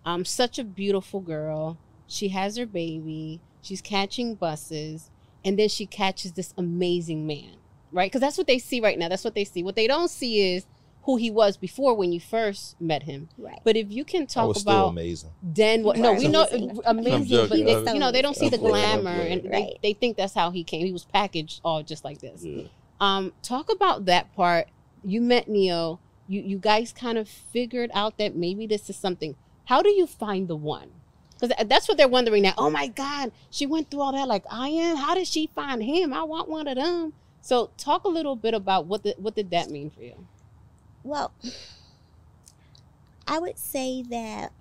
Um, 0.06 0.24
such 0.24 0.58
a 0.58 0.64
beautiful 0.64 1.20
girl. 1.20 1.76
She 2.06 2.28
has 2.28 2.56
her 2.56 2.64
baby. 2.66 3.40
She's 3.60 3.82
catching 3.82 4.36
buses, 4.36 5.10
and 5.44 5.58
then 5.58 5.68
she 5.68 5.86
catches 5.86 6.32
this 6.32 6.52
amazing 6.58 7.26
man, 7.26 7.52
right? 7.92 8.10
Because 8.10 8.20
that's 8.20 8.38
what 8.38 8.46
they 8.46 8.58
see 8.58 8.80
right 8.80 8.98
now. 8.98 9.08
That's 9.08 9.24
what 9.24 9.34
they 9.34 9.44
see. 9.44 9.62
What 9.62 9.76
they 9.76 9.86
don't 9.86 10.10
see 10.10 10.54
is 10.54 10.66
who 11.04 11.16
he 11.16 11.30
was 11.30 11.56
before 11.56 11.94
when 11.94 12.12
you 12.12 12.18
first 12.18 12.80
met 12.80 13.04
him. 13.04 13.28
right. 13.38 13.60
But 13.62 13.76
if 13.76 13.92
you 13.92 14.04
can 14.04 14.26
talk 14.26 14.48
was 14.48 14.60
still 14.62 14.72
about 14.72 14.88
amazing. 14.88 15.30
then 15.40 15.84
what? 15.84 15.96
No, 15.98 16.10
Right. 16.10 16.18
we 16.18 16.26
know 16.28 16.44
Amazing. 16.50 16.80
amazing, 16.84 17.48
but 17.48 17.84
they, 17.84 17.92
you 17.94 18.00
know 18.00 18.10
they 18.10 18.22
don't 18.22 18.34
see 18.36 18.48
the 18.48 18.56
I'm 18.56 18.62
playing, 18.62 18.84
I'm 18.90 19.00
glamour, 19.02 19.20
and 19.22 19.40
playing. 19.42 19.42
they, 19.42 19.48
Right. 19.70 19.78
they 19.82 19.92
think 19.92 20.16
that's 20.16 20.34
how 20.34 20.50
he 20.50 20.64
came. 20.64 20.84
He 20.84 20.92
was 20.92 21.04
packaged 21.04 21.60
all 21.64 21.82
just 21.84 22.04
like 22.04 22.18
this. 22.18 22.42
Yeah. 22.44 22.64
Um, 23.00 23.32
talk 23.42 23.70
about 23.70 24.06
that 24.06 24.34
part. 24.34 24.66
You 25.04 25.20
met 25.20 25.46
Neo. 25.48 26.00
You 26.26 26.40
you 26.40 26.58
guys 26.58 26.92
kind 26.92 27.18
of 27.18 27.28
figured 27.28 27.90
out 27.94 28.18
that 28.18 28.34
maybe 28.34 28.66
this 28.66 28.90
is 28.90 28.96
something. 28.96 29.36
How 29.66 29.82
do 29.82 29.90
you 29.90 30.08
find 30.08 30.48
the 30.48 30.56
one? 30.56 30.90
Because 31.38 31.54
that's 31.66 31.88
what 31.88 31.98
they're 31.98 32.08
wondering 32.08 32.42
now. 32.42 32.54
Oh 32.56 32.70
my 32.70 32.86
God, 32.86 33.30
she 33.50 33.66
went 33.66 33.90
through 33.90 34.00
all 34.00 34.12
that 34.12 34.26
like 34.26 34.44
I 34.50 34.68
am. 34.68 34.96
How 34.96 35.14
did 35.14 35.26
she 35.26 35.50
find 35.54 35.82
him? 35.82 36.12
I 36.12 36.22
want 36.22 36.48
one 36.48 36.66
of 36.66 36.76
them. 36.76 37.12
So 37.40 37.70
talk 37.76 38.04
a 38.04 38.08
little 38.08 38.36
bit 38.36 38.54
about 38.54 38.86
what 38.86 39.02
the, 39.02 39.14
what 39.18 39.36
did 39.36 39.50
that 39.50 39.70
mean 39.70 39.90
for 39.90 40.02
you? 40.02 40.26
Well, 41.04 41.32
I 43.28 43.38
would 43.38 43.58
say 43.58 44.02
that 44.02 44.52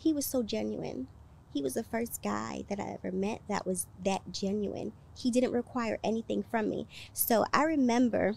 he 0.00 0.12
was 0.12 0.24
so 0.24 0.42
genuine. 0.42 1.08
He 1.52 1.62
was 1.62 1.74
the 1.74 1.82
first 1.82 2.22
guy 2.22 2.64
that 2.68 2.80
I 2.80 2.96
ever 2.98 3.12
met 3.14 3.42
that 3.48 3.66
was 3.66 3.86
that 4.04 4.32
genuine. 4.32 4.92
He 5.16 5.30
didn't 5.30 5.52
require 5.52 5.98
anything 6.02 6.44
from 6.50 6.68
me. 6.70 6.86
So 7.12 7.44
I 7.52 7.64
remember 7.64 8.34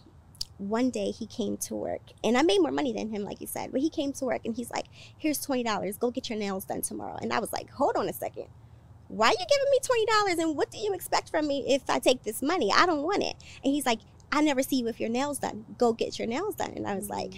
one 0.58 0.89
day 0.89 1.12
he 1.12 1.26
came 1.28 1.58
to 1.58 1.76
work 1.76 2.02
and 2.24 2.38
I 2.38 2.41
made 2.41 2.60
more 2.62 2.72
money 2.72 2.93
than 2.93 3.10
him, 3.10 3.24
like 3.24 3.41
you 3.41 3.48
said, 3.48 3.72
but 3.72 3.82
he 3.82 3.89
came 3.89 4.12
to 4.13 4.26
work 4.26 4.41
and 4.46 4.56
he's 4.56 4.72
like, 4.72 4.86
Here's 5.17 5.46
$20, 5.46 6.00
go 6.00 6.12
get 6.12 6.30
your 6.30 6.39
nails 6.39 6.65
done 6.65 6.82
tomorrow. 6.82 7.17
And 7.22 7.32
I 7.32 7.39
was 7.39 7.54
like, 7.54 7.70
Hold 7.72 7.96
on 7.96 8.10
a 8.10 8.13
second. 8.13 8.48
Why 9.08 9.28
are 9.28 9.32
you 9.32 9.38
giving 9.38 9.72
me 9.72 10.39
$20 10.39 10.43
and 10.43 10.58
what 10.58 10.70
do 10.70 10.78
you 10.78 10.93
expect 10.93 11.30
from 11.30 11.48
me 11.48 11.63
if 11.67 11.89
I 11.89 12.00
take 12.00 12.24
this 12.24 12.41
money? 12.41 12.72
I 12.74 12.86
don't 12.86 13.04
want 13.04 13.24
it. 13.24 13.36
And 13.63 13.74
he's 13.74 13.86
like, 13.86 14.00
I 14.32 14.41
never 14.41 14.62
see 14.62 14.78
you 14.78 14.86
with 14.86 15.00
your 15.00 15.10
nails 15.10 15.39
done. 15.39 15.65
Go 15.78 15.93
get 15.93 16.20
your 16.20 16.28
nails 16.28 16.56
done. 16.56 16.74
And 16.76 16.86
I 16.86 16.96
was 16.96 17.10
like, 17.10 17.34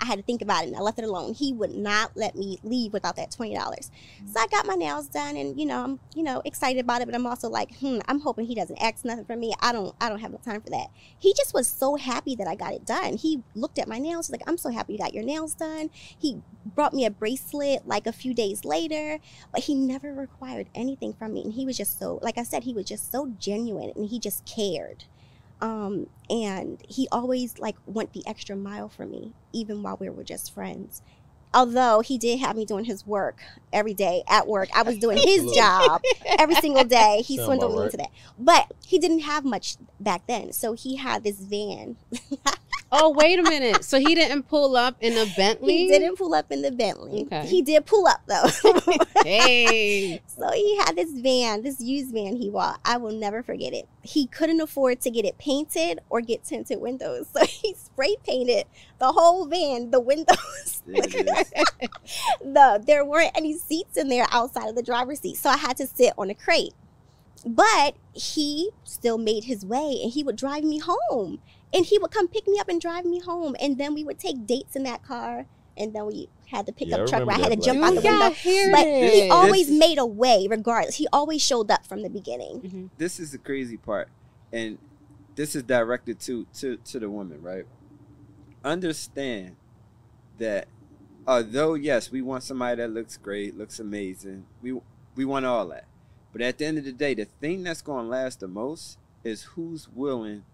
I 0.00 0.04
had 0.04 0.18
to 0.18 0.22
think 0.22 0.42
about 0.42 0.64
it 0.64 0.68
and 0.68 0.76
I 0.76 0.80
left 0.80 0.98
it 0.98 1.04
alone. 1.04 1.34
He 1.34 1.52
would 1.52 1.72
not 1.74 2.12
let 2.16 2.36
me 2.36 2.58
leave 2.62 2.92
without 2.92 3.16
that 3.16 3.30
twenty 3.30 3.54
dollars. 3.54 3.90
So 4.26 4.40
I 4.40 4.46
got 4.46 4.66
my 4.66 4.74
nails 4.74 5.08
done 5.08 5.36
and 5.36 5.58
you 5.58 5.66
know 5.66 5.82
I'm 5.82 6.00
you 6.14 6.22
know 6.22 6.42
excited 6.44 6.80
about 6.80 7.02
it, 7.02 7.06
but 7.06 7.14
I'm 7.14 7.26
also 7.26 7.48
like, 7.48 7.76
hmm, 7.78 7.98
I'm 8.06 8.20
hoping 8.20 8.46
he 8.46 8.54
doesn't 8.54 8.76
ask 8.78 9.04
nothing 9.04 9.24
from 9.24 9.40
me. 9.40 9.54
I 9.60 9.72
don't 9.72 9.94
I 10.00 10.08
don't 10.08 10.20
have 10.20 10.32
no 10.32 10.38
time 10.38 10.60
for 10.60 10.70
that. 10.70 10.88
He 11.18 11.32
just 11.34 11.54
was 11.54 11.68
so 11.68 11.96
happy 11.96 12.34
that 12.36 12.46
I 12.46 12.54
got 12.54 12.74
it 12.74 12.84
done. 12.84 13.16
He 13.16 13.42
looked 13.54 13.78
at 13.78 13.88
my 13.88 13.98
nails, 13.98 14.26
he's 14.26 14.32
like, 14.32 14.42
I'm 14.46 14.58
so 14.58 14.70
happy 14.70 14.94
you 14.94 14.98
got 14.98 15.14
your 15.14 15.24
nails 15.24 15.54
done. 15.54 15.90
He 15.94 16.40
brought 16.64 16.94
me 16.94 17.04
a 17.04 17.10
bracelet 17.10 17.86
like 17.86 18.06
a 18.06 18.12
few 18.12 18.34
days 18.34 18.64
later, 18.64 19.18
but 19.52 19.62
he 19.62 19.74
never 19.74 20.12
required 20.12 20.68
anything 20.74 21.12
from 21.14 21.34
me. 21.34 21.42
And 21.44 21.52
he 21.52 21.64
was 21.64 21.76
just 21.76 21.98
so 21.98 22.18
like 22.22 22.38
I 22.38 22.42
said, 22.42 22.64
he 22.64 22.74
was 22.74 22.86
just 22.86 23.10
so 23.10 23.32
genuine 23.38 23.92
and 23.96 24.06
he 24.06 24.18
just 24.18 24.44
cared 24.44 25.04
um 25.60 26.06
and 26.28 26.82
he 26.88 27.08
always 27.10 27.58
like 27.58 27.76
went 27.86 28.12
the 28.12 28.26
extra 28.26 28.54
mile 28.54 28.88
for 28.88 29.06
me 29.06 29.32
even 29.52 29.82
while 29.82 29.96
we 29.98 30.08
were 30.08 30.24
just 30.24 30.52
friends. 30.52 31.02
Although 31.54 32.00
he 32.00 32.18
did 32.18 32.40
have 32.40 32.54
me 32.54 32.66
doing 32.66 32.84
his 32.84 33.06
work 33.06 33.40
every 33.72 33.94
day 33.94 34.24
at 34.28 34.46
work. 34.46 34.68
I 34.74 34.82
was 34.82 34.98
doing 34.98 35.16
his 35.16 35.50
job 35.56 36.02
every 36.38 36.56
single 36.56 36.84
day. 36.84 37.22
He 37.24 37.36
Sound 37.36 37.46
swindled 37.46 37.72
me 37.72 37.78
right. 37.78 37.84
into 37.86 37.96
that. 37.96 38.10
But 38.38 38.72
he 38.84 38.98
didn't 38.98 39.20
have 39.20 39.44
much 39.44 39.76
back 39.98 40.26
then. 40.26 40.52
So 40.52 40.74
he 40.74 40.96
had 40.96 41.24
this 41.24 41.38
van 41.38 41.96
Oh, 42.92 43.10
wait 43.10 43.38
a 43.38 43.42
minute. 43.42 43.84
So 43.84 43.98
he 43.98 44.14
didn't 44.14 44.44
pull 44.44 44.76
up 44.76 44.96
in 45.00 45.12
a 45.18 45.26
Bentley? 45.36 45.76
he 45.76 45.88
didn't 45.88 46.16
pull 46.16 46.34
up 46.34 46.52
in 46.52 46.62
the 46.62 46.70
bentley 46.70 47.22
Okay. 47.26 47.44
he 47.46 47.60
did 47.60 47.84
pull 47.84 48.06
up 48.06 48.20
though 48.26 48.46
Hey. 49.24 50.20
So 50.28 50.50
he 50.52 50.76
had 50.78 50.94
this 50.94 51.10
van, 51.12 51.62
this 51.62 51.80
used 51.80 52.12
van 52.12 52.36
he 52.36 52.48
bought. 52.48 52.78
I 52.84 52.96
will 52.98 53.12
never 53.12 53.42
forget 53.42 53.72
it. 53.72 53.88
He 54.02 54.26
couldn't 54.28 54.60
afford 54.60 55.00
to 55.00 55.10
get 55.10 55.24
it 55.24 55.36
painted 55.36 55.98
or 56.10 56.20
get 56.20 56.44
tinted 56.44 56.80
windows. 56.80 57.26
So 57.36 57.44
he 57.44 57.74
spray 57.74 58.16
painted 58.24 58.66
the 58.98 59.12
whole 59.12 59.46
van, 59.46 59.90
the 59.90 60.00
windows. 60.00 60.82
The 62.40 62.82
there 62.86 63.04
weren't 63.04 63.32
any 63.36 63.54
seats 63.58 63.96
in 63.96 64.08
there 64.08 64.26
outside 64.30 64.68
of 64.68 64.74
the 64.76 64.82
driver's 64.82 65.20
seat. 65.20 65.36
So 65.36 65.50
I 65.50 65.56
had 65.56 65.76
to 65.78 65.86
sit 65.86 66.12
on 66.16 66.30
a 66.30 66.34
crate. 66.34 66.72
But 67.44 67.94
he 68.12 68.70
still 68.84 69.18
made 69.18 69.44
his 69.44 69.64
way 69.64 69.98
and 70.02 70.12
he 70.12 70.22
would 70.24 70.36
drive 70.36 70.64
me 70.64 70.78
home. 70.78 71.40
And 71.74 71.84
he 71.84 71.98
would 71.98 72.10
come 72.10 72.28
pick 72.28 72.46
me 72.46 72.58
up 72.58 72.68
and 72.68 72.80
drive 72.80 73.04
me 73.04 73.20
home. 73.20 73.56
And 73.60 73.76
then 73.78 73.92
we 73.94 74.04
would 74.04 74.18
take 74.18 74.46
dates 74.46 74.76
in 74.76 74.82
that 74.84 75.02
car. 75.02 75.46
And 75.76 75.92
then 75.94 76.06
we 76.06 76.28
had 76.46 76.64
the 76.64 76.72
pickup 76.72 77.00
Yeah, 77.00 77.06
truck 77.06 77.26
where 77.26 77.36
I 77.36 77.38
had 77.40 77.50
to 77.52 77.56
jump 77.56 77.80
black 77.80 77.90
out 77.96 78.02
the 78.02 78.08
You 78.08 78.10
window. 78.12 78.28
got 78.28 78.72
But 78.72 78.86
in 78.86 79.10
he 79.12 79.30
always 79.30 79.66
This- 79.68 79.78
made 79.78 79.98
a 79.98 80.06
way 80.06 80.46
regardless. 80.48 80.94
He 80.94 81.06
always 81.12 81.42
showed 81.42 81.70
up 81.70 81.84
from 81.86 82.02
the 82.02 82.08
beginning. 82.08 82.60
Mhm. 82.62 82.90
this 82.98 83.20
is 83.20 83.32
the 83.32 83.38
crazy 83.38 83.76
part, 83.76 84.08
and 84.52 84.78
this 85.34 85.54
is 85.54 85.64
directed 85.64 86.18
to 86.20 86.46
to 86.54 86.76
to 86.78 86.98
the 86.98 87.10
woman, 87.10 87.42
right? 87.42 87.66
Understand 88.64 89.56
that 90.38 90.66
although 91.26 91.74
yes, 91.74 92.10
we 92.10 92.22
want 92.22 92.42
somebody 92.42 92.76
that 92.80 92.88
looks 92.90 93.16
great, 93.16 93.56
looks 93.56 93.78
amazing, 93.78 94.46
we 94.62 94.80
we 95.14 95.24
want 95.24 95.44
all 95.46 95.66
that, 95.68 95.84
but 96.32 96.40
at 96.42 96.58
the 96.58 96.64
end 96.66 96.78
of 96.78 96.84
the 96.84 96.92
day, 96.92 97.12
the 97.14 97.26
thing 97.40 97.62
that's 97.64 97.82
going 97.82 98.04
to 98.06 98.10
last 98.10 98.40
the 98.40 98.48
most 98.48 98.98
is 99.24 99.42
who's 99.42 99.88
willing 99.88 100.44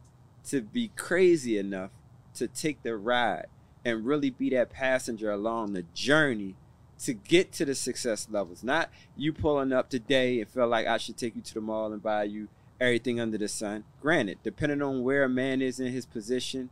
to 0.48 0.61
be 0.61 0.90
crazy 0.96 1.59
enough 1.59 1.90
to 2.35 2.48
take 2.48 2.83
the 2.83 2.96
ride 2.96 3.46
and 3.85 4.05
really 4.05 4.31
be 4.31 4.50
that 4.50 4.70
passenger 4.70 5.31
along 5.31 5.72
the 5.72 5.85
journey 5.94 6.55
to 7.00 7.12
get 7.12 7.52
to 7.52 7.64
the 7.64 7.74
success 7.74 8.28
levels. 8.31 8.62
Not 8.62 8.90
you 9.16 9.33
pulling 9.33 9.72
up 9.72 9.90
today 9.90 10.40
and 10.40 10.48
feel 10.48 10.68
like 10.68 10.87
I 10.87 10.98
should 10.98 11.16
take 11.16 11.35
you 11.35 11.42
to 11.42 11.55
the 11.55 11.61
mall 11.61 11.92
and 11.92 12.02
buy 12.02 12.24
you 12.24 12.48
everything 12.81 13.20
under 13.20 13.38
the 13.38 13.48
sun. 13.48 13.85
Granted, 14.00 14.38
depending 14.42 14.83
on 14.83 15.02
where 15.02 15.24
a 15.24 15.28
man 15.28 15.62
is 15.62 15.81
in 15.81 15.92
his 15.92 16.07
position, 16.07 16.70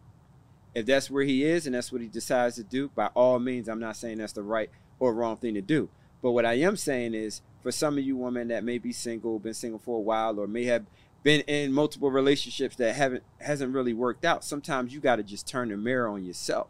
if 0.74 0.86
that's 0.86 1.10
where 1.10 1.24
he 1.24 1.44
is 1.44 1.66
and 1.66 1.74
that's 1.74 1.90
what 1.90 2.00
he 2.00 2.06
decides 2.06 2.56
to 2.56 2.62
do, 2.62 2.90
by 2.94 3.06
all 3.08 3.38
means, 3.40 3.68
I'm 3.68 3.80
not 3.80 3.96
saying 3.96 4.18
that's 4.18 4.32
the 4.32 4.42
right 4.42 4.70
or 5.00 5.12
wrong 5.12 5.36
thing 5.36 5.54
to 5.54 5.60
do. 5.60 5.88
But 6.22 6.32
what 6.32 6.46
I 6.46 6.54
am 6.54 6.76
saying 6.76 7.14
is, 7.14 7.42
for 7.62 7.72
some 7.72 7.98
of 7.98 8.04
you 8.04 8.16
women 8.16 8.48
that 8.48 8.64
may 8.64 8.78
be 8.78 8.92
single, 8.92 9.38
been 9.38 9.54
single 9.54 9.80
for 9.80 9.98
a 9.98 10.02
while, 10.02 10.38
or 10.38 10.46
may 10.46 10.64
have 10.64 10.84
been 11.22 11.42
in 11.42 11.72
multiple 11.72 12.10
relationships 12.10 12.76
that 12.76 12.94
haven't 12.94 13.22
hasn't 13.40 13.74
really 13.74 13.92
worked 13.92 14.24
out, 14.24 14.44
sometimes 14.44 14.94
you 14.94 15.00
got 15.00 15.16
to 15.16 15.22
just 15.22 15.46
turn 15.46 15.68
the 15.68 15.76
mirror 15.76 16.08
on 16.08 16.24
yourself 16.24 16.68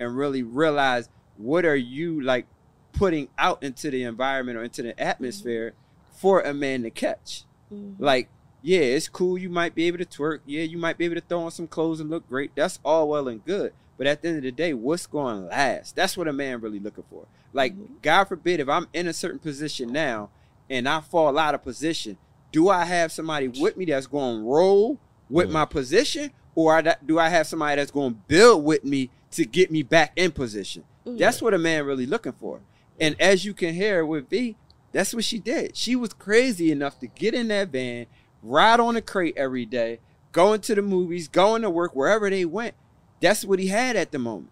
and 0.00 0.16
really 0.16 0.42
realize 0.42 1.08
what 1.36 1.64
are 1.64 1.76
you 1.76 2.20
like 2.20 2.46
putting 2.92 3.28
out 3.38 3.62
into 3.62 3.90
the 3.90 4.02
environment 4.04 4.58
or 4.58 4.62
into 4.62 4.82
the 4.82 4.98
atmosphere 5.00 5.70
mm-hmm. 5.70 6.16
for 6.18 6.40
a 6.40 6.54
man 6.54 6.82
to 6.82 6.90
catch. 6.90 7.44
Mm-hmm. 7.72 8.02
Like, 8.02 8.28
yeah, 8.60 8.80
it's 8.80 9.08
cool. 9.08 9.38
You 9.38 9.48
might 9.48 9.74
be 9.74 9.84
able 9.84 9.98
to 9.98 10.04
twerk. 10.04 10.40
Yeah, 10.46 10.62
you 10.62 10.78
might 10.78 10.98
be 10.98 11.04
able 11.04 11.16
to 11.16 11.20
throw 11.20 11.40
on 11.40 11.50
some 11.50 11.66
clothes 11.66 12.00
and 12.00 12.10
look 12.10 12.28
great. 12.28 12.52
That's 12.54 12.78
all 12.84 13.08
well 13.08 13.28
and 13.28 13.44
good. 13.44 13.72
But 13.98 14.06
at 14.06 14.22
the 14.22 14.28
end 14.28 14.38
of 14.38 14.42
the 14.44 14.52
day, 14.52 14.72
what's 14.74 15.06
going 15.06 15.42
to 15.42 15.46
last? 15.48 15.96
That's 15.96 16.16
what 16.16 16.28
a 16.28 16.32
man 16.32 16.60
really 16.60 16.80
looking 16.80 17.04
for. 17.10 17.26
Like, 17.52 17.74
mm-hmm. 17.74 17.94
God 18.02 18.24
forbid, 18.24 18.60
if 18.60 18.68
I'm 18.68 18.88
in 18.92 19.06
a 19.06 19.12
certain 19.12 19.38
position 19.38 19.92
now 19.92 20.30
and 20.70 20.88
I 20.88 21.00
fall 21.00 21.38
out 21.38 21.54
of 21.54 21.62
position, 21.62 22.18
do 22.52 22.68
I 22.68 22.84
have 22.84 23.10
somebody 23.10 23.48
with 23.48 23.76
me 23.76 23.84
that's 23.86 24.06
going 24.06 24.40
to 24.40 24.44
roll 24.48 24.98
with 25.30 25.48
Mhm. 25.48 25.52
my 25.52 25.64
position, 25.64 26.30
or 26.54 26.76
I- 26.76 26.96
do 27.04 27.18
I 27.18 27.28
have 27.30 27.46
somebody 27.46 27.76
that's 27.76 27.90
going 27.90 28.12
to 28.14 28.20
build 28.28 28.64
with 28.64 28.84
me 28.84 29.10
to 29.32 29.44
get 29.44 29.70
me 29.70 29.82
back 29.82 30.12
in 30.16 30.30
position? 30.32 30.84
Mhm. 31.06 31.18
That's 31.18 31.40
what 31.42 31.54
a 31.54 31.58
man 31.58 31.84
really 31.86 32.06
looking 32.06 32.32
for. 32.32 32.60
And 33.00 33.16
as 33.20 33.44
you 33.44 33.54
can 33.54 33.74
hear 33.74 34.04
with 34.04 34.28
V, 34.28 34.56
that's 34.92 35.14
what 35.14 35.24
she 35.24 35.38
did. 35.38 35.76
She 35.76 35.96
was 35.96 36.12
crazy 36.12 36.70
enough 36.70 36.98
to 37.00 37.06
get 37.06 37.34
in 37.34 37.48
that 37.48 37.68
van, 37.70 38.06
ride 38.42 38.78
on 38.80 38.96
a 38.96 39.00
crate 39.00 39.34
every 39.36 39.64
day, 39.64 39.98
going 40.32 40.60
to 40.60 40.74
the 40.74 40.82
movies, 40.82 41.28
going 41.28 41.62
to 41.62 41.70
work, 41.70 41.96
wherever 41.96 42.28
they 42.28 42.44
went. 42.44 42.74
That's 43.20 43.44
what 43.44 43.58
he 43.58 43.68
had 43.68 43.96
at 43.96 44.12
the 44.12 44.18
moment. 44.18 44.50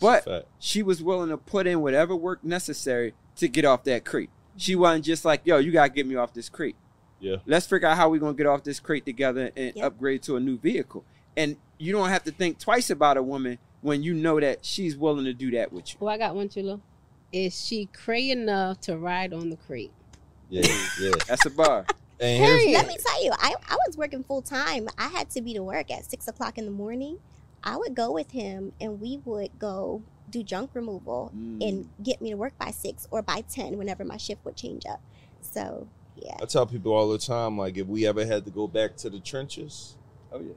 That's 0.00 0.24
But 0.24 0.48
she 0.58 0.82
was 0.82 1.02
willing 1.02 1.30
to 1.30 1.36
put 1.36 1.66
in 1.66 1.80
whatever 1.80 2.14
work 2.16 2.42
necessary 2.44 3.14
to 3.36 3.48
get 3.48 3.64
off 3.64 3.84
that 3.84 4.04
crate. 4.04 4.30
She 4.56 4.74
wasn't 4.74 5.04
just 5.04 5.24
like, 5.24 5.42
yo, 5.44 5.58
you 5.58 5.70
gotta 5.72 5.90
get 5.90 6.06
me 6.06 6.16
off 6.16 6.32
this 6.34 6.48
crate. 6.48 6.76
Yeah. 7.26 7.36
Let's 7.46 7.66
figure 7.66 7.88
out 7.88 7.96
how 7.96 8.08
we're 8.10 8.20
gonna 8.20 8.34
get 8.36 8.46
off 8.46 8.62
this 8.62 8.78
crate 8.80 9.04
together 9.04 9.50
and 9.56 9.72
Yep. 9.76 9.84
upgrade 9.84 10.22
to 10.24 10.36
a 10.36 10.40
new 10.40 10.58
vehicle. 10.58 11.04
And 11.36 11.56
you 11.78 11.92
don't 11.92 12.08
have 12.08 12.24
to 12.24 12.30
think 12.30 12.58
twice 12.58 12.88
about 12.90 13.16
a 13.16 13.22
woman 13.22 13.58
when 13.82 14.02
you 14.02 14.14
know 14.14 14.38
that 14.40 14.64
she's 14.64 14.96
willing 14.96 15.24
to 15.26 15.34
do 15.34 15.50
that 15.52 15.72
with 15.72 15.92
you. 15.92 15.96
Well, 16.00 16.14
I 16.14 16.18
got 16.18 16.34
one, 16.34 16.48
Chulo. 16.48 16.80
Is 17.32 17.64
she 17.66 17.86
cray 17.86 18.30
enough 18.30 18.80
to 18.82 18.96
ride 18.96 19.32
on 19.34 19.50
the 19.50 19.56
crate? 19.56 19.92
Yeah, 20.48 20.62
yeah. 21.00 21.10
That's 21.28 21.44
a 21.46 21.50
bar. 21.50 21.84
And 22.18 22.42
here's 22.44 22.60
Period. 22.62 22.78
Let 22.78 22.86
me 22.88 22.96
tell 23.04 23.24
you, 23.24 23.32
I, 23.32 23.54
I 23.68 23.76
was 23.86 23.96
working 23.98 24.22
full 24.24 24.40
time. 24.40 24.88
I 24.96 25.08
had 25.08 25.28
to 25.30 25.42
be 25.42 25.52
to 25.54 25.62
work 25.62 25.90
at 25.90 26.04
six 26.04 26.28
o'clock 26.28 26.56
in 26.56 26.64
the 26.64 26.70
morning. 26.70 27.18
I 27.62 27.76
would 27.76 27.94
go 27.94 28.12
with 28.12 28.30
him 28.30 28.72
and 28.80 29.00
we 29.00 29.20
would 29.24 29.58
go 29.58 30.02
do 30.30 30.42
junk 30.42 30.70
removal 30.74 31.32
Mm. 31.36 31.68
and 31.68 31.88
get 32.02 32.22
me 32.22 32.30
to 32.30 32.36
work 32.36 32.56
by 32.58 32.70
six 32.70 33.06
or 33.10 33.20
by 33.22 33.42
10 33.42 33.76
whenever 33.76 34.04
my 34.04 34.16
shift 34.16 34.44
would 34.44 34.56
change 34.56 34.86
up. 34.86 35.00
So, 35.40 35.88
yeah. 36.16 36.34
I 36.40 36.44
tell 36.46 36.66
people 36.66 36.92
all 36.92 37.08
the 37.08 37.18
time, 37.18 37.56
like 37.58 37.76
if 37.76 37.86
we 37.86 38.06
ever 38.06 38.24
had 38.26 38.44
to 38.44 38.50
go 38.50 38.66
back 38.66 38.96
to 38.98 39.10
the 39.10 39.20
trenches, 39.20 39.96
Oh 40.32 40.40
yeah, 40.40 40.52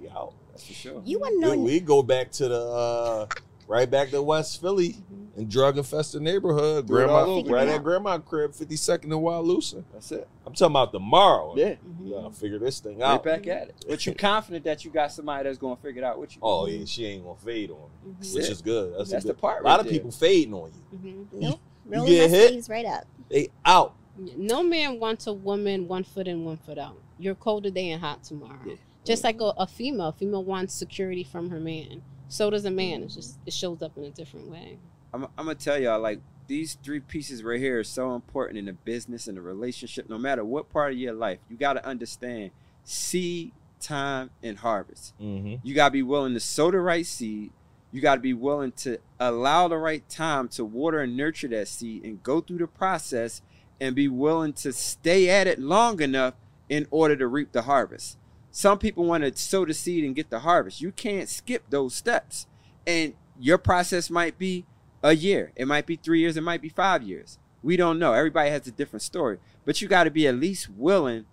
we 0.00 0.08
out. 0.08 0.32
that's 0.50 0.66
for 0.66 0.72
sure. 0.72 1.02
You 1.04 1.18
want 1.18 1.42
to 1.42 1.48
know. 1.56 1.58
we 1.62 1.80
go 1.80 2.02
back 2.02 2.30
to 2.32 2.48
the 2.48 2.60
uh, 2.60 3.26
right 3.66 3.90
back 3.90 4.10
to 4.10 4.22
West 4.22 4.60
Philly 4.60 4.90
Mhm. 5.12 5.38
and 5.38 5.50
drug 5.50 5.78
infested 5.78 6.20
neighborhood. 6.22 6.86
Do 6.86 6.92
Grandma, 6.92 7.24
over 7.24 7.50
right 7.50 7.62
again. 7.62 7.76
at 7.76 7.82
grandma 7.82 8.18
crib, 8.18 8.54
fifty 8.54 8.76
second 8.76 9.10
and 9.12 9.22
Wyalusing. 9.22 9.84
That's 9.92 10.12
it. 10.12 10.28
I'm 10.46 10.52
talking 10.52 10.72
about 10.72 10.92
tomorrow. 10.92 11.54
Yeah, 11.56 11.74
Mhm. 11.76 12.00
we 12.04 12.10
gotta 12.10 12.30
figure 12.30 12.58
this 12.58 12.80
thing 12.80 12.98
right 12.98 13.12
out. 13.14 13.24
back 13.24 13.46
at 13.46 13.68
it. 13.70 13.84
But 13.88 14.04
you 14.04 14.14
confident 14.14 14.64
that 14.64 14.84
you 14.84 14.90
got 14.90 15.10
somebody 15.12 15.44
that's 15.44 15.58
gonna 15.58 15.76
figure 15.76 16.02
it 16.02 16.04
out 16.04 16.18
with 16.20 16.34
you. 16.36 16.40
Oh 16.42 16.66
yeah, 16.66 16.84
she 16.84 17.06
ain't 17.06 17.24
gonna 17.24 17.38
fade 17.38 17.70
on 17.70 17.78
me, 18.06 18.14
Mhm. 18.20 18.34
which 18.34 18.50
is 18.50 18.60
good. 18.60 18.94
That's, 18.98 19.08
a 19.08 19.12
That's 19.12 19.24
the 19.24 19.34
part 19.34 19.62
A 19.62 19.64
lot 19.64 19.70
right 19.70 19.80
of 19.80 19.86
there. 19.86 19.92
people 19.94 20.10
fading 20.10 20.52
on 20.54 20.70
you. 20.92 20.98
Mhm. 20.98 21.26
Nope. 21.32 21.58
You 21.86 21.96
Rolling 21.96 22.06
get 22.12 22.30
hit? 22.30 22.48
sleeves 22.50 22.68
right 22.68 22.84
up. 22.86 23.04
They 23.30 23.48
out. 23.64 23.94
No 24.16 24.62
man 24.62 25.00
wants 25.00 25.26
a 25.26 25.32
woman 25.32 25.88
one 25.88 26.04
foot 26.04 26.28
in, 26.28 26.44
one 26.44 26.56
foot 26.56 26.78
out. 26.78 27.00
You're 27.18 27.34
cold 27.34 27.64
today 27.64 27.90
and 27.90 28.00
hot 28.00 28.24
tomorrow. 28.24 28.58
Yeah. 28.64 28.74
Just 29.04 29.24
like 29.24 29.40
a, 29.40 29.52
a 29.56 29.66
female. 29.66 30.08
A 30.08 30.12
female 30.12 30.44
wants 30.44 30.74
security 30.74 31.24
from 31.24 31.50
her 31.50 31.60
man. 31.60 32.02
So 32.28 32.50
does 32.50 32.64
a 32.64 32.70
man. 32.70 33.02
It's 33.02 33.14
just 33.14 33.38
it 33.46 33.52
shows 33.52 33.82
up 33.82 33.96
in 33.96 34.04
a 34.04 34.10
different 34.10 34.48
way. 34.48 34.78
I'm, 35.12 35.24
I'm 35.38 35.46
gonna 35.46 35.54
tell 35.54 35.78
y'all 35.78 36.00
like 36.00 36.20
these 36.46 36.74
three 36.82 37.00
pieces 37.00 37.42
right 37.42 37.60
here 37.60 37.78
are 37.78 37.84
so 37.84 38.14
important 38.14 38.58
in 38.58 38.68
a 38.68 38.72
business 38.72 39.28
and 39.28 39.38
a 39.38 39.40
relationship. 39.40 40.08
No 40.08 40.18
matter 40.18 40.44
what 40.44 40.68
part 40.70 40.92
of 40.92 40.98
your 40.98 41.14
life, 41.14 41.38
you 41.48 41.56
got 41.56 41.74
to 41.74 41.86
understand 41.86 42.50
seed, 42.84 43.52
time, 43.80 44.30
and 44.42 44.58
harvest. 44.58 45.14
Mm-hmm. 45.20 45.66
You 45.66 45.74
got 45.74 45.88
to 45.88 45.92
be 45.92 46.02
willing 46.02 46.34
to 46.34 46.40
sow 46.40 46.70
the 46.70 46.80
right 46.80 47.06
seed. 47.06 47.50
You 47.92 48.00
got 48.00 48.16
to 48.16 48.20
be 48.20 48.34
willing 48.34 48.72
to 48.72 48.98
allow 49.20 49.68
the 49.68 49.78
right 49.78 50.06
time 50.08 50.48
to 50.48 50.64
water 50.64 51.00
and 51.00 51.16
nurture 51.16 51.48
that 51.48 51.68
seed 51.68 52.04
and 52.04 52.22
go 52.22 52.40
through 52.40 52.58
the 52.58 52.66
process 52.66 53.40
and 53.80 53.94
be 53.94 54.08
willing 54.08 54.52
to 54.54 54.72
stay 54.72 55.28
at 55.28 55.46
it 55.46 55.58
long 55.58 56.00
enough 56.00 56.34
in 56.68 56.86
order 56.90 57.16
to 57.16 57.26
reap 57.26 57.52
the 57.52 57.62
harvest. 57.62 58.18
Some 58.50 58.78
people 58.78 59.04
want 59.04 59.24
to 59.24 59.36
sow 59.36 59.64
the 59.64 59.74
seed 59.74 60.04
and 60.04 60.14
get 60.14 60.30
the 60.30 60.40
harvest. 60.40 60.80
You 60.80 60.92
can't 60.92 61.28
skip 61.28 61.64
those 61.70 61.94
steps. 61.94 62.46
And 62.86 63.14
your 63.38 63.58
process 63.58 64.10
might 64.10 64.38
be 64.38 64.64
a 65.02 65.14
year, 65.14 65.52
it 65.56 65.66
might 65.66 65.86
be 65.86 65.96
three 65.96 66.20
years, 66.20 66.36
it 66.36 66.42
might 66.42 66.62
be 66.62 66.68
five 66.68 67.02
years. 67.02 67.38
We 67.62 67.76
don't 67.76 67.98
know. 67.98 68.12
Everybody 68.12 68.50
has 68.50 68.66
a 68.66 68.70
different 68.70 69.02
story. 69.02 69.38
But 69.64 69.82
you 69.82 69.88
got 69.88 70.04
to 70.04 70.10
be 70.10 70.26
at 70.26 70.36
least 70.36 70.70
willing 70.70 71.26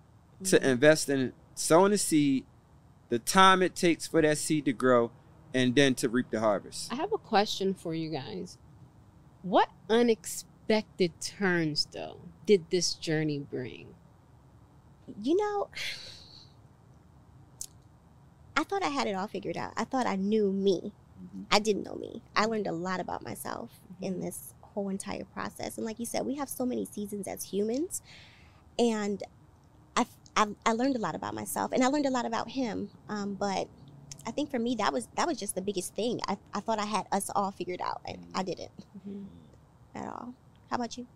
to 0.44 0.56
mm-hmm. 0.56 0.64
invest 0.64 1.08
in 1.08 1.32
sowing 1.54 1.92
the 1.92 1.98
seed, 1.98 2.44
the 3.08 3.18
time 3.18 3.62
it 3.62 3.74
takes 3.74 4.06
for 4.06 4.20
that 4.22 4.38
seed 4.38 4.64
to 4.64 4.72
grow, 4.72 5.10
and 5.54 5.74
then 5.74 5.94
to 5.96 6.08
reap 6.08 6.30
the 6.30 6.40
harvest. 6.40 6.92
I 6.92 6.96
have 6.96 7.12
a 7.12 7.18
question 7.18 7.74
for 7.74 7.94
you 7.94 8.10
guys. 8.10 8.58
What 9.42 9.68
unexpected 9.88 11.12
turns, 11.20 11.86
though, 11.92 12.20
did 12.52 12.68
this 12.68 12.92
journey 12.92 13.38
bring? 13.38 13.86
You 15.22 15.36
know, 15.36 15.68
I 18.56 18.64
thought 18.64 18.82
I 18.82 18.88
had 18.88 19.06
it 19.06 19.14
all 19.14 19.26
figured 19.26 19.56
out. 19.56 19.72
I 19.76 19.84
thought 19.84 20.06
I 20.06 20.16
knew 20.16 20.52
me. 20.52 20.92
Mhm. 21.18 21.46
I 21.50 21.58
didn't 21.60 21.84
know 21.84 21.94
me. 21.94 22.20
I 22.36 22.44
learned 22.44 22.66
a 22.66 22.72
lot 22.72 23.00
about 23.00 23.22
myself 23.22 23.80
in 24.02 24.16
Mhm. 24.16 24.20
this 24.20 24.52
whole 24.60 24.90
entire 24.90 25.24
process. 25.24 25.78
And 25.78 25.86
like 25.86 25.98
you 25.98 26.04
said, 26.04 26.26
we 26.26 26.34
have 26.34 26.50
so 26.50 26.66
many 26.66 26.84
seasons 26.84 27.26
as 27.26 27.44
humans. 27.44 28.02
And 28.78 29.22
I, 29.96 30.06
I, 30.36 30.48
I 30.66 30.72
learned 30.72 30.96
a 30.96 30.98
lot 30.98 31.14
about 31.14 31.34
myself 31.34 31.72
and 31.72 31.82
I 31.82 31.86
learned 31.86 32.06
a 32.06 32.10
lot 32.10 32.26
about 32.26 32.50
him. 32.50 32.90
Um, 33.08 33.34
but 33.34 33.68
I 34.26 34.30
think 34.30 34.50
for 34.50 34.58
me, 34.58 34.74
that 34.76 34.92
was 34.92 35.08
that 35.16 35.26
was 35.26 35.38
just 35.38 35.54
the 35.54 35.62
biggest 35.62 35.94
thing. 35.94 36.20
I, 36.28 36.36
I 36.52 36.60
thought 36.60 36.78
I 36.78 36.84
had 36.84 37.06
us 37.12 37.30
all 37.34 37.50
figured 37.50 37.80
out 37.80 38.02
and 38.04 38.26
I 38.34 38.42
didn't 38.42 38.70
at 39.94 40.06
all. 40.06 40.34
How 40.70 40.76
about 40.76 40.98
you? 40.98 41.06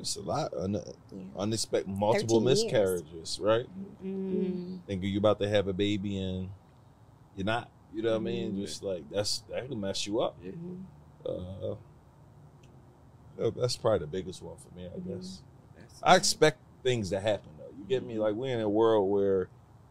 It's 0.00 0.16
a 0.16 0.22
lot. 0.22 0.52
Un- 0.54 0.72
Yeah. 0.74 1.18
unexpected, 1.36 1.88
multiple 1.90 2.40
13 2.40 2.46
years. 2.46 2.64
miscarriages, 3.02 3.38
right? 3.40 3.66
Mm. 4.04 4.80
Thinking 4.86 5.10
you 5.10 5.18
about 5.18 5.38
to 5.40 5.48
have 5.48 5.68
a 5.68 5.72
baby 5.72 6.18
and 6.18 6.48
you're 7.36 7.44
not. 7.44 7.68
You 7.94 8.02
know 8.02 8.10
what 8.12 8.16
I 8.16 8.20
mean? 8.20 8.52
Mhm. 8.52 8.60
Just 8.62 8.82
like 8.82 9.08
that's 9.10 9.40
that 9.50 9.68
can 9.68 9.80
mess 9.80 10.06
you 10.06 10.20
up. 10.20 10.36
Yeah. 10.42 10.52
Mhm. 10.52 11.76
Uh, 13.38 13.50
that's 13.56 13.76
probably 13.76 14.00
the 14.00 14.06
biggest 14.06 14.42
one 14.42 14.56
for 14.56 14.74
me, 14.76 14.86
I 14.86 14.98
Mhm. 14.98 15.06
guess. 15.16 15.42
That's- 15.74 16.00
I 16.02 16.16
expect 16.16 16.58
things 16.82 17.10
to 17.10 17.20
happen 17.20 17.50
though. 17.58 17.70
You 17.78 17.84
get 17.88 18.04
me? 18.04 18.18
Like 18.18 18.34
we're 18.34 18.54
in 18.54 18.60
a 18.60 18.68
world 18.68 19.10
where 19.10 19.48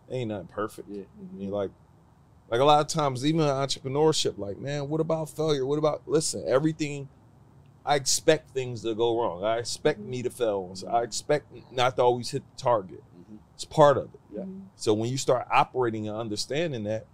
ain't 0.10 0.30
nothing 0.30 0.48
perfect. 0.48 0.90
Yeah. 0.90 1.04
I 1.20 1.36
mean, 1.38 1.52
like, 1.52 1.72
like 2.50 2.62
a 2.62 2.64
lot 2.66 2.82
of 2.82 2.88
times, 2.88 3.26
even 3.26 3.42
entrepreneurship, 3.42 4.38
like, 4.40 4.58
man, 4.58 4.90
what 4.90 5.00
about 5.02 5.30
failure? 5.30 5.66
What 5.66 5.78
about 5.78 6.02
listen? 6.08 6.44
Everything. 6.48 7.10
I 7.86 7.96
expect 7.96 8.52
things 8.52 8.82
to 8.84 8.94
go 8.94 9.20
wrong. 9.20 9.44
I 9.44 9.58
expect 9.58 10.00
me 10.00 10.22
to 10.24 10.30
fail. 10.30 10.74
I 10.90 11.02
expect 11.04 11.48
not 11.72 11.96
to 11.96 12.04
always 12.04 12.30
hit 12.32 12.44
the 12.56 12.62
target. 12.62 13.04
Mhm. 13.18 13.38
It's 13.56 13.66
part 13.66 13.98
of 13.98 14.14
it. 14.14 14.20
Yeah. 14.34 14.42
Mhm. 14.42 14.64
So 14.76 14.94
when 14.94 15.10
you 15.10 15.18
start 15.18 15.48
operating 15.52 16.08
and 16.08 16.16
understanding 16.18 16.84
that, 16.84 17.08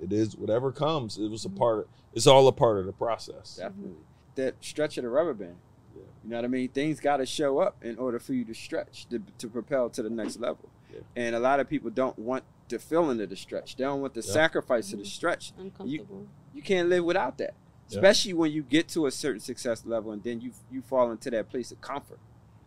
it 0.00 0.12
is 0.12 0.36
whatever 0.36 0.72
comes. 0.72 1.18
It 1.18 1.28
was 1.30 1.44
a 1.44 1.50
part. 1.50 1.80
Of, 1.80 1.86
it's 2.14 2.26
all 2.26 2.48
a 2.48 2.52
part 2.52 2.78
of 2.78 2.86
the 2.86 2.92
process. 2.92 3.56
Definitely. 3.56 3.96
That 4.34 4.54
stretch 4.60 4.96
of 4.98 5.04
the 5.04 5.10
rubber 5.10 5.34
band. 5.34 5.56
Yeah. 5.94 6.02
You 6.24 6.30
know 6.30 6.36
what 6.36 6.44
I 6.44 6.48
mean? 6.48 6.68
Things 6.68 7.00
got 7.00 7.18
to 7.18 7.26
show 7.26 7.58
up 7.58 7.84
in 7.84 7.98
order 7.98 8.18
for 8.18 8.32
you 8.32 8.44
to 8.46 8.54
stretch, 8.54 9.06
to, 9.10 9.20
to 9.38 9.48
propel 9.48 9.90
to 9.90 10.02
the 10.02 10.10
next 10.10 10.38
level. 10.38 10.68
Yeah. 10.92 11.00
And 11.16 11.34
a 11.36 11.40
lot 11.40 11.60
of 11.60 11.68
people 11.68 11.90
don't 11.90 12.18
want 12.18 12.44
the 12.68 12.78
feeling 12.78 13.20
of 13.20 13.30
the 13.30 13.36
stretch. 13.36 13.76
They 13.76 13.84
don't 13.84 14.00
want 14.00 14.14
the 14.14 14.20
Yeah. 14.22 14.32
sacrifice 14.32 14.92
of 14.92 15.00
the 15.00 15.04
stretch. 15.04 15.52
Uncomfortable. 15.58 16.26
You 16.54 16.62
can't 16.62 16.88
live 16.88 17.04
without 17.04 17.38
that. 17.38 17.54
Yeah. 17.88 17.98
Especially 17.98 18.34
when 18.34 18.52
you 18.52 18.62
get 18.62 18.88
to 18.88 19.06
a 19.06 19.10
certain 19.10 19.40
success 19.40 19.84
level 19.86 20.12
and 20.12 20.22
then 20.22 20.40
you 20.40 20.52
you 20.70 20.82
fall 20.82 21.10
into 21.10 21.30
that 21.30 21.48
place 21.48 21.72
of 21.72 21.80
comfort. 21.80 22.18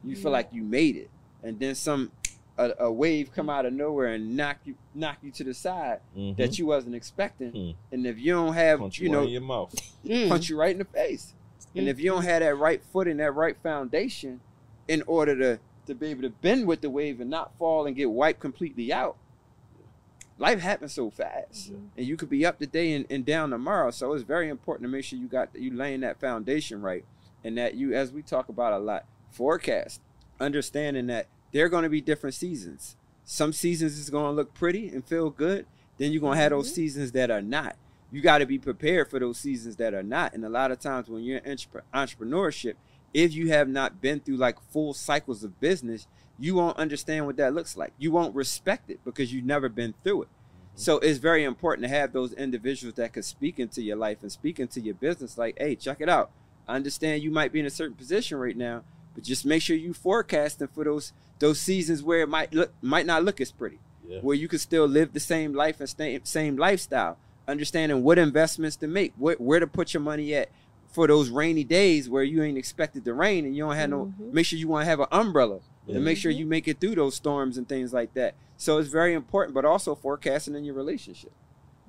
You 0.04 0.16
feel 0.16 0.32
Mhm. 0.32 0.34
like 0.34 0.50
you 0.52 0.64
made 0.64 0.96
it. 0.96 1.10
And 1.44 1.60
then 1.60 1.76
some 1.76 2.12
a, 2.58 2.72
a 2.80 2.92
wave 2.92 3.32
come 3.34 3.50
out 3.50 3.66
of 3.66 3.74
nowhere 3.74 4.08
and 4.08 4.36
knock 4.36 4.58
you 4.66 4.76
knock 4.94 5.18
you 5.22 5.32
to 5.32 5.44
the 5.44 5.54
side 5.54 6.00
Mhm. 6.18 6.38
that 6.38 6.58
you 6.60 6.66
wasn't 6.66 6.96
expecting. 6.96 7.52
Mhm. 7.52 7.76
And 7.92 8.06
if 8.08 8.20
you 8.20 8.34
don't 8.34 8.54
have, 8.54 8.80
punch 8.80 9.00
you 9.00 9.06
you, 9.06 9.12
know, 9.12 9.24
in 9.24 9.30
your 9.30 9.42
mouth. 9.42 9.74
Mm. 10.06 10.28
punch 10.30 10.50
you 10.50 10.58
right 10.58 10.72
in 10.72 10.80
the 10.80 10.86
face. 10.86 11.34
And 11.76 11.88
if 11.88 12.00
you 12.00 12.10
don't 12.10 12.24
have 12.24 12.42
that 12.42 12.56
right 12.58 12.84
foot 12.84 13.08
and 13.08 13.20
that 13.20 13.32
right 13.32 13.56
foundation 13.64 14.42
in 14.88 15.04
order 15.08 15.38
to, 15.38 15.60
to 15.86 15.96
be 15.96 16.08
able 16.08 16.24
to 16.24 16.30
bend 16.30 16.68
with 16.68 16.82
the 16.82 16.90
wave 16.90 17.22
and 17.22 17.30
not 17.30 17.56
fall 17.58 17.86
and 17.86 17.96
get 17.96 18.10
wiped 18.12 18.40
completely 18.42 18.92
out, 18.92 19.16
life 20.42 20.60
happens 20.60 20.92
so 20.92 21.10
fast. 21.12 21.72
Mhm. 21.72 21.90
And 21.98 22.06
you 22.08 22.18
could 22.18 22.30
be 22.30 22.46
up 22.46 22.58
today 22.58 22.94
and, 22.94 23.06
and 23.10 23.24
down 23.26 23.52
tomorrow. 23.52 23.92
So 23.92 24.14
it's 24.14 24.24
very 24.24 24.50
important 24.50 24.88
to 24.88 24.92
make 24.92 25.06
sure 25.06 25.20
you 25.20 25.28
got 25.28 25.50
you 25.56 25.72
laying 25.74 26.02
that 26.02 26.20
foundation 26.20 26.82
right. 26.82 27.06
And 27.44 27.58
that 27.58 27.76
you, 27.76 27.94
as 27.94 28.12
we 28.12 28.22
talk 28.24 28.50
about 28.50 28.74
a 28.74 28.80
lot, 28.80 29.06
forecast, 29.30 30.02
understanding 30.40 31.08
that 31.08 31.28
there 31.52 31.66
are 31.66 31.70
going 31.70 31.84
to 31.84 31.90
be 31.90 32.02
different 32.02 32.34
seasons. 32.34 32.98
Some 33.24 33.54
seasons 33.54 33.98
is 33.98 34.10
going 34.10 34.26
to 34.26 34.32
look 34.32 34.54
pretty 34.54 34.90
and 34.90 35.06
feel 35.06 35.30
good. 35.30 35.66
Then 35.98 36.12
you're 36.12 36.22
going 36.22 36.36
to 36.38 36.42
have 36.42 36.50
those 36.52 36.72
Mhm. 36.72 36.76
seasons 36.76 37.12
that 37.14 37.30
are 37.32 37.42
not 37.42 37.78
you 38.14 38.20
got 38.20 38.40
to 38.40 38.46
be 38.46 38.60
prepared 38.60 39.10
for 39.10 39.20
those 39.20 39.38
seasons 39.38 39.78
that 39.78 39.94
are 39.94 40.04
not. 40.04 40.34
And 40.34 40.44
a 40.44 40.50
lot 40.50 40.70
of 40.70 40.80
times 40.80 41.08
when 41.08 41.24
you're 41.24 41.38
in 41.38 41.56
entrepreneurship, 41.94 42.74
if 43.14 43.34
you 43.34 43.48
have 43.52 43.70
not 43.70 44.02
been 44.02 44.20
through 44.20 44.36
like 44.36 44.58
full 44.70 44.94
cycles 44.94 45.46
of 45.46 45.62
business, 45.62 46.08
you 46.42 46.56
won't 46.56 46.78
understand 46.78 47.26
what 47.28 47.38
that 47.38 47.54
looks 47.54 47.78
like. 47.78 47.94
You 47.98 48.12
won't 48.12 48.36
respect 48.36 48.90
it 48.90 49.00
because 49.06 49.32
you've 49.32 49.46
never 49.46 49.70
been 49.70 49.94
through 50.04 50.24
it. 50.24 50.28
So 50.76 50.98
it's 51.00 51.20
very 51.20 51.44
important 51.44 51.84
to 51.88 51.90
have 51.90 52.14
those 52.14 52.34
individuals 52.34 52.96
that 52.96 53.14
can 53.14 53.24
speak 53.24 53.60
into 53.60 53.82
your 53.82 53.98
life 53.98 54.18
and 54.24 54.32
speak 54.32 54.60
into 54.60 54.82
your 54.82 54.96
business. 54.96 55.38
Like, 55.38 55.58
hey, 55.60 55.76
check 55.76 55.98
it 56.02 56.10
out. 56.10 56.32
I 56.68 56.76
understand 56.76 57.22
you 57.24 57.30
might 57.32 57.52
be 57.54 57.60
in 57.60 57.66
a 57.66 57.70
certain 57.70 57.96
position 57.96 58.38
right 58.38 58.58
now, 58.58 58.84
but 59.14 59.24
just 59.24 59.46
make 59.46 59.62
sure 59.62 59.76
you 59.76 59.94
forecasting 59.94 60.68
for 60.68 60.84
those 60.84 61.14
those 61.40 61.60
seasons 61.60 62.04
where 62.04 62.22
it 62.22 62.30
might 62.30 62.54
look 62.54 62.72
might 62.82 63.06
not 63.06 63.24
look 63.24 63.42
as 63.42 63.52
pretty 63.52 63.80
Yeah. 64.08 64.20
where 64.22 64.36
you 64.36 64.48
can 64.48 64.60
still 64.60 64.86
live 64.86 65.14
the 65.14 65.20
same 65.20 65.54
life 65.54 65.80
and 65.80 65.90
stay, 65.90 66.20
same 66.24 66.56
lifestyle. 66.58 67.18
Understanding 67.48 68.04
what 68.04 68.18
investments 68.20 68.76
to 68.78 68.88
make, 68.88 69.14
where, 69.18 69.36
where 69.36 69.60
to 69.60 69.68
put 69.68 69.94
your 69.94 70.02
money 70.02 70.34
at 70.36 70.50
for 70.92 71.08
those 71.08 71.30
rainy 71.30 71.64
days 71.64 72.10
where 72.10 72.24
you 72.24 72.44
ain't 72.44 72.58
expected 72.58 73.04
to 73.06 73.14
rain 73.14 73.46
and 73.46 73.56
you 73.56 73.64
don't 73.64 73.76
have 73.76 73.90
no. 73.90 74.14
Mhm. 74.22 74.34
Make 74.34 74.46
sure 74.46 74.60
you 74.60 74.68
want 74.68 74.84
to 74.84 74.90
have 74.90 75.00
an 75.00 75.08
umbrella 75.12 75.60
Yeah. 75.88 75.96
and 75.96 76.06
make 76.06 76.18
sure 76.18 76.32
you 76.32 76.46
make 76.46 76.68
it 76.68 76.80
through 76.80 76.96
those 76.96 77.16
storms 77.16 77.58
and 77.58 77.68
things 77.68 77.92
like 77.92 78.14
that. 78.14 78.36
So 78.58 78.78
it's 78.78 78.90
very 78.90 79.14
important, 79.14 79.56
but 79.56 79.66
also 79.66 79.96
forecasting 79.96 80.56
in 80.56 80.64
your 80.64 80.76
relationship. 80.76 81.32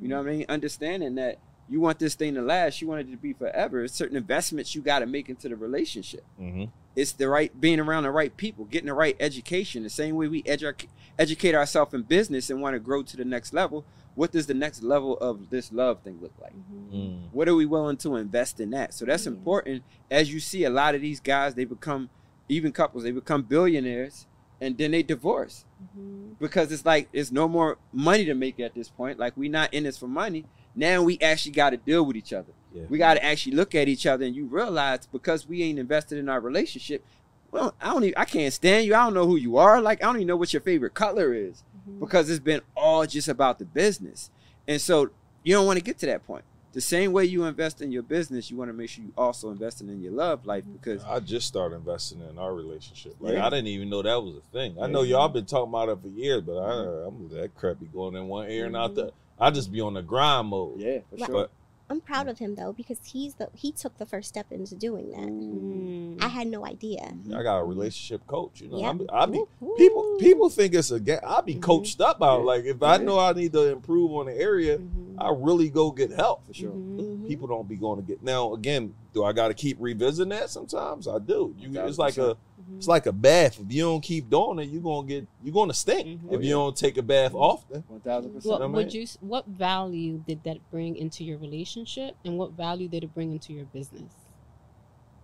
You 0.00 0.08
know 0.08 0.18
what 0.18 0.28
I 0.28 0.30
mean? 0.32 0.46
Understanding 0.48 1.14
that 1.16 1.38
you 1.68 1.80
want 1.80 1.98
this 1.98 2.14
thing 2.14 2.34
to 2.34 2.42
last, 2.42 2.80
you 2.80 2.88
want 2.88 3.00
it 3.06 3.10
to 3.12 3.16
be 3.16 3.32
forever. 3.34 3.78
There's 3.78 3.92
certain 3.92 4.16
investments 4.16 4.74
you 4.74 4.80
got 4.82 5.00
to 5.00 5.06
make 5.06 5.28
into 5.28 5.48
the 5.48 5.56
relationship 5.56 6.24
Mm-hmm. 6.40 6.64
it's 6.96 7.12
the 7.12 7.28
right 7.28 7.58
being 7.60 7.80
around 7.80 8.02
the 8.02 8.10
right 8.10 8.36
people 8.36 8.64
getting 8.66 8.88
the 8.88 8.94
right 8.94 9.16
education 9.20 9.82
the 9.82 9.88
same 9.90 10.14
way 10.16 10.28
we 10.28 10.42
edu- 10.42 10.86
educate 11.18 11.54
ourselves 11.54 11.94
in 11.94 12.02
business 12.02 12.50
and 12.50 12.60
want 12.60 12.74
to 12.74 12.80
grow 12.80 13.02
to 13.02 13.16
the 13.16 13.24
next 13.24 13.52
level 13.54 13.84
what 14.14 14.30
does 14.32 14.46
the 14.46 14.52
next 14.54 14.82
level 14.82 15.16
of 15.18 15.48
this 15.48 15.72
love 15.72 16.00
thing 16.00 16.18
look 16.20 16.32
like 16.40 16.52
Mhm. 16.52 16.92
Mm. 16.92 17.18
what 17.32 17.48
are 17.48 17.54
we 17.54 17.64
willing 17.64 17.96
to 17.98 18.16
invest 18.16 18.60
in 18.60 18.70
that 18.70 18.92
so 18.92 19.06
that's 19.06 19.26
important 19.26 19.82
as 20.10 20.30
you 20.32 20.38
see 20.40 20.64
a 20.64 20.70
lot 20.70 20.94
of 20.94 21.00
these 21.00 21.20
guys 21.20 21.54
they 21.54 21.64
become 21.64 22.10
even 22.48 22.72
couples 22.72 23.04
they 23.04 23.10
become 23.10 23.42
billionaires 23.42 24.26
and 24.60 24.76
then 24.78 24.90
they 24.92 25.02
divorce. 25.02 25.64
Mhm. 25.96 26.36
because 26.38 26.70
it's 26.70 26.84
like 26.86 27.10
there's 27.12 27.32
no 27.32 27.48
more 27.48 27.76
money 27.92 28.24
to 28.24 28.34
make 28.34 28.60
at 28.60 28.74
this 28.74 28.88
point. 28.88 29.18
Like 29.18 29.36
we're 29.36 29.50
not 29.50 29.74
in 29.74 29.82
this 29.84 29.98
for 29.98 30.06
money. 30.08 30.44
Now 30.76 31.02
we 31.02 31.18
actually 31.20 31.52
got 31.52 31.70
to 31.70 31.76
deal 31.76 32.04
with 32.04 32.16
each 32.16 32.32
other. 32.32 32.52
Yeah. 32.74 32.84
we 32.88 32.96
got 32.98 33.14
to 33.14 33.24
actually 33.24 33.54
look 33.56 33.74
at 33.74 33.86
each 33.88 34.06
other 34.06 34.24
and 34.24 34.34
you 34.34 34.46
realize 34.46 35.06
because 35.06 35.46
we 35.46 35.62
ain't 35.62 35.78
invested 35.78 36.16
in 36.18 36.28
our 36.30 36.40
relationship 36.40 37.04
well 37.50 37.74
i 37.82 37.90
don't 37.92 38.02
even 38.04 38.14
i 38.16 38.24
can't 38.24 38.50
stand 38.54 38.86
you. 38.86 38.94
I 38.94 39.04
don't 39.04 39.12
know 39.12 39.26
who 39.26 39.36
you 39.36 39.58
are. 39.58 39.80
Like 39.82 40.02
i 40.02 40.06
don't 40.06 40.16
even 40.16 40.28
know 40.28 40.36
what 40.36 40.52
your 40.54 40.62
favorite 40.62 40.94
color 40.94 41.34
is 41.34 41.64
Mhm. 41.88 42.00
because 42.00 42.30
it's 42.30 42.40
been 42.40 42.62
all 42.76 43.04
just 43.06 43.28
about 43.28 43.58
the 43.58 43.64
business. 43.66 44.30
And 44.66 44.80
so 44.80 45.10
you 45.44 45.54
don't 45.54 45.66
want 45.66 45.78
to 45.80 45.84
get 45.84 45.98
to 45.98 46.06
that 46.06 46.24
point 46.26 46.44
the 46.72 46.80
same 46.80 47.12
way 47.12 47.24
you 47.24 47.44
invest 47.44 47.82
in 47.82 47.92
your 47.92 48.02
business 48.02 48.50
you 48.50 48.56
want 48.56 48.68
to 48.68 48.72
make 48.72 48.88
sure 48.88 49.04
you 49.04 49.12
also 49.16 49.50
investing 49.50 49.88
in 49.88 50.02
your 50.02 50.12
love 50.12 50.44
life 50.46 50.64
mm-hmm. 50.64 50.72
because 50.72 51.04
I 51.04 51.20
just 51.20 51.46
started 51.46 51.76
investing 51.76 52.20
in 52.28 52.38
our 52.38 52.54
relationship. 52.54 53.14
Like 53.20 53.34
Yeah. 53.34 53.46
I 53.46 53.50
didn't 53.50 53.68
even 53.68 53.90
know 53.90 54.02
that 54.02 54.22
was 54.22 54.36
a 54.36 54.52
thing. 54.52 54.76
I 54.80 54.86
know 54.86 55.02
y'all 55.02 55.28
been 55.28 55.46
talking 55.46 55.70
about 55.70 55.88
it 55.88 55.98
for 56.00 56.08
years, 56.08 56.42
but 56.42 56.58
I, 56.58 56.70
mm-hmm. 56.70 57.08
I'm 57.08 57.28
that 57.36 57.54
crap 57.54 57.80
be 57.80 57.86
going 57.86 58.16
in 58.16 58.28
one 58.28 58.50
ear 58.50 58.66
and 58.66 58.76
out 58.76 58.94
the. 58.94 59.06
Mm-hmm. 59.06 59.42
I 59.42 59.50
just 59.50 59.72
be 59.72 59.80
on 59.80 59.94
the 59.94 60.02
grind 60.02 60.48
mode. 60.48 60.78
yeah 60.78 60.98
for 61.10 61.18
sure 61.18 61.28
But 61.28 61.50
I'm 61.92 62.00
proud 62.00 62.26
of 62.26 62.38
him 62.38 62.54
though 62.54 62.72
because 62.72 62.96
he's 63.04 63.34
the 63.34 63.50
he 63.54 63.70
took 63.70 63.98
the 63.98 64.06
first 64.06 64.26
step 64.30 64.46
into 64.50 64.74
doing 64.74 65.10
that. 65.10 65.28
Mm. 65.28 66.22
I 66.24 66.28
had 66.28 66.46
no 66.46 66.64
idea. 66.64 67.12
I 67.36 67.42
got 67.42 67.58
a 67.58 67.64
relationship 67.64 68.26
coach. 68.26 68.62
You 68.62 68.68
know, 68.68 68.78
Yeah. 68.78 68.88
I 68.88 68.92
be, 68.94 69.06
I 69.12 69.26
be 69.26 69.44
people 69.76 70.16
people 70.18 70.48
think 70.48 70.72
it's 70.74 70.90
a 70.90 70.98
game. 70.98 71.18
I 71.22 71.42
be 71.42 71.56
Mhm. 71.56 71.60
coached 71.62 72.00
up 72.00 72.22
out. 72.22 72.38
Yeah. 72.38 72.44
Like 72.46 72.64
if 72.64 72.82
I 72.82 72.96
know 72.96 73.18
I 73.18 73.34
need 73.34 73.52
to 73.52 73.68
improve 73.70 74.10
on 74.12 74.24
the 74.26 74.34
area, 74.34 74.78
Mhm. 74.78 75.16
I 75.18 75.30
really 75.36 75.68
go 75.68 75.90
get 75.90 76.10
help. 76.12 76.46
for 76.46 76.54
sure 76.54 76.70
Mhm. 76.70 76.96
Mhm. 77.24 77.28
People 77.28 77.46
don't 77.46 77.68
be 77.68 77.76
going 77.76 78.00
to 78.00 78.06
get 78.06 78.22
now. 78.22 78.54
Again, 78.54 78.94
do 79.12 79.22
I 79.24 79.34
got 79.34 79.48
to 79.48 79.54
keep 79.54 79.76
revisiting 79.78 80.30
that? 80.30 80.48
Sometimes 80.48 81.06
I 81.06 81.18
do. 81.18 81.54
You, 81.58 81.78
it's 81.84 81.98
like 81.98 82.16
a 82.16 82.38
1000%. 82.72 82.74
Mhm. 82.74 82.78
it's 82.78 82.88
like 82.88 83.06
a 83.06 83.12
bath. 83.12 83.60
If 83.60 83.72
you 83.72 83.82
don't 83.82 84.00
keep 84.00 84.28
doing 84.30 84.58
it, 84.58 84.68
you're 84.68 84.82
gonna 84.82 85.06
get 85.06 85.26
you're 85.42 85.54
gonna 85.54 85.74
stink. 85.74 86.06
Mhm. 86.06 86.32
If 86.32 86.38
Oh, 86.40 86.42
you 86.42 86.50
don't 86.50 86.76
take 86.76 86.96
a 86.98 87.02
bath 87.02 87.34
often. 87.34 87.82
1000% 87.88 88.44
What 88.44 88.70
would 88.72 88.94
you? 88.94 89.06
What 89.20 89.46
value 89.46 90.18
did 90.18 90.42
that 90.44 90.58
bring 90.70 90.96
into 90.96 91.24
your 91.24 91.38
relationship, 91.38 92.16
and 92.24 92.38
what 92.38 92.52
value 92.52 92.88
did 92.88 93.04
it 93.04 93.14
bring 93.14 93.32
into 93.32 93.52
your 93.52 93.66
business? 93.66 94.12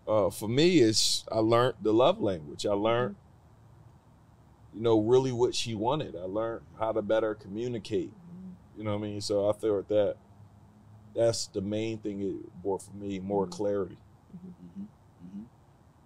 uh, 0.07 0.30
for 0.30 0.49
me, 0.49 0.78
it's 0.78 1.24
I 1.30 1.38
learned 1.40 1.74
the 1.82 1.92
love 1.92 2.18
language. 2.18 2.64
I 2.64 2.72
learned, 2.72 3.14
you 4.74 4.80
know, 4.80 4.99
really 5.01 5.32
what 5.32 5.55
she 5.55 5.74
wanted. 5.74 6.16
I 6.16 6.24
learned 6.24 6.62
how 6.78 6.92
to 6.92 7.03
better 7.03 7.34
communicate. 7.34 8.11
You 8.76 8.84
know 8.84 8.92
what 8.96 9.05
I 9.05 9.11
mean? 9.11 9.20
So 9.20 9.51
I 9.51 9.53
feel 9.53 9.82
that 9.82 10.16
that's 11.14 11.49
the 11.49 11.61
main 11.61 11.99
thing 11.99 12.22
it 12.22 12.62
brought 12.62 12.82
for 12.82 12.92
me 12.94 13.18
more 13.18 13.46
Mhm. 13.46 13.51
clarity. 13.51 13.99
Mhm. 14.34 14.86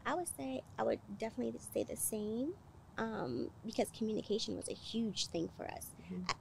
I 0.05 0.15
would 0.15 0.29
say 0.29 0.63
I 0.79 0.83
would 0.83 1.01
definitely 1.19 1.59
say 1.73 1.85
the 1.85 1.97
same 1.97 2.53
um, 2.99 3.51
because 3.65 3.89
communication 3.97 4.57
was 4.57 4.69
a 4.69 4.75
huge 4.75 5.27
thing 5.27 5.49
for 5.57 5.65
us. 5.67 5.87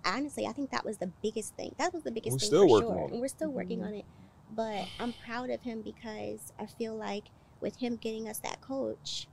I, 0.03 0.17
honestly, 0.17 0.45
I 0.47 0.51
think 0.51 0.71
that 0.71 0.83
was 0.85 0.97
the 0.97 1.07
biggest 1.21 1.55
thing. 1.55 1.73
That 1.77 1.93
was 1.93 2.03
the 2.03 2.11
biggest 2.11 2.33
We're 2.35 2.39
thing 2.39 2.47
still 2.47 2.67
for 2.67 2.71
working 2.73 2.87
sure, 2.89 2.97
on 2.99 3.05
it. 3.05 3.11
and 3.13 3.21
we're 3.21 3.27
still 3.27 3.51
working 3.51 3.79
Mhm. 3.79 3.87
on 3.87 3.93
it. 3.95 4.05
But 4.53 4.87
I'm 4.99 5.13
proud 5.13 5.49
of 5.49 5.61
him 5.61 5.81
because 5.81 6.51
I 6.59 6.65
feel 6.65 6.95
like 6.95 7.25
with 7.61 7.77
him 7.77 7.95
getting 7.95 8.27
us 8.27 8.39
that 8.39 8.59
coach, 8.61 9.27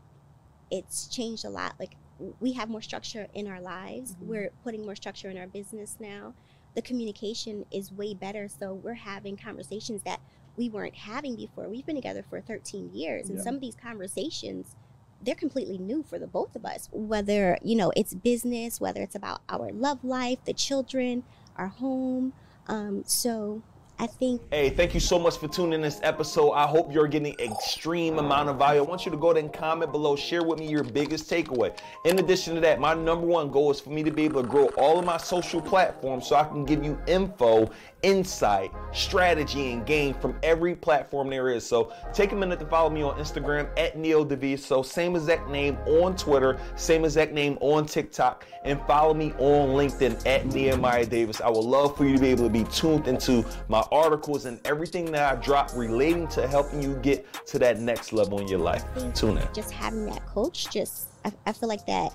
it's 0.70 1.08
changed 1.08 1.44
a 1.44 1.50
lot. 1.50 1.74
Like 1.80 1.96
we 2.40 2.52
have 2.52 2.68
more 2.68 2.82
structure 2.82 3.26
in 3.34 3.46
our 3.48 3.60
lives. 3.60 4.14
Mhm. 4.14 4.26
We're 4.26 4.50
putting 4.62 4.84
more 4.84 4.94
structure 4.96 5.28
in 5.30 5.38
our 5.38 5.46
business 5.46 5.96
now. 5.98 6.34
The 6.74 6.82
communication 6.82 7.64
is 7.72 7.90
way 7.92 8.14
better, 8.14 8.46
so 8.48 8.74
we're 8.74 8.94
having 8.94 9.36
conversations 9.36 10.02
that 10.04 10.20
we 10.58 10.68
weren't 10.68 10.94
having 10.96 11.36
before. 11.36 11.68
We've 11.68 11.86
been 11.86 11.96
together 11.96 12.24
for 12.28 12.40
13 12.40 12.90
years, 12.92 13.28
and 13.28 13.38
Yeah. 13.38 13.44
some 13.44 13.54
of 13.54 13.60
these 13.60 13.76
conversations 13.76 14.74
they're 15.20 15.34
completely 15.34 15.78
new 15.78 16.04
for 16.04 16.16
the 16.16 16.28
both 16.28 16.54
of 16.54 16.64
us. 16.64 16.88
Whether, 16.92 17.58
you 17.60 17.74
know, 17.74 17.90
it's 17.96 18.14
business, 18.14 18.80
whether 18.80 19.02
it's 19.02 19.16
about 19.16 19.40
our 19.48 19.72
love 19.72 20.04
life, 20.04 20.38
the 20.44 20.52
children, 20.52 21.24
our 21.56 21.66
home. 21.66 22.34
Um, 22.68 23.02
so 23.04 23.62
I 23.98 24.06
think 24.06 24.42
Hey, 24.52 24.70
thank 24.70 24.94
you 24.94 25.00
so 25.00 25.18
much 25.18 25.38
for 25.38 25.48
tuning 25.48 25.72
in 25.72 25.80
this 25.80 25.98
episode. 26.04 26.52
I 26.52 26.68
hope 26.68 26.92
you're 26.92 27.08
getting 27.08 27.34
extreme 27.40 28.20
amount 28.20 28.48
of 28.48 28.58
value. 28.58 28.80
I 28.80 28.84
want 28.84 29.04
you 29.04 29.10
to 29.10 29.16
go 29.18 29.30
ahead 29.32 29.42
and 29.42 29.52
comment 29.52 29.90
below, 29.90 30.14
share 30.14 30.44
with 30.44 30.60
me 30.60 30.68
your 30.68 30.84
biggest 30.84 31.28
takeaway. 31.28 31.76
In 32.04 32.20
addition 32.20 32.54
to 32.54 32.60
that, 32.60 32.78
my 32.78 32.94
number 32.94 33.26
one 33.26 33.50
goal 33.50 33.72
is 33.72 33.80
for 33.80 33.90
me 33.90 34.04
to 34.04 34.12
be 34.12 34.24
able 34.26 34.42
to 34.42 34.48
grow 34.48 34.66
all 34.78 35.00
of 35.00 35.04
my 35.04 35.16
social 35.16 35.60
platforms 35.60 36.28
so 36.28 36.36
I 36.36 36.44
can 36.44 36.64
give 36.64 36.84
you 36.84 36.96
info, 37.08 37.68
insight, 38.02 38.70
strategy, 38.92 39.72
and 39.72 39.84
gain 39.86 40.14
from 40.14 40.38
every 40.42 40.74
platform 40.74 41.30
there 41.30 41.50
is. 41.50 41.66
So 41.66 41.92
take 42.12 42.32
a 42.32 42.36
minute 42.36 42.58
to 42.60 42.66
follow 42.66 42.90
me 42.90 43.02
on 43.02 43.18
Instagram 43.18 43.68
at 43.76 43.98
Neo 43.98 44.24
DeViso, 44.24 44.84
same 44.84 45.16
exact 45.16 45.48
name 45.48 45.76
on 45.86 46.16
Twitter, 46.16 46.58
same 46.76 47.04
exact 47.04 47.32
name 47.32 47.58
on 47.60 47.86
TikTok, 47.86 48.46
and 48.64 48.80
follow 48.86 49.14
me 49.14 49.32
on 49.38 49.70
LinkedIn 49.70 50.26
at 50.26 50.46
Nehemiah 50.46 51.06
Davis. 51.06 51.40
I 51.40 51.48
would 51.48 51.64
love 51.64 51.96
for 51.96 52.04
you 52.04 52.14
to 52.14 52.20
be 52.20 52.28
able 52.28 52.44
to 52.44 52.50
be 52.50 52.64
tuned 52.64 53.08
into 53.08 53.44
my 53.68 53.84
articles 53.90 54.44
and 54.44 54.60
everything 54.64 55.10
that 55.12 55.32
I 55.32 55.40
drop 55.40 55.70
relating 55.74 56.28
to 56.28 56.46
helping 56.46 56.82
you 56.82 56.94
get 56.96 57.26
to 57.46 57.58
that 57.58 57.80
next 57.80 58.12
level 58.12 58.40
in 58.40 58.48
your 58.48 58.60
life. 58.60 58.84
Tune 59.14 59.38
in. 59.38 59.48
just 59.54 59.72
having 59.72 60.06
that 60.06 60.24
coach, 60.26 60.70
just 60.70 61.08
I, 61.24 61.32
I 61.46 61.52
feel 61.52 61.68
like 61.68 61.86
that 61.86 62.12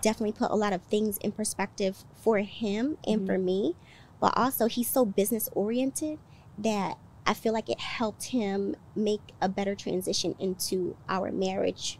definitely 0.00 0.32
put 0.32 0.50
a 0.50 0.54
lot 0.54 0.72
of 0.72 0.82
things 0.84 1.18
in 1.18 1.32
perspective 1.32 2.04
for 2.22 2.38
him 2.38 2.96
and 3.06 3.26
for 3.26 3.34
mm-hmm. 3.34 3.44
me. 3.44 3.76
But 4.22 4.34
also, 4.36 4.68
he's 4.68 4.88
so 4.88 5.04
business 5.04 5.48
oriented 5.52 6.20
that 6.56 6.96
I 7.26 7.34
feel 7.34 7.52
like 7.52 7.68
it 7.68 7.80
helped 7.80 8.26
him 8.26 8.76
make 8.94 9.20
a 9.40 9.48
better 9.48 9.74
transition 9.74 10.36
into 10.38 10.96
our 11.08 11.32
marriage 11.32 11.98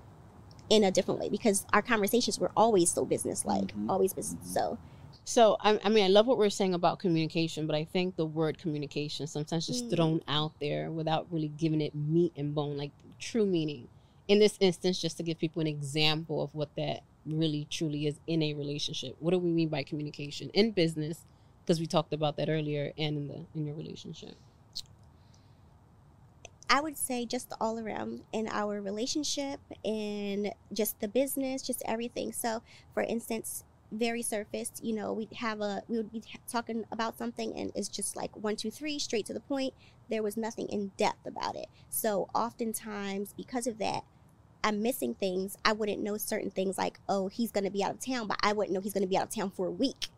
in 0.70 0.84
a 0.84 0.92
different 0.92 1.18
way 1.20 1.28
because 1.28 1.66
our 1.72 1.82
conversations 1.82 2.38
were 2.38 2.52
always 2.56 2.92
so 2.92 3.04
business 3.04 3.44
like, 3.44 3.74
Mhm. 3.74 3.90
always 3.90 4.12
business. 4.14 4.54
So 4.54 4.78
So 5.24 5.56
I, 5.60 5.78
I 5.84 5.88
mean, 5.88 6.04
I 6.04 6.08
love 6.08 6.26
what 6.26 6.36
we're 6.38 6.50
saying 6.50 6.74
about 6.74 6.98
communication, 6.98 7.66
but 7.66 7.76
I 7.76 7.84
think 7.84 8.16
the 8.16 8.26
word 8.26 8.58
communication 8.58 9.26
sometimes 9.28 9.66
just 9.66 9.86
Mm. 9.86 9.96
thrown 9.96 10.20
out 10.26 10.52
there 10.60 10.90
without 10.90 11.26
really 11.30 11.48
giving 11.48 11.80
it 11.80 11.94
meat 11.94 12.32
and 12.36 12.54
bone, 12.54 12.76
like 12.76 12.90
true 13.20 13.46
meaning. 13.46 13.88
In 14.28 14.38
this 14.40 14.56
instance, 14.60 15.00
just 15.00 15.16
to 15.18 15.22
give 15.22 15.38
people 15.38 15.60
an 15.60 15.68
example 15.68 16.42
of 16.42 16.54
what 16.54 16.70
that 16.76 17.02
really 17.24 17.66
truly 17.70 18.06
is 18.06 18.18
in 18.26 18.42
a 18.42 18.54
relationship. 18.54 19.16
What 19.20 19.30
do 19.30 19.38
we 19.38 19.50
mean 19.50 19.68
by 19.68 19.82
communication 19.84 20.50
in 20.50 20.72
business? 20.72 21.24
Because 21.64 21.80
we 21.80 21.86
talked 21.86 22.12
about 22.12 22.36
that 22.36 22.48
earlier, 22.48 22.92
and 22.98 23.16
in 23.16 23.28
the 23.28 23.46
in 23.54 23.66
your 23.66 23.76
relationship. 23.76 24.34
I 26.72 26.80
would 26.80 26.96
say 26.96 27.26
just 27.26 27.52
all 27.60 27.78
around 27.78 28.22
in 28.32 28.48
our 28.48 28.80
relationship 28.80 29.60
and 29.84 30.52
just 30.72 30.98
the 31.00 31.08
business, 31.08 31.60
just 31.60 31.82
everything. 31.84 32.32
So, 32.32 32.62
for 32.94 33.02
instance, 33.02 33.64
very 33.92 34.22
surfaced, 34.22 34.82
you 34.82 34.94
know, 34.94 35.12
we'd 35.12 35.34
have 35.34 35.60
a, 35.60 35.82
we 35.86 35.98
would 35.98 36.10
be 36.10 36.22
talking 36.50 36.84
about 36.90 37.18
something 37.18 37.54
and 37.54 37.72
it's 37.74 37.88
just 37.88 38.16
like 38.16 38.34
one, 38.34 38.56
two, 38.56 38.70
three, 38.70 38.98
straight 38.98 39.26
to 39.26 39.34
the 39.34 39.40
point. 39.40 39.74
There 40.08 40.22
was 40.22 40.38
nothing 40.38 40.66
in 40.68 40.92
depth 40.96 41.26
about 41.26 41.56
it. 41.56 41.66
So, 41.90 42.30
oftentimes, 42.34 43.34
because 43.36 43.66
of 43.66 43.76
that, 43.78 44.04
I'm 44.64 44.80
missing 44.80 45.14
things. 45.14 45.58
I 45.66 45.72
wouldn't 45.72 46.02
know 46.02 46.16
certain 46.16 46.50
things 46.50 46.78
like, 46.78 47.00
oh, 47.06 47.28
he's 47.28 47.50
going 47.50 47.64
to 47.64 47.70
be 47.70 47.84
out 47.84 47.90
of 47.90 48.00
town, 48.00 48.28
but 48.28 48.38
I 48.42 48.54
wouldn't 48.54 48.72
know 48.72 48.80
he's 48.80 48.94
going 48.94 49.02
to 49.02 49.08
be 49.08 49.18
out 49.18 49.24
of 49.24 49.34
town 49.34 49.50
for 49.50 49.66
a 49.66 49.70
week. 49.70 50.08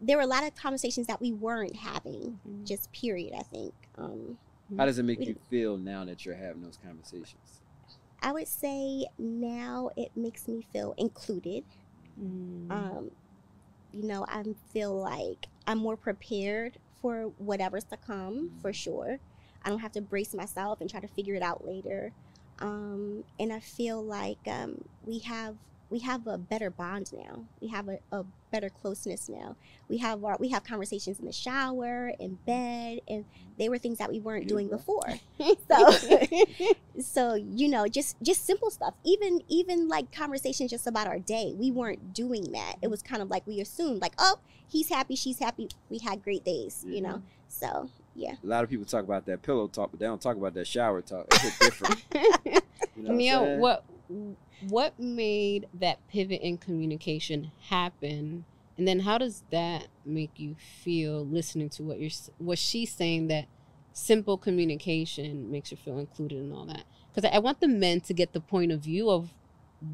There 0.00 0.16
were 0.16 0.22
a 0.22 0.26
lot 0.26 0.44
of 0.44 0.54
conversations 0.54 1.06
that 1.06 1.20
we 1.20 1.32
weren't 1.32 1.76
having, 1.76 2.38
just 2.64 2.92
period, 2.92 3.32
I 3.38 3.42
think. 3.42 3.72
Um, 3.96 4.38
How 4.76 4.84
does 4.86 4.98
it 4.98 5.04
make 5.04 5.20
We 5.20 5.26
you 5.26 5.36
feel 5.48 5.76
now 5.76 6.04
that 6.04 6.26
you're 6.26 6.34
having 6.34 6.62
those 6.62 6.78
conversations? 6.84 7.60
I 8.22 8.32
would 8.32 8.48
say 8.48 9.06
now 9.18 9.90
it 9.96 10.10
makes 10.16 10.48
me 10.48 10.66
feel 10.72 10.94
included. 10.98 11.64
Mm. 12.20 12.70
Um, 12.70 13.10
you 13.92 14.04
know, 14.04 14.26
I 14.28 14.42
feel 14.72 14.94
like 14.94 15.46
I'm 15.66 15.78
more 15.78 15.96
prepared 15.96 16.78
for 17.00 17.32
whatever's 17.38 17.84
to 17.84 17.96
come 17.96 18.50
for 18.60 18.72
sure. 18.72 19.18
I 19.64 19.68
don't 19.68 19.78
have 19.80 19.92
to 19.92 20.00
brace 20.00 20.34
myself 20.34 20.80
and 20.80 20.88
try 20.88 21.00
to 21.00 21.08
figure 21.08 21.34
it 21.34 21.42
out 21.42 21.66
later. 21.66 22.12
Um, 22.58 23.24
and 23.38 23.52
I 23.52 23.60
feel 23.60 24.02
like 24.02 24.38
um, 24.46 24.84
we 25.04 25.18
have 25.20 25.56
we 25.90 26.00
have 26.00 26.26
a 26.26 26.36
better 26.36 26.70
bond 26.70 27.12
now. 27.12 27.44
We 27.60 27.68
have 27.68 27.88
a, 27.88 27.98
a 28.12 28.24
better 28.50 28.68
closeness 28.68 29.28
now. 29.28 29.56
We 29.88 29.98
have 29.98 30.24
our 30.24 30.36
we 30.38 30.48
have 30.48 30.64
conversations 30.64 31.18
in 31.18 31.26
the 31.26 31.32
shower, 31.32 32.12
in 32.18 32.38
bed, 32.46 33.00
and 33.08 33.24
they 33.58 33.68
were 33.68 33.78
things 33.78 33.98
that 33.98 34.10
we 34.10 34.20
weren't 34.20 34.48
doing 34.48 34.68
before. 34.68 35.02
So 35.68 35.98
so 37.00 37.34
you 37.34 37.68
know 37.68 37.86
just 37.88 38.16
just 38.22 38.46
simple 38.46 38.70
stuff 38.70 38.94
even 39.04 39.40
even 39.48 39.88
like 39.88 40.12
conversations 40.12 40.70
just 40.70 40.86
about 40.86 41.06
our 41.06 41.18
day 41.18 41.52
we 41.56 41.70
weren't 41.70 42.14
doing 42.14 42.52
that 42.52 42.76
it 42.82 42.88
was 42.88 43.02
kind 43.02 43.20
of 43.20 43.28
like 43.28 43.46
we 43.46 43.60
assumed 43.60 44.00
like 44.00 44.14
oh 44.18 44.38
he's 44.68 44.88
happy 44.88 45.14
she's 45.16 45.38
happy 45.38 45.68
we 45.90 45.98
had 45.98 46.22
great 46.22 46.44
days 46.44 46.84
you 46.86 47.00
know 47.00 47.14
mm-hmm. 47.14 47.26
so 47.48 47.90
yeah 48.14 48.34
A 48.42 48.46
lot 48.46 48.64
of 48.64 48.70
people 48.70 48.86
talk 48.86 49.04
about 49.04 49.26
that 49.26 49.42
pillow 49.42 49.68
talk, 49.68 49.90
but 49.90 50.00
they 50.00 50.06
don't 50.06 50.20
talk 50.20 50.36
about 50.36 50.54
that 50.54 50.66
shower 50.66 51.02
talk. 51.02 51.26
It's 51.30 51.58
different. 51.58 52.04
You 52.96 53.02
know 53.02 53.08
what 53.08 53.10
I'm 53.10 53.16
Neo, 53.18 53.58
what 53.58 53.84
what 54.68 54.98
made 54.98 55.66
that 55.74 56.06
pivot 56.08 56.40
in 56.40 56.58
communication 56.58 57.50
happen, 57.68 58.44
and 58.78 58.86
then 58.86 59.00
how 59.00 59.18
does 59.18 59.42
that 59.50 59.88
make 60.04 60.32
you 60.36 60.56
feel 60.84 61.24
listening 61.24 61.68
to 61.70 61.82
what 61.82 61.98
you're 61.98 62.10
what 62.38 62.58
she's 62.58 62.92
saying 62.92 63.28
that 63.28 63.46
simple 63.92 64.36
communication 64.36 65.50
makes 65.50 65.70
you 65.70 65.76
feel 65.76 65.98
included 65.98 66.38
in 66.38 66.52
all 66.52 66.66
that? 66.66 66.84
Because 67.14 67.30
I 67.32 67.38
want 67.38 67.60
the 67.60 67.68
men 67.68 68.00
to 68.02 68.14
get 68.14 68.32
the 68.32 68.40
point 68.40 68.72
of 68.72 68.80
view 68.80 69.10
of 69.10 69.30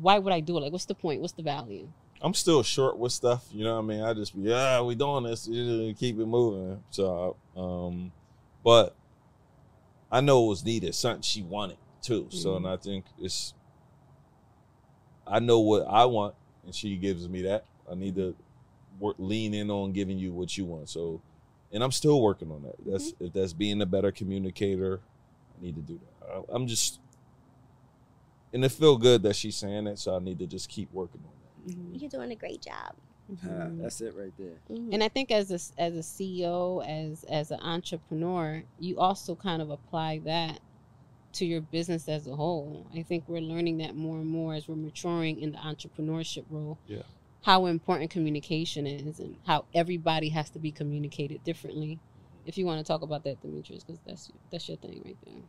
why 0.00 0.18
would 0.18 0.32
I 0.32 0.40
do 0.40 0.56
it? 0.56 0.60
Like, 0.60 0.72
what's 0.72 0.84
the 0.84 0.94
point? 0.94 1.20
What's 1.20 1.34
the 1.34 1.42
value? 1.42 1.88
I'm 2.20 2.34
still 2.34 2.62
short 2.62 2.98
with 2.98 3.10
stuff, 3.10 3.44
you 3.52 3.64
know 3.64 3.74
what 3.74 3.82
I 3.82 3.86
mean? 3.86 4.02
I 4.02 4.14
just 4.14 4.36
be, 4.36 4.48
yeah, 4.48 4.80
we 4.80 4.94
doing 4.94 5.24
this, 5.24 5.46
keep 5.46 6.20
it 6.20 6.26
moving. 6.26 6.80
So, 6.90 7.36
um, 7.56 8.12
but 8.62 8.94
I 10.10 10.20
know 10.20 10.44
it 10.44 10.48
was 10.50 10.64
needed, 10.64 10.94
something 10.94 11.22
she 11.22 11.42
wanted 11.42 11.78
too. 12.00 12.28
So, 12.30 12.56
and 12.56 12.66
I 12.66 12.76
think 12.76 13.06
it's, 13.18 13.54
I 15.26 15.38
know 15.40 15.60
what 15.60 15.86
I 15.88 16.04
want, 16.04 16.34
and 16.64 16.74
she 16.74 16.96
gives 16.96 17.28
me 17.28 17.42
that. 17.42 17.64
I 17.90 17.94
need 17.94 18.16
to 18.16 18.34
work, 18.98 19.16
lean 19.18 19.54
in 19.54 19.70
on 19.70 19.92
giving 19.92 20.18
you 20.18 20.32
what 20.32 20.56
you 20.56 20.64
want. 20.64 20.88
So, 20.88 21.20
and 21.72 21.82
I'm 21.82 21.92
still 21.92 22.20
working 22.20 22.50
on 22.50 22.62
that. 22.64 22.74
That's 22.84 23.12
if 23.20 23.32
that's 23.32 23.52
being 23.52 23.80
a 23.82 23.86
better 23.86 24.12
communicator. 24.12 25.00
I 25.58 25.64
need 25.64 25.74
to 25.76 25.80
do 25.82 25.98
that. 25.98 26.26
I, 26.34 26.42
I'm 26.54 26.66
just, 26.66 26.98
and 28.52 28.64
it 28.64 28.70
feel 28.72 28.96
good 28.96 29.22
that 29.22 29.36
she's 29.36 29.56
saying 29.56 29.84
that. 29.84 29.98
So 29.98 30.14
I 30.14 30.18
need 30.18 30.38
to 30.40 30.46
just 30.46 30.68
keep 30.68 30.92
working 30.92 31.20
on 31.24 31.30
that. 31.66 32.00
you're 32.00 32.10
doing 32.10 32.32
a 32.32 32.36
great 32.36 32.60
job 32.60 32.94
Ah, 33.30 33.46
Mhm. 33.46 33.80
that's 33.80 34.00
it 34.00 34.14
right 34.16 34.32
there. 34.36 34.58
Mhm. 34.68 34.92
And 34.92 35.02
I 35.02 35.08
think 35.08 35.30
as 35.30 35.50
a 35.50 35.80
as 35.80 35.94
a 35.96 36.02
CEO, 36.02 36.80
as 36.84 37.22
as 37.24 37.50
an 37.52 37.60
entrepreneur, 37.60 38.64
you 38.80 38.98
also 38.98 39.34
kind 39.36 39.62
of 39.62 39.70
apply 39.70 40.18
that 40.20 40.60
to 41.34 41.46
your 41.46 41.60
business 41.60 42.08
as 42.08 42.26
a 42.26 42.36
whole. 42.36 42.86
I 42.94 43.02
think 43.02 43.24
we're 43.26 43.40
learning 43.40 43.78
that 43.78 43.96
more 43.96 44.16
and 44.16 44.26
more 44.26 44.54
as 44.54 44.68
we're 44.68 44.76
maturing 44.76 45.40
in 45.40 45.52
the 45.52 45.58
entrepreneurship 45.58 46.44
role. 46.50 46.78
Yeah. 46.86 47.02
How 47.42 47.66
important 47.66 48.10
communication 48.10 48.86
is 48.86 49.18
and 49.18 49.36
how 49.46 49.64
everybody 49.74 50.28
has 50.28 50.50
to 50.50 50.58
be 50.58 50.70
communicated 50.70 51.42
differently. 51.44 51.98
If 52.46 52.56
you 52.58 52.66
want 52.66 52.78
to 52.78 52.84
talk 52.84 53.02
about 53.02 53.24
that, 53.24 53.40
Demetrius, 53.40 53.84
because 53.84 54.00
that's 54.06 54.30
that's 54.50 54.68
your 54.68 54.76
thing 54.76 55.02
right 55.04 55.16
there. 55.24 55.42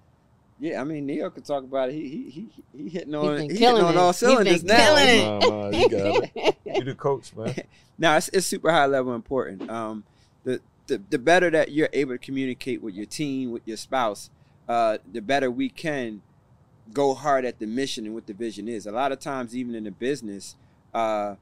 Yeah, 0.59 0.79
I 0.79 0.83
mean, 0.83 1.05
Neo 1.05 1.29
could 1.29 1.45
talk 1.45 1.63
about 1.63 1.89
it. 1.89 1.93
He 1.93 2.29
he 2.29 2.29
he, 2.29 2.83
he 2.83 2.89
hitting 2.89 3.13
on 3.15 3.41
he 3.41 3.47
hitting 3.49 3.83
on 3.83 3.95
it. 3.95 3.97
all 3.97 4.11
He's 4.13 4.21
been 4.21 4.29
cylinders 4.29 4.63
now. 4.63 4.77
killing 4.77 5.09
it. 5.09 5.25
Nah, 5.25 5.39
nah, 5.39 5.69
you 5.69 5.89
got 5.89 6.29
it. 6.35 6.57
You 6.65 6.83
the 6.83 6.95
coach, 6.95 7.35
man. 7.35 7.53
now 7.97 8.17
it's, 8.17 8.29
it's 8.29 8.47
super 8.47 8.71
high 8.71 8.87
level 8.87 9.13
important. 9.13 9.69
Um, 9.69 10.03
the, 10.43 10.59
the 10.87 11.01
the 11.09 11.19
better 11.19 11.49
that 11.51 11.71
you're 11.71 11.89
able 11.93 12.13
to 12.13 12.17
communicate 12.17 12.81
with 12.81 12.95
your 12.95 13.05
team, 13.05 13.51
with 13.51 13.67
your 13.67 13.77
spouse, 13.77 14.29
uh, 14.67 14.97
the 15.11 15.21
better 15.21 15.49
we 15.51 15.69
can 15.69 16.21
go 16.91 17.13
hard 17.13 17.45
at 17.45 17.59
the 17.59 17.65
mission 17.65 18.05
and 18.05 18.13
what 18.13 18.27
the 18.27 18.33
vision 18.33 18.67
is. 18.67 18.85
A 18.85 18.91
lot 18.91 19.11
of 19.11 19.19
times, 19.19 19.55
even 19.55 19.75
in 19.75 19.83
the 19.85 19.91
business, 19.91 20.55
uh, 20.93 21.35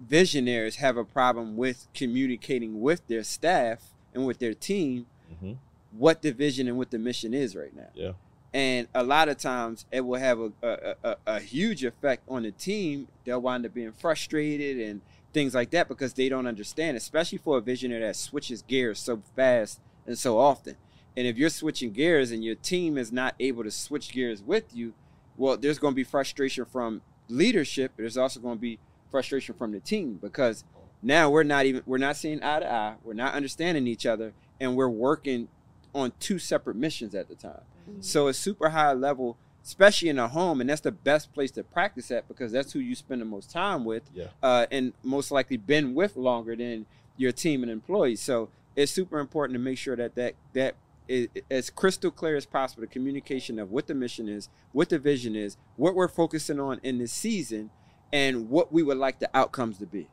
visionaries 0.00 0.76
have 0.76 0.96
a 0.96 1.04
problem 1.04 1.56
with 1.56 1.88
communicating 1.94 2.80
with 2.80 3.06
their 3.08 3.24
staff 3.24 3.92
and 4.14 4.26
with 4.26 4.38
their 4.38 4.54
team 4.54 5.06
hmm 5.40 5.52
what 5.90 6.22
the 6.22 6.30
vision 6.30 6.68
and 6.68 6.76
what 6.76 6.90
the 6.90 6.98
mission 6.98 7.34
is 7.34 7.56
right 7.56 7.74
now. 7.74 7.88
Yeah. 7.94 8.12
And 8.52 8.88
a 8.94 9.02
lot 9.02 9.28
of 9.28 9.36
times 9.36 9.86
it 9.90 10.00
will 10.00 10.18
have 10.18 10.38
a, 10.38 10.52
a, 10.62 10.94
a, 11.02 11.16
a 11.26 11.40
huge 11.40 11.84
effect 11.84 12.24
on 12.28 12.42
the 12.42 12.50
team. 12.50 13.08
They'll 13.24 13.40
wind 13.40 13.66
up 13.66 13.74
being 13.74 13.92
frustrated 13.92 14.78
and 14.78 15.00
things 15.32 15.54
like 15.54 15.70
that 15.70 15.88
because 15.88 16.14
they 16.14 16.28
don't 16.28 16.46
understand, 16.46 16.96
especially 16.96 17.38
for 17.38 17.58
a 17.58 17.60
visionary 17.60 18.00
that 18.00 18.16
switches 18.16 18.62
gears 18.62 18.98
so 18.98 19.22
fast 19.36 19.80
and 20.06 20.18
so 20.18 20.38
often. 20.38 20.76
And 21.18 21.26
if 21.26 21.36
you're 21.36 21.50
switching 21.50 21.90
gears 21.90 22.30
and 22.30 22.44
your 22.44 22.54
team 22.54 22.96
is 22.96 23.10
not 23.10 23.34
able 23.40 23.64
to 23.64 23.72
switch 23.72 24.12
gears 24.12 24.40
with 24.40 24.72
you, 24.72 24.92
well, 25.36 25.56
there's 25.56 25.80
going 25.80 25.90
to 25.92 25.96
be 25.96 26.04
frustration 26.04 26.64
from 26.64 27.02
leadership. 27.28 27.90
There's 27.96 28.16
also 28.16 28.38
going 28.38 28.54
to 28.54 28.60
be 28.60 28.78
frustration 29.10 29.56
from 29.56 29.72
the 29.72 29.80
team 29.80 30.20
because 30.22 30.62
now 31.02 31.28
we're 31.28 31.42
not 31.42 31.66
even 31.66 31.82
we're 31.86 31.98
not 31.98 32.16
seeing 32.16 32.40
eye 32.40 32.60
to 32.60 32.72
eye. 32.72 32.94
We're 33.02 33.14
not 33.14 33.34
understanding 33.34 33.88
each 33.88 34.06
other, 34.06 34.32
and 34.60 34.76
we're 34.76 34.88
working 34.88 35.48
on 35.92 36.12
two 36.20 36.38
separate 36.38 36.76
missions 36.76 37.16
at 37.16 37.28
the 37.28 37.34
time. 37.34 37.62
Mhm. 37.90 38.04
So 38.04 38.28
it's 38.28 38.38
super 38.38 38.68
high 38.68 38.92
level, 38.92 39.36
especially 39.64 40.10
in 40.10 40.20
a 40.20 40.28
home, 40.28 40.60
and 40.60 40.70
that's 40.70 40.82
the 40.82 40.92
best 40.92 41.32
place 41.32 41.50
to 41.52 41.64
practice 41.64 42.12
at 42.12 42.28
because 42.28 42.52
that's 42.52 42.72
who 42.74 42.78
you 42.78 42.94
spend 42.94 43.20
the 43.22 43.24
most 43.24 43.50
time 43.50 43.84
with, 43.84 44.08
Yeah. 44.14 44.28
uh, 44.40 44.66
and 44.70 44.92
most 45.02 45.32
likely 45.32 45.56
been 45.56 45.96
with 45.96 46.16
longer 46.16 46.54
than 46.54 46.86
your 47.16 47.32
team 47.32 47.64
and 47.64 47.72
employees. 47.72 48.20
So 48.20 48.50
it's 48.76 48.92
super 48.92 49.18
important 49.18 49.56
to 49.56 49.60
make 49.60 49.78
sure 49.78 49.96
that 49.96 50.14
that 50.14 50.34
that 50.52 50.76
is 51.08 51.28
as 51.50 51.70
crystal 51.70 52.10
clear 52.10 52.36
as 52.36 52.46
possible. 52.46 52.82
The 52.82 52.86
communication 52.86 53.58
of 53.58 53.70
what 53.70 53.86
the 53.86 53.94
mission 53.94 54.28
is, 54.28 54.48
what 54.72 54.88
the 54.90 54.98
vision 54.98 55.34
is, 55.34 55.56
what 55.76 55.94
we're 55.94 56.08
focusing 56.08 56.60
on 56.60 56.80
in 56.82 56.98
this 56.98 57.12
season, 57.12 57.70
and 58.12 58.48
what 58.48 58.72
we 58.72 58.82
would 58.82 58.98
like 58.98 59.18
the 59.18 59.30
outcomes 59.34 59.78
to 59.78 59.86
be. 59.86 60.08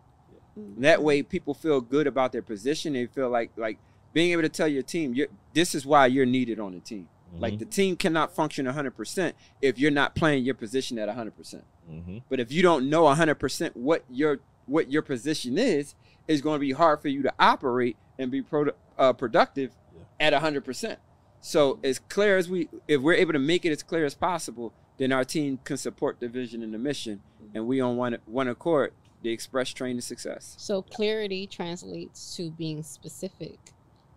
Mhm. 0.58 0.82
That 0.82 1.04
way, 1.04 1.22
people 1.24 1.54
feel 1.54 1.82
good 1.82 2.08
about 2.08 2.32
their 2.32 2.41
position. 2.41 2.93
They 2.93 3.06
feel 3.08 3.30
like 3.30 3.52
like 3.58 3.78
being 4.14 4.32
able 4.32 4.43
to 4.43 4.50
tell 4.50 4.68
your 4.68 4.84
team, 4.84 5.14
you're, 5.14 5.28
this 5.54 5.76
is 5.76 5.86
why 5.86 6.08
you're 6.08 6.26
needed 6.26 6.60
on 6.60 6.74
the 6.74 6.80
team. 6.80 7.10
Like 7.38 7.60
the 7.60 7.66
team 7.66 7.98
cannot 7.98 8.34
function 8.34 8.66
100% 8.66 9.34
if 9.62 9.78
you're 9.78 9.91
not 9.91 10.16
playing 10.16 10.46
your 10.46 10.56
position 10.56 10.98
at 10.98 11.10
100%. 11.10 11.64
Mm-hmm. 11.91 12.20
But 12.30 12.39
if 12.39 12.50
you 12.52 12.62
don't 12.62 12.89
know 12.89 13.04
100% 13.04 13.76
what 13.76 14.04
your 14.10 14.39
what 14.68 14.89
your 14.89 15.02
position 15.02 15.58
is, 15.58 15.96
it's 16.28 16.41
going 16.41 16.56
to 16.56 16.60
be 16.60 16.72
hard 16.72 17.02
for 17.02 17.08
you 17.08 17.22
to 17.22 17.34
operate 17.38 17.98
and 18.18 18.32
be 18.32 18.41
pro, 18.41 18.68
uh, 18.98 19.14
productive 19.14 19.72
at 20.20 20.34
100%. 20.34 20.97
So 21.41 21.80
as 21.84 21.99
clear 21.99 22.38
as 22.38 22.49
we 22.49 22.70
if 22.88 23.01
we're 23.01 23.13
able 23.13 23.34
to 23.34 23.39
make 23.39 23.66
it 23.66 23.72
as 23.72 23.84
clear 23.84 24.03
as 24.03 24.16
possible, 24.16 24.74
then 24.97 25.11
our 25.11 25.24
team 25.24 25.59
can 25.63 25.78
support 25.78 26.20
the 26.20 26.28
vision 26.28 26.63
and 26.63 26.74
the 26.74 26.80
mission 26.80 27.22
and 27.53 27.68
we 27.68 27.80
on 27.80 27.97
one 27.97 28.18
one 28.26 28.47
accord, 28.47 28.93
the 29.22 29.30
express 29.30 29.70
train 29.70 29.95
to 29.95 30.01
success. 30.01 30.55
So 30.57 30.82
clarity 30.82 31.45
translates 31.45 32.36
to 32.38 32.49
being 32.49 32.82
specific. 32.82 33.59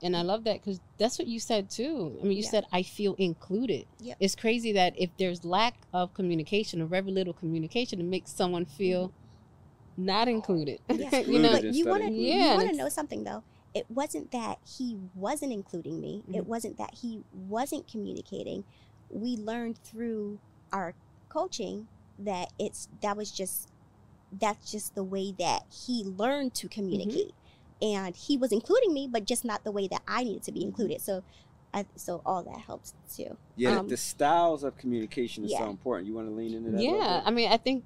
And 0.03 0.16
I 0.16 0.22
love 0.22 0.44
that 0.44 0.61
because 0.62 0.80
that's 0.96 1.18
what 1.18 1.26
you 1.26 1.40
said 1.40 1.70
too. 1.70 2.16
I 2.20 2.22
mean, 2.22 2.36
you 2.36 2.44
Yeah. 2.44 2.51
said, 2.51 2.64
I 2.72 2.82
feel 2.82 3.14
included. 3.14 3.86
Yeah. 4.01 4.14
It's 4.20 4.36
crazy 4.36 4.72
that 4.72 4.94
if 4.96 5.11
there's 5.18 5.44
lack 5.44 5.74
of 5.92 6.14
communication 6.14 6.80
or 6.80 6.86
very 6.86 7.11
little 7.11 7.32
communication, 7.32 8.01
it 8.01 8.07
makes 8.07 8.32
someone 8.32 8.64
feel 8.64 9.09
mm-hmm. 9.09 10.05
not 10.07 10.28
included. 10.28 10.80
Yeah. 10.88 11.18
you 11.26 11.40
know, 11.40 11.57
you 11.57 11.84
want 11.84 12.05
to 12.05 12.11
Yeah, 12.11 12.53
you 12.53 12.57
want 12.59 12.70
to 12.70 12.76
know 12.76 12.88
something 12.88 13.24
though. 13.24 13.42
It 13.74 13.90
wasn't 13.90 14.30
that 14.32 14.58
he 14.64 14.96
wasn't 15.14 15.52
including 15.52 16.00
me. 16.00 16.22
It 16.28 16.44
Mhm. 16.44 16.46
wasn't 16.46 16.78
that 16.78 16.94
he 16.94 17.22
wasn't 17.32 17.86
communicating. 17.86 18.64
We 19.10 19.36
learned 19.36 19.78
through 19.78 20.38
our 20.72 20.94
coaching 21.28 21.88
that 22.18 22.52
it's 22.58 22.88
that 23.02 23.16
was 23.16 23.30
just 23.30 23.68
that's 24.32 24.70
just 24.70 24.94
the 24.94 25.04
way 25.04 25.32
that 25.38 25.62
he 25.72 26.04
learned 26.04 26.52
to 26.54 26.68
communicate. 26.68 27.32
And 27.80 28.14
he 28.16 28.36
was 28.36 28.52
including 28.52 28.92
me, 28.92 29.08
but 29.10 29.24
just 29.24 29.44
not 29.44 29.64
the 29.64 29.70
way 29.70 29.86
that 29.88 30.02
I 30.06 30.24
needed 30.24 30.42
to 30.44 30.52
be 30.52 30.62
included. 30.64 31.00
So, 31.00 31.22
I, 31.72 31.86
so 31.96 32.20
all 32.26 32.42
that 32.42 32.58
helps 32.60 32.92
too. 33.14 33.36
Yeah, 33.56 33.78
Um, 33.78 33.88
the 33.88 33.96
styles 33.96 34.64
of 34.64 34.76
communication 34.76 35.44
is 35.44 35.52
so 35.52 35.70
important. 35.70 36.08
You 36.08 36.14
want 36.14 36.28
to 36.28 36.34
lean 36.34 36.54
into 36.54 36.72
that? 36.72 36.82
yeah. 36.82 37.22
I 37.24 37.30
mean, 37.30 37.50
I 37.50 37.56
think 37.56 37.84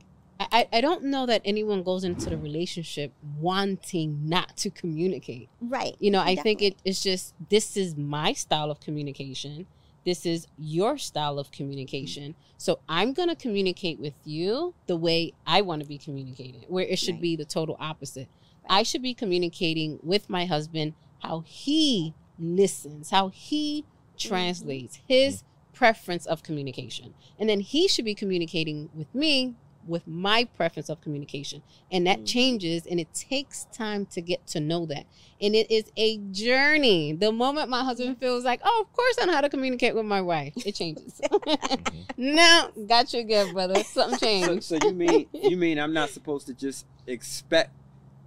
I, 0.50 0.68
I 0.72 0.80
don't 0.80 1.04
know 1.04 1.26
that 1.26 1.42
anyone 1.44 1.82
goes 1.82 2.04
into 2.04 2.30
the 2.30 2.38
relationship 2.38 3.12
wanting 3.38 4.28
not 4.28 4.56
to 4.58 4.70
communicate. 4.70 5.48
Right. 5.60 5.94
You 6.00 6.10
know, 6.10 6.20
I 6.20 6.36
think 6.36 6.62
it, 6.62 6.76
it's 6.84 7.02
just 7.02 7.34
this 7.50 7.76
is 7.76 7.96
my 7.96 8.32
style 8.32 8.70
of 8.70 8.80
communication. 8.80 9.66
This 10.04 10.26
is 10.26 10.48
your 10.58 10.98
style 10.98 11.38
of 11.38 11.52
communication. 11.52 12.34
So 12.56 12.80
I'm 12.88 13.12
going 13.12 13.28
to 13.28 13.36
communicate 13.36 14.00
with 14.00 14.14
you 14.24 14.74
the 14.86 14.96
way 14.96 15.32
I 15.46 15.60
want 15.60 15.82
to 15.82 15.88
be 15.88 15.98
communicated, 15.98 16.64
where 16.68 16.84
it 16.84 16.98
should 16.98 17.14
Right. 17.16 17.22
be 17.22 17.36
the 17.36 17.44
total 17.44 17.76
opposite. 17.78 18.28
I 18.68 18.82
should 18.82 19.02
be 19.02 19.14
communicating 19.14 19.98
with 20.02 20.28
my 20.28 20.46
husband 20.46 20.94
how 21.20 21.40
he 21.46 22.14
listens, 22.38 23.10
how 23.10 23.28
he 23.28 23.82
mm-hmm. 23.82 24.28
translates 24.28 25.00
his 25.06 25.44
preference 25.72 26.26
of 26.26 26.42
communication. 26.42 27.14
And 27.38 27.48
then 27.48 27.60
he 27.60 27.88
should 27.88 28.04
be 28.04 28.14
communicating 28.14 28.90
with 28.94 29.12
me 29.14 29.54
with 29.86 30.06
my 30.06 30.44
preference 30.44 30.88
of 30.88 31.00
communication. 31.00 31.62
And 31.90 32.06
that 32.06 32.20
Mhm. 32.20 32.26
changes 32.26 32.86
and 32.86 33.00
it 33.00 33.12
takes 33.14 33.64
time 33.66 34.06
to 34.06 34.20
get 34.20 34.46
to 34.48 34.60
know 34.60 34.86
that. 34.86 35.06
And 35.40 35.54
it 35.54 35.70
is 35.70 35.90
a 35.96 36.18
journey. 36.30 37.12
The 37.12 37.32
moment 37.32 37.68
my 37.68 37.82
husband 37.82 38.18
feels 38.18 38.44
like, 38.44 38.60
oh, 38.64 38.84
of 38.86 38.92
course 38.92 39.16
I 39.20 39.26
know 39.26 39.32
how 39.32 39.40
to 39.40 39.48
communicate 39.48 39.94
with 39.94 40.04
my 40.06 40.20
wife, 40.20 40.54
it 40.64 40.74
changes. 40.74 41.20
no, 42.16 42.70
got 42.86 43.12
you 43.12 43.20
again, 43.20 43.52
brother. 43.52 43.82
Something 43.82 44.18
changed. 44.18 44.64
so 44.64 44.76
you 44.76 44.92
mean 44.92 45.26
you 45.32 45.56
mean 45.56 45.78
I'm 45.78 45.92
not 45.92 46.10
supposed 46.10 46.46
to 46.46 46.54
just 46.54 46.86
expect 47.06 47.70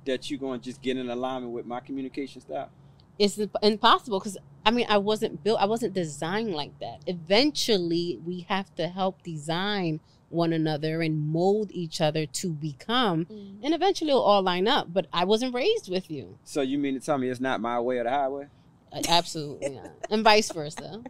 that 0.05 0.29
you're 0.29 0.39
going 0.39 0.59
to 0.59 0.63
just 0.65 0.81
get 0.81 0.97
in 0.97 1.09
alignment 1.09 1.53
with 1.53 1.65
my 1.65 1.79
communication 1.79 2.41
style? 2.41 2.69
it's 3.17 3.39
impossible 3.63 4.19
because 4.19 4.37
I 4.65 4.71
mean 4.71 4.85
I 4.89 4.97
wasn't 4.97 5.41
built 5.41 5.61
I 5.61 5.65
wasn't 5.65 5.93
designed 5.93 6.53
like 6.53 6.77
that. 6.79 6.99
Eventually 7.07 8.19
we 8.25 8.41
have 8.49 8.73
to 8.75 8.87
help 8.89 9.23
design 9.23 10.01
one 10.35 10.53
another 10.53 11.01
and 11.01 11.27
mold 11.27 11.71
each 11.71 11.99
other 12.01 12.25
to 12.25 12.49
become 12.51 13.25
Mhm. 13.25 13.59
and 13.63 13.73
eventually 13.73 14.09
it'll 14.11 14.21
all 14.21 14.41
line 14.43 14.67
up. 14.67 14.93
But 14.93 15.07
I 15.11 15.23
wasn't 15.25 15.53
raised 15.55 15.89
with 15.89 16.11
you. 16.11 16.37
So 16.43 16.61
you 16.61 16.77
mean 16.77 16.93
to 16.93 16.99
tell 16.99 17.17
me 17.17 17.29
it's 17.29 17.39
not 17.39 17.61
my 17.61 17.79
way 17.79 17.97
or 17.97 18.03
the 18.03 18.09
highway? 18.11 18.47
Uh, 18.91 19.01
Absolutely 19.07 19.69
not. 19.69 19.91
And 20.09 20.23
vice 20.23 20.51
versa. 20.51 21.03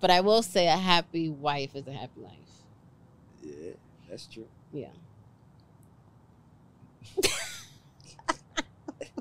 But 0.00 0.10
I 0.10 0.20
will 0.20 0.42
say 0.42 0.66
a 0.66 0.76
happy 0.76 1.28
wife 1.28 1.76
is 1.76 1.86
a 1.86 1.92
happy 1.92 2.20
life. 2.22 2.32
Yeah, 3.42 3.72
that's 4.08 4.26
true. 4.26 4.48
Yeah. 4.72 4.88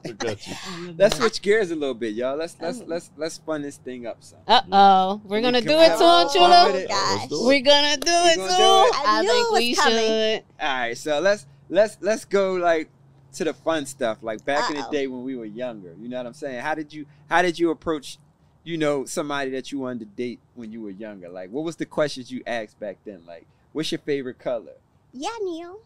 Look 0.05 0.25
at 0.25 0.47
you. 0.47 0.55
Let's 0.97 1.17
switch 1.17 1.41
gears 1.41 1.71
a 1.71 1.75
little 1.75 1.93
bit, 1.93 2.13
y'all. 2.13 2.37
Let's 2.37 2.55
let's 2.59 2.81
let's 2.85 3.11
let's 3.17 3.37
fun 3.37 3.61
this 3.61 3.77
thing 3.77 4.05
up 4.05 4.17
some. 4.23 4.39
Uh 4.47 4.61
oh. 4.71 5.21
We're 5.23 5.41
gonna 5.41 5.61
do 5.61 5.71
it 5.71 5.89
have 5.89 5.99
too, 5.99 6.05
fun 6.05 6.29
Chula. 6.33 6.69
it? 6.73 6.87
gosh. 6.89 7.27
do 7.27 7.45
We're 7.45 7.61
gonna 7.61 7.97
do 7.97 8.11
it 8.11 8.37
gonna 8.37 8.49
too. 8.49 8.63
I 8.63 9.19
I 9.19 9.25
think 9.25 9.51
we 9.51 9.75
coming. 9.75 9.99
should. 9.99 10.43
All 10.59 10.67
right, 10.79 10.97
so 10.97 11.19
let's 11.19 11.45
let's 11.69 11.97
let's 12.01 12.25
go 12.25 12.53
like 12.53 12.89
to 13.33 13.43
the 13.43 13.53
fun 13.53 13.85
stuff, 13.85 14.19
like 14.21 14.43
back 14.45 14.69
in 14.69 14.77
the 14.77 14.87
day 14.91 15.07
when 15.07 15.23
we 15.23 15.35
were 15.35 15.45
younger. 15.45 15.95
You 15.99 16.09
know 16.09 16.17
what 16.17 16.25
I'm 16.25 16.33
saying? 16.33 16.61
How 16.61 16.75
did 16.75 16.93
you 16.93 17.05
how 17.29 17.41
did 17.41 17.59
you 17.59 17.71
approach, 17.71 18.17
you 18.63 18.77
know, 18.77 19.05
somebody 19.05 19.51
that 19.51 19.71
you 19.71 19.79
wanted 19.79 19.99
to 19.99 20.05
date 20.05 20.39
when 20.55 20.71
you 20.71 20.81
were 20.81 20.89
younger? 20.89 21.29
Like, 21.29 21.51
what 21.51 21.63
was 21.63 21.75
the 21.75 21.85
questions 21.85 22.31
you 22.31 22.41
asked 22.47 22.79
back 22.79 22.97
then? 23.05 23.21
Like, 23.25 23.45
what's 23.71 23.91
your 23.91 23.99
favorite 23.99 24.39
color? 24.39 24.73
Yeah, 25.13 25.29
Neo. 25.43 25.79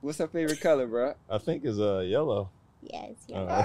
What's 0.00 0.18
her 0.18 0.28
favorite 0.28 0.60
color, 0.60 0.86
bro? 0.86 1.14
I 1.28 1.38
think 1.38 1.64
it's 1.64 1.78
uh 1.78 2.00
yellow. 2.00 2.50
Yes. 2.82 3.12
Uh, 3.32 3.64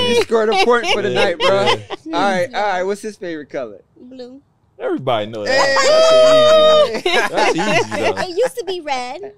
You 0.08 0.22
scored 0.22 0.48
a 0.50 0.64
point 0.64 0.86
for 0.88 1.02
the 1.02 1.10
Yeah, 1.10 1.24
night, 1.24 1.38
bro. 1.38 1.64
yeah. 1.64 1.96
All 2.16 2.22
right, 2.22 2.54
all 2.54 2.62
right. 2.62 2.82
What's 2.84 3.02
his 3.02 3.16
favorite 3.16 3.50
color? 3.50 3.82
Blue. 4.00 4.40
Everybody 4.78 5.26
knows 5.26 5.46
that. 5.48 7.00
Hey! 7.02 7.10
That's 7.28 7.50
easy. 7.50 7.58
That's 7.58 7.88
easy 7.90 8.00
though. 8.12 8.20
It 8.22 8.28
used 8.36 8.56
to 8.58 8.64
be 8.66 8.80
red. 8.80 9.34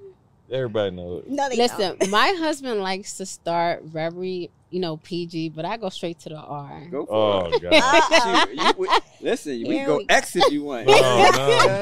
Everybody 0.50 0.90
knows. 0.96 1.24
No, 1.28 1.48
they 1.48 1.56
Listen, 1.56 1.96
don't. 1.98 2.10
my 2.10 2.34
husband 2.38 2.80
likes 2.80 3.18
to 3.18 3.26
start 3.26 3.84
very, 3.84 4.50
you 4.70 4.80
know, 4.80 4.96
PG, 4.96 5.50
but 5.50 5.64
I 5.64 5.76
go 5.76 5.90
straight 5.90 6.18
to 6.20 6.30
the 6.30 6.36
R. 6.36 6.88
Go 6.90 7.04
for 7.06 7.14
Oh 7.14 7.50
it. 7.52 7.62
god. 7.62 7.74
Uh-oh. 7.74 8.46
Shoot, 8.46 8.56
you- 8.56 8.72
we- 8.78 8.88
listen, 9.20 9.52
we 9.52 9.64
Here 9.68 9.76
can 9.78 9.86
go 9.86 9.96
we. 9.98 10.06
X 10.08 10.36
if 10.36 10.50
you 10.52 10.64
want. 10.64 10.88
Oh, 10.90 10.94
Don't 10.94 11.32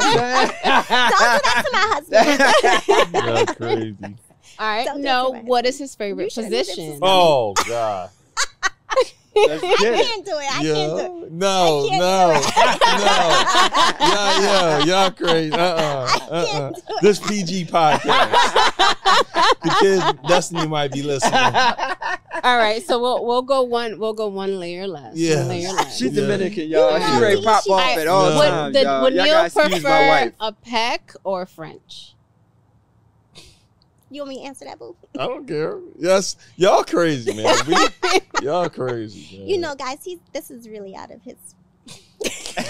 do 0.01 0.18
that 0.18 1.62
to 1.64 1.70
my 1.72 1.80
husband. 1.94 3.14
Y'all 3.14 3.47
crazy. 3.55 4.16
All 4.59 4.66
right. 4.66 4.84
Don't 4.86 4.96
do 4.96 5.00
it 5.00 5.04
No, 5.04 5.30
what 5.44 5.66
is 5.66 5.78
his 5.78 5.94
favorite 5.94 6.24
You 6.24 6.30
should- 6.30 6.44
you 6.50 6.59
should 6.64 6.66
position? 6.74 6.98
Oh 7.02 7.54
god. 7.68 8.11
I 9.38 9.59
can't 9.61 10.24
do 10.24 10.30
it. 10.38 10.54
I 10.57 10.62
yeah. 10.62 10.74
can't 10.74 10.96
do 10.96 11.24
it. 11.26 11.32
No, 11.32 11.88
I 11.92 11.98
no, 11.98 12.32
do 12.32 12.46
it. 12.46 12.48
no. 14.00 14.07
Yeah, 14.07 14.40
yeah, 14.40 14.84
y'all 14.84 15.11
crazy. 15.11 15.52
Uh, 15.52 15.59
uh-uh, 15.59 16.18
uh, 16.30 16.34
uh-uh. 16.34 16.72
This 17.02 17.18
PG 17.20 17.66
podcast. 17.66 18.02
the 19.62 19.76
kid 19.80 20.18
Destiny 20.26 20.66
might 20.66 20.90
be 20.90 21.02
listening. 21.02 21.34
All 21.34 22.57
right, 22.57 22.82
so 22.86 22.98
we'll 22.98 23.26
we'll 23.26 23.42
go 23.42 23.62
one 23.62 23.98
we'll 23.98 24.14
go 24.14 24.28
one 24.28 24.59
layer 24.59 24.86
less. 24.86 25.04
one 25.12 25.12
Yes. 25.16 25.46
layer 25.48 25.68
less. 25.72 25.98
She's 25.98 26.12
Yeah. 26.14 26.22
Dominican, 26.22 26.68
y'all. 26.68 26.98
Yeah. 26.98 27.16
She 27.16 27.22
ready 27.22 27.36
to 27.36 27.42
pop 27.42 27.68
off 27.68 27.80
I- 27.80 28.00
at 28.00 28.07
all 28.09 28.30
Yeah. 28.30 28.38
would 28.38 28.48
times, 28.48 28.72
the, 28.74 28.82
y'all. 28.82 29.02
would 29.02 29.14
Y'all 29.14 29.24
Neo 29.24 29.34
gotta 29.34 29.68
prefer 29.70 30.32
a 30.40 30.52
peck 30.52 31.12
or 31.24 31.44
French? 31.44 32.14
You 34.11 34.20
want 34.22 34.28
me 34.30 34.38
to 34.38 34.44
answer 34.46 34.64
that, 34.66 34.78
boo? 34.78 34.94
I 35.18 35.26
don't 35.26 35.46
care. 35.46 35.78
Yes, 35.98 36.36
y'all 36.57 36.84
crazy, 36.84 37.34
man. 37.34 37.54
We, 37.66 37.76
y'all 38.42 38.68
crazy. 38.68 39.38
Man. 39.38 39.48
You 39.48 39.59
know, 39.59 39.74
guys, 39.74 39.98
he's 40.04 40.18
this 40.32 40.50
is 40.50 40.68
really 40.68 40.94
out 40.94 41.11
of 41.11 41.20
his. 41.22 41.36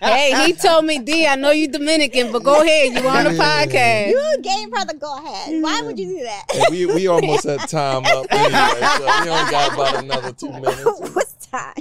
hey, 0.00 0.46
he 0.46 0.52
told 0.52 0.84
me, 0.84 0.98
D, 0.98 1.26
I 1.26 1.34
know 1.36 1.50
you 1.50 1.68
Dominican, 1.68 2.30
but 2.32 2.42
go 2.42 2.60
ahead. 2.62 2.92
You 2.92 3.08
on 3.08 3.24
the 3.24 3.30
podcast. 3.30 4.10
You 4.10 4.36
gave 4.42 4.68
her 4.76 4.84
the 4.84 4.94
go 4.94 5.16
ahead. 5.18 5.62
Why 5.62 5.80
would 5.82 5.98
you 5.98 6.06
do 6.18 6.22
that? 6.24 6.44
Hey, 6.50 6.64
we 6.70 6.86
we 6.86 7.06
almost 7.06 7.44
had 7.44 7.60
time 7.68 8.04
up 8.04 8.26
anyway, 8.30 8.80
so 8.80 9.24
we 9.24 9.30
only 9.30 9.50
got 9.50 9.72
about 9.74 10.04
another 10.04 10.32
two 10.32 10.50
minutes. 10.52 10.84
What's 11.14 11.46
time? 11.46 11.74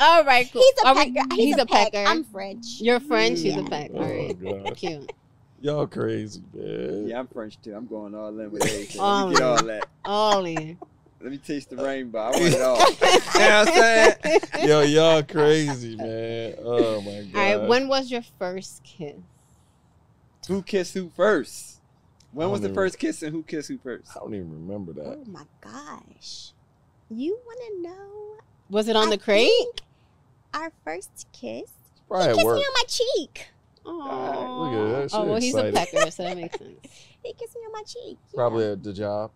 All 0.00 0.24
right, 0.24 0.50
cool. 0.52 0.62
He's 0.62 0.82
a 0.84 0.88
Are 0.88 0.94
we- 0.94 1.12
pecker. 1.12 1.34
he's, 1.34 1.56
a 1.58 1.66
peck. 1.66 1.92
pecker. 1.92 2.08
I'm 2.10 2.24
French. 2.24 2.80
You're 2.80 3.00
French. 3.00 3.38
She's 3.40 3.54
Yeah. 3.54 3.60
a 3.66 3.68
peck. 3.68 3.90
All 3.92 4.02
Oh, 4.02 4.08
right. 4.08 4.64
God. 4.64 4.76
Cute. 4.76 5.12
Y'all 5.60 5.86
crazy, 5.86 6.42
man. 6.52 7.08
Yeah, 7.08 7.18
I'm 7.18 7.26
French 7.26 7.60
too. 7.60 7.74
I'm 7.74 7.86
going 7.86 8.14
all 8.14 8.28
in 8.38 8.50
with 8.50 8.62
everything. 8.66 9.00
Let 9.00 9.28
me 9.28 9.34
get 9.34 9.42
all 9.42 9.62
that. 9.64 9.88
All 10.04 10.44
in. 10.46 10.78
Let 11.20 11.32
me 11.32 11.38
taste 11.38 11.70
the 11.70 11.76
rainbow. 11.76 12.18
I 12.18 12.30
want 12.30 12.42
it 12.44 12.60
all. 12.62 12.78
you 12.78 12.84
know 12.84 12.94
what 12.94 13.40
I'm 13.42 13.66
saying? 13.74 14.68
Yo, 14.68 14.80
y'all 14.82 15.22
crazy, 15.24 15.96
man. 15.96 16.54
Oh 16.62 17.00
my 17.00 17.22
god. 17.32 17.34
All 17.34 17.58
right. 17.60 17.68
When 17.68 17.88
was 17.88 18.08
your 18.10 18.22
first 18.38 18.84
kiss? 18.84 19.16
Who 20.46 20.62
kissed 20.62 20.94
who 20.94 21.10
first? 21.10 21.80
When 22.32 22.50
was 22.50 22.60
the 22.60 22.68
don't 22.68 22.74
first 22.76 22.98
kiss 22.98 23.22
and 23.22 23.32
who 23.32 23.42
kissed 23.42 23.68
who 23.68 23.78
first? 23.78 24.12
I 24.16 24.20
don't 24.20 24.34
even 24.34 24.52
remember 24.52 24.92
that. 24.92 25.18
Oh 25.18 25.24
my 25.26 25.42
gosh. 25.60 26.52
You 27.10 27.36
want 27.44 27.60
to 27.60 27.88
know 27.88 28.36
Was 28.70 28.86
it 28.86 28.94
on 28.94 29.08
I 29.08 29.10
the 29.10 29.18
crate? 29.18 29.48
think 29.48 29.80
our 30.54 30.70
first 30.84 31.26
kiss? 31.32 31.70
Probably 32.06 32.28
he 32.28 32.34
kissed 32.34 32.46
work. 32.46 32.56
me 32.58 32.62
on 32.62 32.72
my 32.74 32.84
cheek. 32.86 33.48
Oh, 33.90 34.58
look 34.60 34.72
at 34.74 35.08
that. 35.10 35.16
Oh, 35.16 35.24
She 35.24 35.30
well, 35.30 35.40
he's 35.40 35.54
a 35.54 35.72
pecker, 35.72 36.10
so 36.10 36.22
that 36.24 36.36
makes 36.36 36.58
sense. 36.58 36.78
He 37.24 37.32
kissed 37.32 37.54
me 37.56 37.62
on 37.62 37.72
my 37.72 37.82
cheek. 37.82 38.18
Yeah. 38.30 38.36
Probably 38.36 38.66
at 38.72 38.82
the 38.82 38.92
job. 38.92 39.30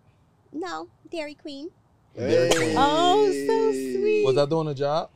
No, 0.51 0.87
Dairy 1.11 1.33
Queen. 1.35 1.69
Dairy 2.15 2.51
Queen. 2.51 2.75
Oh, 2.77 3.25
so 3.25 3.71
sweet. 3.71 4.23
Was 4.25 4.37
I 4.37 4.45
doing 4.45 4.67
a 4.67 4.75
job? 4.75 5.09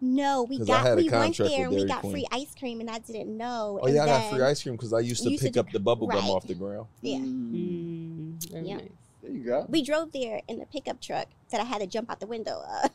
No, 0.00 0.44
we 0.44 0.58
got 0.58 0.96
we 0.96 1.08
went 1.08 1.36
there 1.38 1.66
and 1.66 1.74
we 1.74 1.84
got 1.86 2.00
Queen. 2.02 2.12
free 2.12 2.26
ice 2.30 2.54
cream 2.56 2.80
and 2.80 2.90
I 2.90 2.98
didn't 2.98 3.34
know. 3.36 3.80
Oh 3.82 3.86
and 3.86 3.94
yeah, 3.94 4.02
I 4.04 4.06
got 4.06 4.30
free 4.30 4.42
ice 4.42 4.62
cream 4.62 4.76
because 4.76 4.92
I 4.92 5.00
used 5.00 5.22
to 5.24 5.30
used 5.30 5.42
to 5.42 5.46
pick 5.48 5.54
do- 5.54 5.60
up 5.60 5.70
the 5.70 5.80
bubble 5.80 6.06
gum 6.06 6.20
right. 6.20 6.30
off 6.30 6.46
the 6.46 6.54
ground. 6.54 6.86
Yeah. 7.00 7.18
Mm, 7.18 8.38
Mm, 8.38 8.68
Yeah. 8.68 8.76
nice. 8.76 8.88
there 9.22 9.32
you 9.32 9.44
go. 9.44 9.64
We 9.68 9.82
drove 9.82 10.12
there 10.12 10.42
in 10.48 10.58
the 10.58 10.66
pickup 10.66 11.00
truck 11.00 11.26
that 11.50 11.60
I 11.60 11.64
had 11.64 11.80
to 11.80 11.86
jump 11.86 12.10
out 12.10 12.20
the 12.20 12.26
window 12.26 12.62
of. 12.84 12.90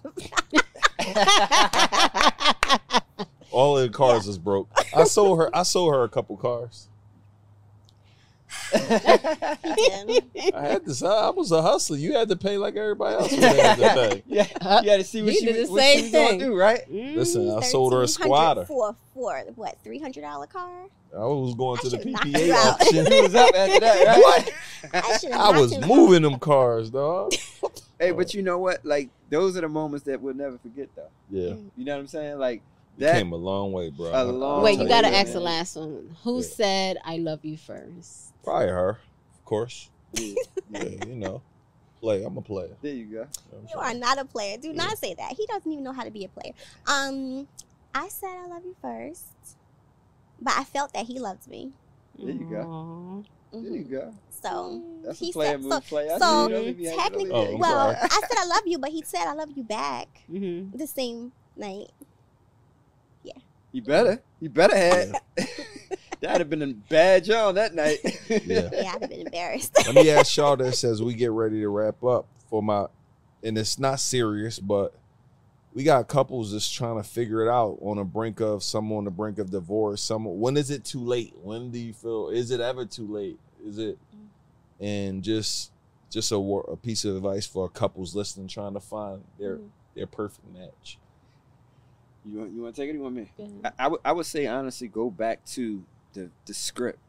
All 3.51 3.77
of 3.77 3.83
the 3.83 3.89
cars 3.97 4.27
was 4.27 4.37
broke. 4.37 4.69
I 4.95 5.03
sold 5.03 5.37
her. 5.39 5.55
I 5.55 5.63
sold 5.63 5.93
her 5.93 6.03
a 6.03 6.09
couple 6.09 6.37
cars. 6.37 6.87
I 8.73 9.57
had 10.53 10.85
to. 10.85 11.05
I 11.07 11.29
was 11.29 11.51
a 11.51 11.61
hustler. 11.61 11.97
You 11.97 12.13
had 12.13 12.29
to 12.29 12.35
pay 12.35 12.57
like 12.57 12.75
everybody 12.75 13.15
else. 13.15 13.31
was 13.31 13.43
had 13.43 13.75
to 13.77 13.81
pay. 13.83 14.23
yeah, 14.27 14.81
you 14.81 14.89
had 14.89 14.99
to 14.99 15.03
see 15.03 15.21
what 15.21 15.33
He 15.33 15.39
she, 15.39 15.45
did 15.45 15.57
was- 15.59 15.67
the 15.67 15.73
what 15.73 15.81
same 15.81 15.97
she 15.97 16.03
was 16.03 16.11
gonna 16.11 16.27
thing. 16.29 16.39
do, 16.39 16.55
right? 16.55 16.81
Mm, 16.91 17.15
Listen, 17.15 17.49
I 17.51 17.61
sold 17.61 17.93
her 17.93 17.99
a 17.99 18.01
1300 18.01 18.07
squatter. 18.07 18.65
for 18.65 18.95
for 19.13 19.43
what 19.55 19.77
three 19.83 19.99
hundred 19.99 20.21
dollar 20.21 20.47
car. 20.47 20.69
I 21.13 21.19
was 21.19 21.55
going 21.55 21.77
I 21.79 21.81
to 21.81 21.89
the 21.89 21.97
should've 21.97 22.11
knocked 22.13 22.25
PPA 22.27 22.45
you 22.47 22.53
out. 22.53 22.81
auction. 22.81 23.05
He 23.11 23.21
was 23.21 23.35
up 23.35 23.53
after 23.55 23.79
that, 23.81 24.05
right? 24.07 24.17
What? 24.21 24.53
I 24.93 25.17
should. 25.17 25.31
I 25.31 25.59
was 25.59 25.77
moving 25.85 26.21
them 26.21 26.39
cars, 26.39 26.89
dog. 26.89 27.33
Hey, 27.99 28.11
but 28.11 28.33
you 28.33 28.41
know 28.43 28.57
what? 28.59 28.85
Like 28.85 29.09
those 29.29 29.57
are 29.57 29.61
the 29.61 29.69
moments 29.69 30.05
that 30.05 30.21
we'll 30.21 30.33
never 30.33 30.57
forget, 30.57 30.87
though. 30.95 31.09
Yeah, 31.29 31.51
mm. 31.53 31.69
You 31.77 31.85
know 31.85 31.93
what 31.95 32.01
I'm 32.01 32.07
saying? 32.07 32.37
Like 32.39 32.55
you 32.55 32.70
that. 33.01 33.15
came 33.17 33.31
a 33.33 33.37
long 33.37 33.71
way, 33.71 33.89
bro. 33.89 34.11
A 34.11 34.13
I'll 34.13 34.31
long 34.31 34.63
Wait, 34.63 34.79
you 34.79 34.87
gotta 34.87 35.07
ask 35.13 35.33
the 35.33 35.39
last 35.39 35.75
one. 35.75 36.15
Who 36.23 36.37
Yeah. 36.41 36.47
said 36.47 36.97
I 37.03 37.17
love 37.17 37.43
you 37.43 37.57
first? 37.57 38.33
Probably 38.43 38.67
her, 38.69 38.89
of 38.89 39.45
course. 39.45 39.89
Yeah, 40.13 40.35
Yeah, 40.69 41.05
you 41.05 41.15
know, 41.15 41.43
play. 41.99 42.23
I'm 42.23 42.37
a 42.37 42.41
player. 42.41 42.77
there 42.81 42.93
you 42.93 43.05
go. 43.05 43.11
You 43.11 43.17
know 43.17 43.27
what 43.51 43.57
I'm 43.57 43.79
are 43.79 43.87
saying? 43.89 43.99
not 43.99 44.17
a 44.19 44.25
player. 44.25 44.57
Do 44.57 44.73
not 44.73 44.97
say 44.97 45.13
that. 45.13 45.33
He 45.37 45.45
doesn't 45.47 45.71
even 45.71 45.83
know 45.83 45.93
how 45.93 46.03
to 46.03 46.11
be 46.11 46.25
a 46.25 46.29
player. 46.29 46.53
Um, 46.87 47.47
I 47.93 48.07
said 48.09 48.29
I 48.29 48.47
love 48.47 48.63
you 48.65 48.75
first, 48.81 49.57
but 50.41 50.53
I 50.57 50.63
felt 50.63 50.93
that 50.93 51.05
he 51.05 51.19
loved 51.19 51.47
me. 51.47 51.71
There 52.17 52.33
you 52.33 52.45
go. 52.49 52.61
Aw. 52.61 53.59
There 53.61 53.71
you 53.71 53.85
Mhm. 53.85 53.91
go. 53.91 54.13
So 54.29 54.81
That's 55.03 55.19
he 55.19 55.29
a 55.29 55.33
player 55.33 55.51
said, 55.51 55.61
move. 55.61 55.71
so, 55.73 55.79
player. 55.81 56.11
I 56.13 56.17
so 56.17 56.25
see 56.25 56.41
you. 56.43 56.49
Don't 56.49 56.65
leave 56.65 56.77
me 56.77 56.83
hanging, 56.85 56.85
don't 56.85 57.03
technically, 57.11 57.31
Oh. 57.31 57.53
I'm 57.53 57.59
well, 57.59 57.93
sorry. 57.93 57.97
I 58.01 58.21
said 58.27 58.37
I 58.37 58.45
love 58.45 58.63
you, 58.65 58.79
but 58.79 58.89
he 58.91 59.03
said 59.03 59.27
I 59.27 59.33
love 59.33 59.49
you 59.55 59.63
back 59.63 60.07
Mhm. 60.29 60.77
the 60.77 60.87
same 60.87 61.33
night. 61.55 61.91
You 63.71 63.81
better. 63.81 64.21
You 64.39 64.49
better 64.49 64.75
have. 64.75 65.21
That'd 66.21 66.39
have 66.41 66.49
been 66.49 66.61
a 66.61 66.73
bad 66.73 67.23
job 67.23 67.55
that 67.55 67.73
night. 67.73 67.99
Yeah. 68.29 68.69
Yeah, 68.71 68.91
I'd 68.95 69.01
have 69.01 69.09
been 69.09 69.21
embarrassed. 69.25 69.75
Let 69.87 69.95
me 69.95 70.09
ask 70.11 70.35
y'all 70.37 70.55
this 70.55 70.83
as 70.83 71.01
we 71.01 71.13
get 71.13 71.31
ready 71.31 71.61
to 71.61 71.69
wrap 71.69 72.03
up 72.03 72.27
for 72.49 72.61
my, 72.61 72.85
and 73.43 73.57
it's 73.57 73.79
not 73.79 73.99
serious, 73.99 74.59
but 74.59 74.93
we 75.73 75.83
got 75.83 76.07
couples 76.07 76.51
just 76.51 76.73
trying 76.75 76.97
to 77.01 77.03
figure 77.07 77.41
it 77.45 77.49
out 77.49 77.77
on 77.81 77.97
the 77.97 78.03
brink 78.03 78.39
of 78.41 78.61
some 78.61 78.91
on 78.91 79.05
the 79.05 79.09
brink 79.11 79.39
of 79.39 79.49
divorce. 79.49 80.01
Some 80.01 80.25
when 80.39 80.57
is 80.57 80.69
it 80.69 80.83
too 80.85 80.99
late? 80.99 81.33
When 81.41 81.71
do 81.71 81.79
you 81.79 81.93
feel? 81.93 82.29
Is 82.29 82.51
it 82.51 82.59
ever 82.59 82.85
too 82.85 83.07
late? 83.07 83.39
Is 83.65 83.77
it? 83.79 83.97
And 84.79 85.23
just 85.23 85.71
just 86.11 86.31
a, 86.31 86.35
a 86.35 86.75
piece 86.75 87.05
of 87.05 87.15
advice 87.15 87.45
for 87.45 87.69
couples 87.69 88.13
listening, 88.15 88.47
trying 88.47 88.73
to 88.73 88.79
find 88.81 89.23
their 89.39 89.57
Mhm. 89.57 89.69
their 89.95 90.07
perfect 90.07 90.45
match. 90.53 90.97
You 92.25 92.37
want, 92.39 92.51
you 92.53 92.61
want 92.61 92.75
to 92.75 92.81
take 92.81 92.89
it? 92.89 92.91
or 92.91 92.95
You 92.95 93.01
want 93.03 93.15
me? 93.15 93.31
Go 93.37 93.43
ahead. 93.43 93.73
I, 93.79 93.89
I 94.05 94.11
would 94.11 94.25
say 94.25 94.45
honestly, 94.47 94.87
go 94.87 95.09
back 95.09 95.43
to 95.47 95.83
the 96.13 96.29
the 96.45 96.53
script, 96.53 96.99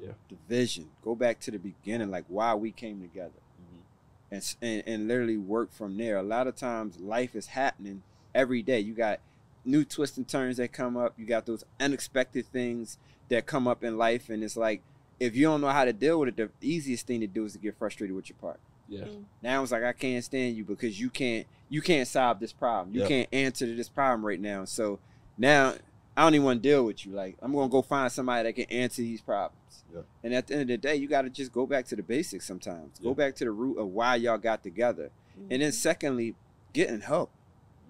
Yeah. 0.00 0.12
the 0.28 0.36
vision. 0.48 0.90
Go 1.02 1.14
back 1.14 1.40
to 1.40 1.50
the 1.50 1.58
beginning, 1.58 2.10
like 2.10 2.24
why 2.28 2.54
we 2.54 2.70
came 2.72 3.00
together, 3.00 3.32
mm-hmm. 3.60 4.34
and 4.34 4.54
and 4.62 4.82
and 4.86 5.08
literally 5.08 5.38
work 5.38 5.72
from 5.72 5.96
there. 5.96 6.16
A 6.18 6.22
lot 6.22 6.46
of 6.46 6.56
times, 6.56 6.98
life 7.00 7.34
is 7.34 7.48
happening 7.48 8.02
every 8.34 8.62
day. 8.62 8.80
You 8.80 8.94
got 8.94 9.20
new 9.64 9.84
twists 9.84 10.16
and 10.16 10.28
turns 10.28 10.56
that 10.58 10.72
come 10.72 10.96
up. 10.96 11.14
You 11.18 11.26
got 11.26 11.46
those 11.46 11.64
unexpected 11.80 12.46
things 12.46 12.96
that 13.28 13.46
come 13.46 13.66
up 13.66 13.82
in 13.82 13.98
life, 13.98 14.28
and 14.30 14.42
it's 14.44 14.56
like 14.56 14.82
if 15.18 15.36
you 15.36 15.42
don't 15.46 15.60
know 15.60 15.68
how 15.68 15.84
to 15.84 15.92
deal 15.92 16.18
with 16.20 16.28
it, 16.30 16.36
the 16.36 16.50
easiest 16.60 17.06
thing 17.06 17.20
to 17.20 17.26
do 17.26 17.44
is 17.44 17.52
to 17.52 17.58
get 17.58 17.76
frustrated 17.76 18.14
with 18.16 18.28
your 18.28 18.36
partner. 18.38 18.60
Yeah. 18.90 19.04
Mm. 19.04 19.24
Now 19.40 19.62
it's 19.62 19.72
like 19.72 19.84
I 19.84 19.92
can't 19.92 20.22
stand 20.22 20.56
you 20.56 20.64
because 20.64 21.00
you 21.00 21.08
can't 21.08 21.46
you 21.68 21.80
can't 21.80 22.06
solve 22.06 22.40
this 22.40 22.52
problem. 22.52 22.92
You 22.94 23.02
Yep. 23.02 23.08
can't 23.08 23.28
answer 23.32 23.64
to 23.64 23.74
this 23.74 23.88
problem 23.88 24.26
right 24.26 24.40
now. 24.40 24.64
So 24.64 24.98
now 25.38 25.74
I 26.16 26.24
don't 26.24 26.34
even 26.34 26.44
want 26.44 26.62
to 26.62 26.68
deal 26.68 26.84
with 26.84 27.06
you. 27.06 27.12
Like 27.12 27.36
I'm 27.40 27.52
gonna 27.52 27.68
go 27.68 27.82
find 27.82 28.10
somebody 28.10 28.42
that 28.42 28.52
can 28.54 28.76
answer 28.76 29.00
these 29.00 29.22
problems. 29.22 29.84
Yep. 29.94 30.04
And 30.24 30.34
at 30.34 30.48
the 30.48 30.54
end 30.54 30.62
of 30.62 30.68
the 30.68 30.76
day, 30.76 30.96
you 30.96 31.08
got 31.08 31.22
to 31.22 31.30
just 31.30 31.52
go 31.52 31.66
back 31.66 31.86
to 31.86 31.96
the 31.96 32.02
basics. 32.02 32.44
Sometimes 32.44 32.98
go 32.98 33.14
back 33.14 33.36
to 33.36 33.44
the 33.44 33.52
root 33.52 33.78
of 33.78 33.86
why 33.88 34.16
y'all 34.16 34.38
got 34.38 34.62
together. 34.62 35.10
And 35.36 35.62
then 35.62 35.70
mm-hmm. 35.70 35.70
secondly, 35.70 36.34
getting 36.72 37.00
help. 37.00 37.30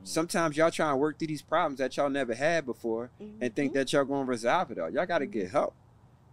Mm. 0.02 0.06
Sometimes 0.06 0.56
y'all 0.56 0.70
trying 0.70 0.92
to 0.92 0.96
work 0.96 1.18
through 1.18 1.28
these 1.28 1.42
problems 1.42 1.78
that 1.78 1.96
y'all 1.96 2.10
never 2.10 2.34
had 2.34 2.66
before 2.66 3.10
and 3.18 3.40
mm-hmm. 3.40 3.54
think 3.54 3.72
that 3.72 3.92
y'all 3.92 4.04
gonna 4.04 4.24
resolve 4.24 4.70
it 4.70 4.78
all. 4.78 4.90
Y'all 4.90 5.06
gotta 5.06 5.26
get 5.26 5.46
mm-hmm. 5.46 5.56
help. 5.56 5.74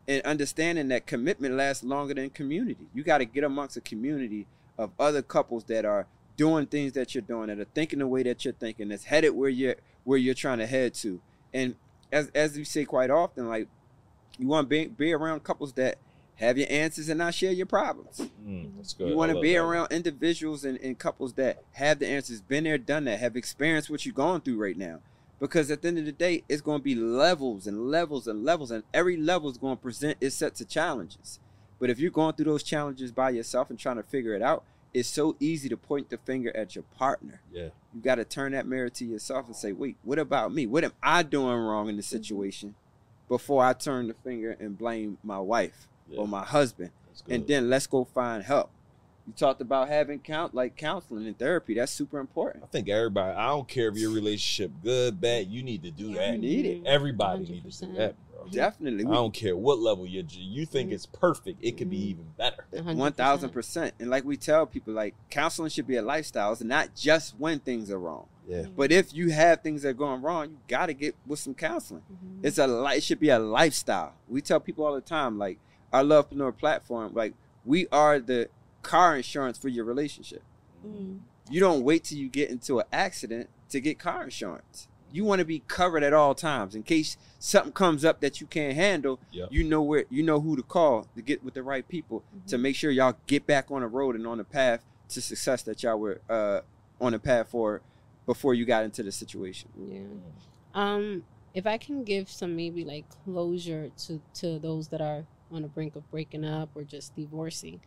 And 0.09 0.21
understanding 0.23 0.89
that 0.89 1.05
commitment 1.05 1.55
lasts 1.55 1.83
longer 1.83 2.13
than 2.13 2.29
community. 2.29 2.87
You 2.93 3.03
gotta 3.03 3.25
get 3.25 3.43
amongst 3.43 3.77
a 3.77 3.81
community 3.81 4.45
of 4.77 4.91
other 4.99 5.21
couples 5.21 5.63
that 5.65 5.85
are 5.85 6.07
doing 6.35 6.67
things 6.67 6.93
that 6.93 7.15
you're 7.15 7.21
doing, 7.21 7.47
that 7.47 7.59
are 7.59 7.65
thinking 7.65 7.99
the 7.99 8.07
way 8.07 8.23
that 8.23 8.45
you're 8.45 8.53
thinking, 8.53 8.89
that's 8.89 9.05
headed 9.05 9.33
where 9.33 9.49
you're 9.49 9.75
where 10.03 10.17
you're 10.17 10.33
trying 10.33 10.59
to 10.59 10.67
head 10.67 10.93
to. 10.95 11.19
And 11.53 11.75
as 12.11 12.29
as 12.33 12.55
we 12.55 12.63
say 12.63 12.85
quite 12.85 13.09
often, 13.09 13.47
like 13.47 13.67
you 14.37 14.47
want 14.47 14.65
to 14.65 14.69
be, 14.69 14.85
be 14.85 15.13
around 15.13 15.43
couples 15.43 15.73
that 15.73 15.97
have 16.35 16.57
your 16.57 16.67
answers 16.69 17.09
and 17.09 17.17
not 17.17 17.33
share 17.33 17.51
your 17.51 17.65
problems. 17.65 18.29
Mm, 18.47 18.77
that's 18.77 18.93
good. 18.93 19.09
You 19.09 19.17
want 19.17 19.31
to 19.31 19.41
be 19.41 19.53
that. 19.53 19.59
around 19.59 19.91
individuals 19.91 20.63
and, 20.63 20.79
and 20.79 20.97
couples 20.97 21.33
that 21.33 21.63
have 21.73 21.99
the 21.99 22.07
answers, 22.07 22.41
been 22.41 22.65
there, 22.65 22.77
done 22.77 23.05
that, 23.05 23.19
have 23.19 23.35
experienced 23.35 23.89
what 23.89 24.05
you're 24.05 24.13
going 24.13 24.41
through 24.41 24.61
right 24.61 24.77
now. 24.77 24.99
Because 25.39 25.69
at 25.69 25.81
the 25.81 25.87
end 25.87 25.99
of 25.99 26.05
the 26.05 26.11
day, 26.11 26.43
it's 26.47 26.61
going 26.61 26.79
to 26.79 26.83
be 26.83 26.95
levels 26.95 27.67
and 27.67 27.89
levels 27.89 28.27
and 28.27 28.43
levels, 28.43 28.71
and 28.71 28.83
every 28.93 29.17
level 29.17 29.49
is 29.49 29.57
going 29.57 29.77
to 29.77 29.81
present 29.81 30.17
its 30.21 30.35
sets 30.35 30.61
of 30.61 30.67
challenges. 30.67 31.39
But 31.79 31.89
if 31.89 31.99
you're 31.99 32.11
going 32.11 32.33
through 32.33 32.45
those 32.45 32.63
challenges 32.63 33.11
by 33.11 33.31
yourself 33.31 33.69
and 33.69 33.77
trying 33.77 33.97
to 33.97 34.03
figure 34.03 34.33
it 34.33 34.41
out, 34.41 34.63
it's 34.93 35.09
so 35.09 35.35
easy 35.39 35.69
to 35.69 35.77
point 35.77 36.09
the 36.09 36.17
finger 36.17 36.55
at 36.55 36.75
your 36.75 36.83
partner. 36.97 37.41
Yeah. 37.51 37.69
You 37.93 38.01
got 38.01 38.15
to 38.15 38.25
turn 38.25 38.53
that 38.53 38.65
mirror 38.65 38.89
to 38.89 39.05
yourself 39.05 39.47
and 39.47 39.55
say, 39.55 39.71
wait, 39.71 39.97
what 40.03 40.17
about 40.17 40.53
me? 40.53 40.65
What 40.65 40.83
am 40.83 40.93
I 41.03 41.23
doing 41.23 41.55
wrong 41.55 41.89
in 41.89 41.97
the 41.97 42.01
mm-hmm. 42.01 42.15
situation 42.15 42.75
before 43.27 43.63
I 43.63 43.73
turn 43.73 44.07
the 44.07 44.13
finger 44.13 44.55
and 44.59 44.77
blame 44.77 45.17
my 45.23 45.39
wife 45.39 45.87
Yeah. 46.09 46.19
or 46.19 46.27
my 46.27 46.43
husband? 46.43 46.91
And 47.29 47.47
then 47.47 47.69
let's 47.69 47.87
go 47.87 48.05
find 48.05 48.43
help. 48.43 48.71
You 49.25 49.33
talked 49.33 49.59
about 49.59 49.89
having 49.89 50.19
count 50.19 50.55
like 50.55 50.77
counseling 50.77 51.27
and 51.27 51.37
therapy. 51.37 51.73
That's 51.73 51.91
super 51.91 52.19
important. 52.19 52.63
I 52.63 52.67
think 52.67 52.87
everybody. 52.87 53.35
I 53.35 53.47
don't 53.47 53.67
care 53.67 53.89
if 53.89 53.97
your 53.97 54.11
relationship 54.11 54.71
good, 54.81 55.19
bad. 55.19 55.47
You 55.47 55.63
need 55.63 55.83
to 55.83 55.91
do 55.91 56.09
You 56.09 56.15
that. 56.15 56.39
need 56.39 56.65
it. 56.65 56.85
Everybody 56.85 57.43
need 57.43 57.69
to 57.69 57.85
do 57.85 57.93
that, 57.93 58.15
bro. 58.26 58.26
Definitely. 58.51 59.05
I 59.05 59.11
don't 59.13 59.33
care 59.33 59.55
what 59.55 59.79
level 59.79 60.05
you 60.07 60.25
you 60.29 60.65
think 60.65 60.89
Mhm. 60.89 60.93
it's 60.93 61.05
perfect. 61.05 61.59
It 61.63 61.77
could 61.77 61.89
be 61.89 61.97
Mhm. 61.99 62.09
even 62.09 62.25
better. 62.37 62.65
One 62.93 63.13
thousand 63.13 63.49
percent. 63.51 63.93
And 63.99 64.09
like 64.09 64.23
we 64.25 64.37
tell 64.37 64.65
people, 64.65 64.93
like 64.93 65.15
counseling 65.29 65.69
should 65.69 65.87
be 65.87 65.95
a 65.97 66.01
lifestyle. 66.01 66.51
It's 66.53 66.61
not 66.63 66.95
just 66.95 67.35
when 67.39 67.59
things 67.59 67.89
are 67.91 67.99
wrong. 67.99 68.27
Yeah. 68.47 68.65
But 68.75 68.91
if 68.91 69.13
you 69.13 69.29
have 69.31 69.61
things 69.61 69.81
that 69.81 69.89
are 69.89 69.93
going 69.93 70.21
wrong, 70.21 70.51
you 70.51 70.57
got 70.67 70.85
to 70.85 70.93
get 70.93 71.15
with 71.25 71.39
some 71.39 71.53
counseling. 71.53 72.03
Mm-hmm. 72.11 72.45
It's 72.45 72.57
a 72.57 72.65
li- 72.67 72.95
it 72.97 73.03
should 73.03 73.19
be 73.19 73.29
a 73.29 73.39
lifestyle. 73.39 74.13
We 74.29 74.41
tell 74.41 74.59
people 74.61 74.85
all 74.85 74.95
the 74.95 75.01
time, 75.01 75.37
like 75.37 75.59
our 75.91 76.03
Lovepreneur 76.03 76.57
platform, 76.57 77.13
like 77.13 77.33
we 77.65 77.87
are 77.91 78.19
the 78.19 78.49
car 78.83 79.17
insurance 79.17 79.57
for 79.57 79.67
your 79.67 79.83
relationship. 79.83 80.43
Mm. 80.85 81.19
You 81.49 81.59
don't 81.59 81.83
wait 81.83 82.05
till 82.05 82.17
you 82.17 82.29
get 82.29 82.49
into 82.49 82.79
an 82.79 82.85
accident 82.93 83.49
to 83.69 83.81
get 83.81 83.99
car 83.99 84.23
insurance. 84.23 84.87
You 85.17 85.23
want 85.25 85.39
to 85.39 85.45
be 85.45 85.59
covered 85.67 86.03
at 86.03 86.13
all 86.13 86.35
times 86.35 86.75
in 86.75 86.83
case 86.83 87.17
something 87.39 87.71
comes 87.73 88.05
up 88.05 88.19
that 88.21 88.39
you 88.39 88.45
can't 88.47 88.75
handle. 88.75 89.19
Yep. 89.31 89.47
You 89.51 89.63
know 89.63 89.81
where 89.81 90.05
you 90.09 90.21
know 90.21 90.39
who 90.39 90.55
to 90.55 90.61
call 90.63 91.07
to 91.15 91.21
get 91.23 91.43
with 91.43 91.55
the 91.55 91.63
right 91.63 91.85
people 91.87 92.23
Mm-hmm. 92.27 92.47
to 92.51 92.57
make 92.57 92.75
sure 92.75 92.91
y'all 92.91 93.17
get 93.25 93.47
back 93.47 93.71
on 93.71 93.81
the 93.81 93.87
road 93.87 94.15
and 94.15 94.27
on 94.27 94.37
the 94.37 94.43
path 94.43 94.81
to 95.09 95.21
success 95.21 95.63
that 95.63 95.81
y'all 95.83 95.97
were 95.97 96.21
uh, 96.29 96.59
on 97.01 97.13
the 97.13 97.19
path 97.19 97.49
for 97.49 97.81
before 98.25 98.53
you 98.53 98.65
got 98.65 98.83
into 98.83 99.01
the 99.03 99.11
situation. 99.11 99.69
Yeah. 99.77 100.01
Um, 100.73 101.23
if 101.53 101.65
I 101.65 101.77
can 101.77 102.03
give 102.03 102.29
some 102.29 102.55
maybe 102.55 102.85
like 102.85 103.05
closure 103.23 103.89
to 104.05 104.21
to 104.35 104.59
those 104.59 104.89
that 104.89 105.01
are 105.01 105.25
on 105.51 105.61
the 105.63 105.67
brink 105.67 105.95
of 105.95 106.09
breaking 106.11 106.45
up 106.45 106.69
or 106.75 106.83
just 106.83 107.15
divorcing, 107.15 107.79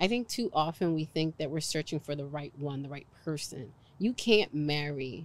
I 0.00 0.06
think 0.06 0.28
too 0.28 0.50
often 0.52 0.94
we 0.94 1.04
think 1.06 1.38
that 1.38 1.50
we're 1.50 1.60
searching 1.60 1.98
for 1.98 2.14
the 2.14 2.26
right 2.26 2.52
one, 2.58 2.82
the 2.82 2.88
right 2.88 3.06
person. 3.24 3.72
You 3.98 4.12
can't 4.12 4.52
marry 4.54 5.24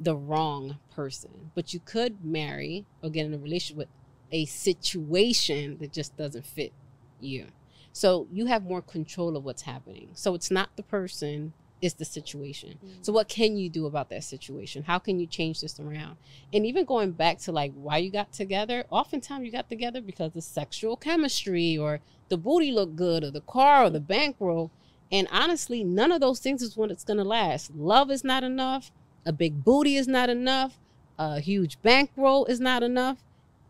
the 0.00 0.16
wrong 0.16 0.78
person, 0.94 1.50
but 1.54 1.74
you 1.74 1.80
could 1.80 2.24
marry 2.24 2.86
or 3.02 3.10
get 3.10 3.26
in 3.26 3.34
a 3.34 3.38
relationship 3.38 3.76
with 3.76 3.88
a 4.30 4.44
situation 4.44 5.78
that 5.80 5.92
just 5.92 6.16
doesn't 6.16 6.46
fit 6.46 6.72
you. 7.20 7.46
So 7.92 8.28
you 8.30 8.46
have 8.46 8.62
more 8.62 8.82
control 8.82 9.36
of 9.36 9.44
what's 9.44 9.62
happening. 9.62 10.10
So 10.14 10.34
it's 10.34 10.50
not 10.50 10.70
the 10.76 10.82
person, 10.82 11.52
it's 11.80 11.94
the 11.94 12.04
situation. 12.04 12.78
Mm. 12.84 12.90
So 13.02 13.12
what 13.12 13.28
can 13.28 13.56
you 13.56 13.68
do 13.68 13.86
about 13.86 14.10
that 14.10 14.24
situation? 14.24 14.84
How 14.84 14.98
can 14.98 15.18
you 15.18 15.26
change 15.26 15.60
this 15.60 15.80
around? 15.80 16.16
And 16.52 16.66
even 16.66 16.84
going 16.84 17.12
back 17.12 17.38
to 17.40 17.52
like 17.52 17.72
why 17.74 17.98
you 17.98 18.10
got 18.10 18.32
together, 18.32 18.84
oftentimes 18.90 19.44
you 19.44 19.52
got 19.52 19.68
together 19.68 20.00
because 20.00 20.36
of 20.36 20.44
sexual 20.44 20.96
chemistry 20.96 21.76
or 21.76 22.00
the 22.28 22.36
booty 22.36 22.70
looked 22.70 22.96
good 22.96 23.24
or 23.24 23.30
the 23.30 23.40
car 23.40 23.84
or 23.84 23.90
the 23.90 24.00
bankroll. 24.00 24.70
And 25.10 25.26
honestly, 25.32 25.82
none 25.82 26.12
of 26.12 26.20
those 26.20 26.40
things 26.40 26.62
is 26.62 26.76
what 26.76 26.90
it's 26.90 27.04
gonna 27.04 27.24
last. 27.24 27.74
Love 27.74 28.10
is 28.10 28.22
not 28.22 28.44
enough, 28.44 28.92
a 29.28 29.32
big 29.32 29.62
booty 29.62 29.96
is 29.96 30.08
not 30.08 30.30
enough, 30.30 30.78
a 31.18 31.38
huge 31.38 31.80
bankroll 31.82 32.46
is 32.46 32.60
not 32.60 32.82
enough. 32.82 33.18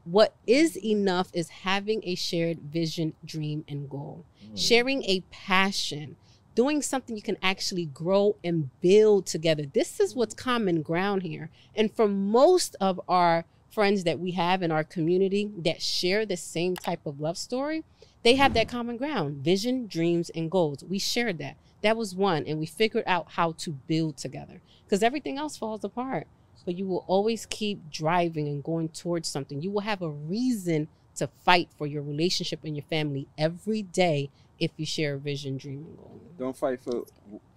What 0.04 0.34
is 0.46 0.78
enough 0.78 1.30
is 1.34 1.48
having 1.48 2.00
a 2.04 2.14
shared 2.14 2.61
vision, 2.61 3.14
dream, 3.24 3.64
and 3.66 3.90
goal. 3.90 4.24
Mm. 4.40 4.56
Sharing 4.56 5.02
a 5.02 5.24
passion, 5.32 6.16
doing 6.54 6.80
something 6.80 7.16
you 7.16 7.22
can 7.22 7.36
actually 7.42 7.86
grow 7.86 8.36
and 8.44 8.70
build 8.80 9.26
together. 9.26 9.66
This 9.66 9.98
is 9.98 10.14
what's 10.14 10.32
common 10.32 10.80
ground 10.80 11.24
here. 11.24 11.50
And 11.74 11.92
for 11.92 12.06
most 12.06 12.76
of 12.80 13.00
our 13.09 13.44
friends 13.68 14.04
that 14.04 14.20
we 14.20 14.30
have 14.32 14.62
in 14.62 14.70
our 14.70 14.84
community 14.84 15.50
that 15.59 15.82
share 15.82 16.24
the 16.24 16.36
same 16.36 16.76
type 16.76 17.04
of 17.04 17.20
love 17.20 17.36
story, 17.36 17.82
they 18.22 18.36
have 18.36 18.54
that 18.54 18.68
common 18.68 18.96
ground 18.96 19.38
vision, 19.38 19.88
dreams, 19.88 20.30
and 20.30 20.50
goals. 20.50 20.84
We 20.84 21.00
shared 21.00 21.38
that. 21.38 21.56
That 21.83 21.97
was 21.97 22.14
one. 22.14 22.45
And 22.47 22.59
we 22.59 22.66
figured 22.66 23.05
out 23.07 23.33
how 23.33 23.53
to 23.59 23.72
build 23.72 24.16
together 24.16 24.61
because 24.85 25.03
everything 25.03 25.39
else 25.39 25.57
falls 25.57 25.85
apart. 25.85 26.26
But 26.64 26.76
you 26.76 26.87
will 26.87 27.05
always 27.07 27.47
keep 27.47 27.91
driving 27.91 28.49
and 28.49 28.62
going 28.62 28.91
towards 28.91 29.29
something. 29.29 29.62
You 29.62 29.70
will 29.70 29.81
have 29.81 30.03
a 30.03 30.11
reason 30.11 30.89
to 31.16 31.29
fight 31.45 31.68
for 31.76 31.87
your 31.87 32.03
relationship 32.03 32.61
and 32.64 32.76
your 32.76 32.85
family 32.85 33.26
every 33.39 33.83
day 33.83 34.31
if 34.59 34.72
you 34.76 34.85
share 34.85 35.14
a 35.14 35.18
vision, 35.18 35.57
dream, 35.57 35.85
and 35.87 35.97
goal. 35.97 36.20
Don't 36.39 36.57
fight 36.57 36.83
for 36.83 37.05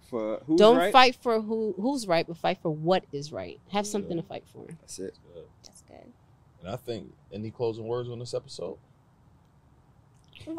for 0.08 0.40
who's 0.46 0.58
Don't 0.58 0.76
right. 0.76 0.92
fight 0.92 1.16
for 1.16 1.40
who 1.40 1.74
who's 1.78 2.06
right, 2.06 2.26
but 2.26 2.36
fight 2.36 2.58
for 2.62 2.70
what 2.70 3.04
is 3.12 3.32
right. 3.32 3.60
Have 3.72 3.86
something 3.86 4.16
to 4.16 4.22
fight 4.22 4.44
for. 4.52 4.66
That's 4.80 4.98
it. 4.98 5.18
That's 5.64 5.82
good. 5.82 6.12
And 6.60 6.70
I 6.70 6.76
think 6.76 7.12
any 7.32 7.50
closing 7.50 7.86
words 7.86 8.08
on 8.08 8.18
this 8.18 8.34
episode? 8.34 8.78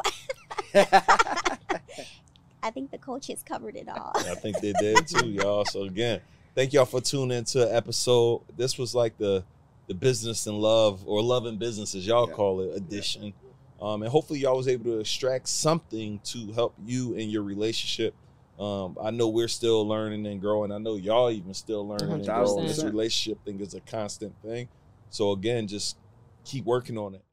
I 2.64 2.72
think 2.72 2.91
the 2.91 2.97
coaches 2.97 3.43
covered 3.45 3.76
it 3.76 3.89
all. 3.89 4.14
I 4.16 4.36
think 4.36 4.59
they 4.61 4.72
did 4.80 5.05
too, 5.05 5.28
y'all. 5.30 5.66
So 5.66 5.84
again, 5.84 6.22
thank 6.55 6.72
y'all 6.72 6.86
for 6.86 7.01
tuning 7.01 7.38
into 7.38 7.59
the 7.59 7.76
episode. 7.76 8.41
This 8.55 8.78
was 8.78 8.95
like 8.95 9.18
the 9.18 9.43
the 9.88 9.93
business 9.93 10.47
and 10.47 10.57
love 10.57 11.03
or 11.05 11.22
love 11.22 11.45
and 11.45 11.59
business 11.59 11.93
as 11.93 12.07
y'all 12.07 12.28
Yeah. 12.30 12.34
call 12.34 12.61
it 12.61 12.76
edition. 12.78 13.34
Um, 13.82 14.01
and 14.01 14.09
hopefully 14.09 14.39
y'all 14.39 14.55
was 14.55 14.70
able 14.70 14.86
to 14.86 14.99
extract 15.01 15.49
something 15.49 16.22
to 16.24 16.53
help 16.53 16.74
you 16.86 17.16
in 17.16 17.30
your 17.30 17.43
relationship. 17.43 18.16
Um, 18.57 18.97
I 19.03 19.11
know 19.11 19.28
we're 19.28 19.49
still 19.49 19.86
learning 19.86 20.26
and 20.26 20.39
growing. 20.39 20.72
I 20.72 20.78
know 20.78 20.95
y'all 20.95 21.30
even 21.32 21.53
still 21.53 21.86
learning 21.86 22.11
and 22.14 22.26
growing. 22.26 22.66
This 22.68 22.82
relationship 22.82 23.43
thing 23.43 23.59
is 23.59 23.74
a 23.74 23.82
constant 23.82 24.34
thing. 24.41 24.70
So 25.09 25.32
again, 25.32 25.68
just 25.68 25.97
keep 26.45 26.64
working 26.64 26.97
on 26.97 27.14
it. 27.16 27.24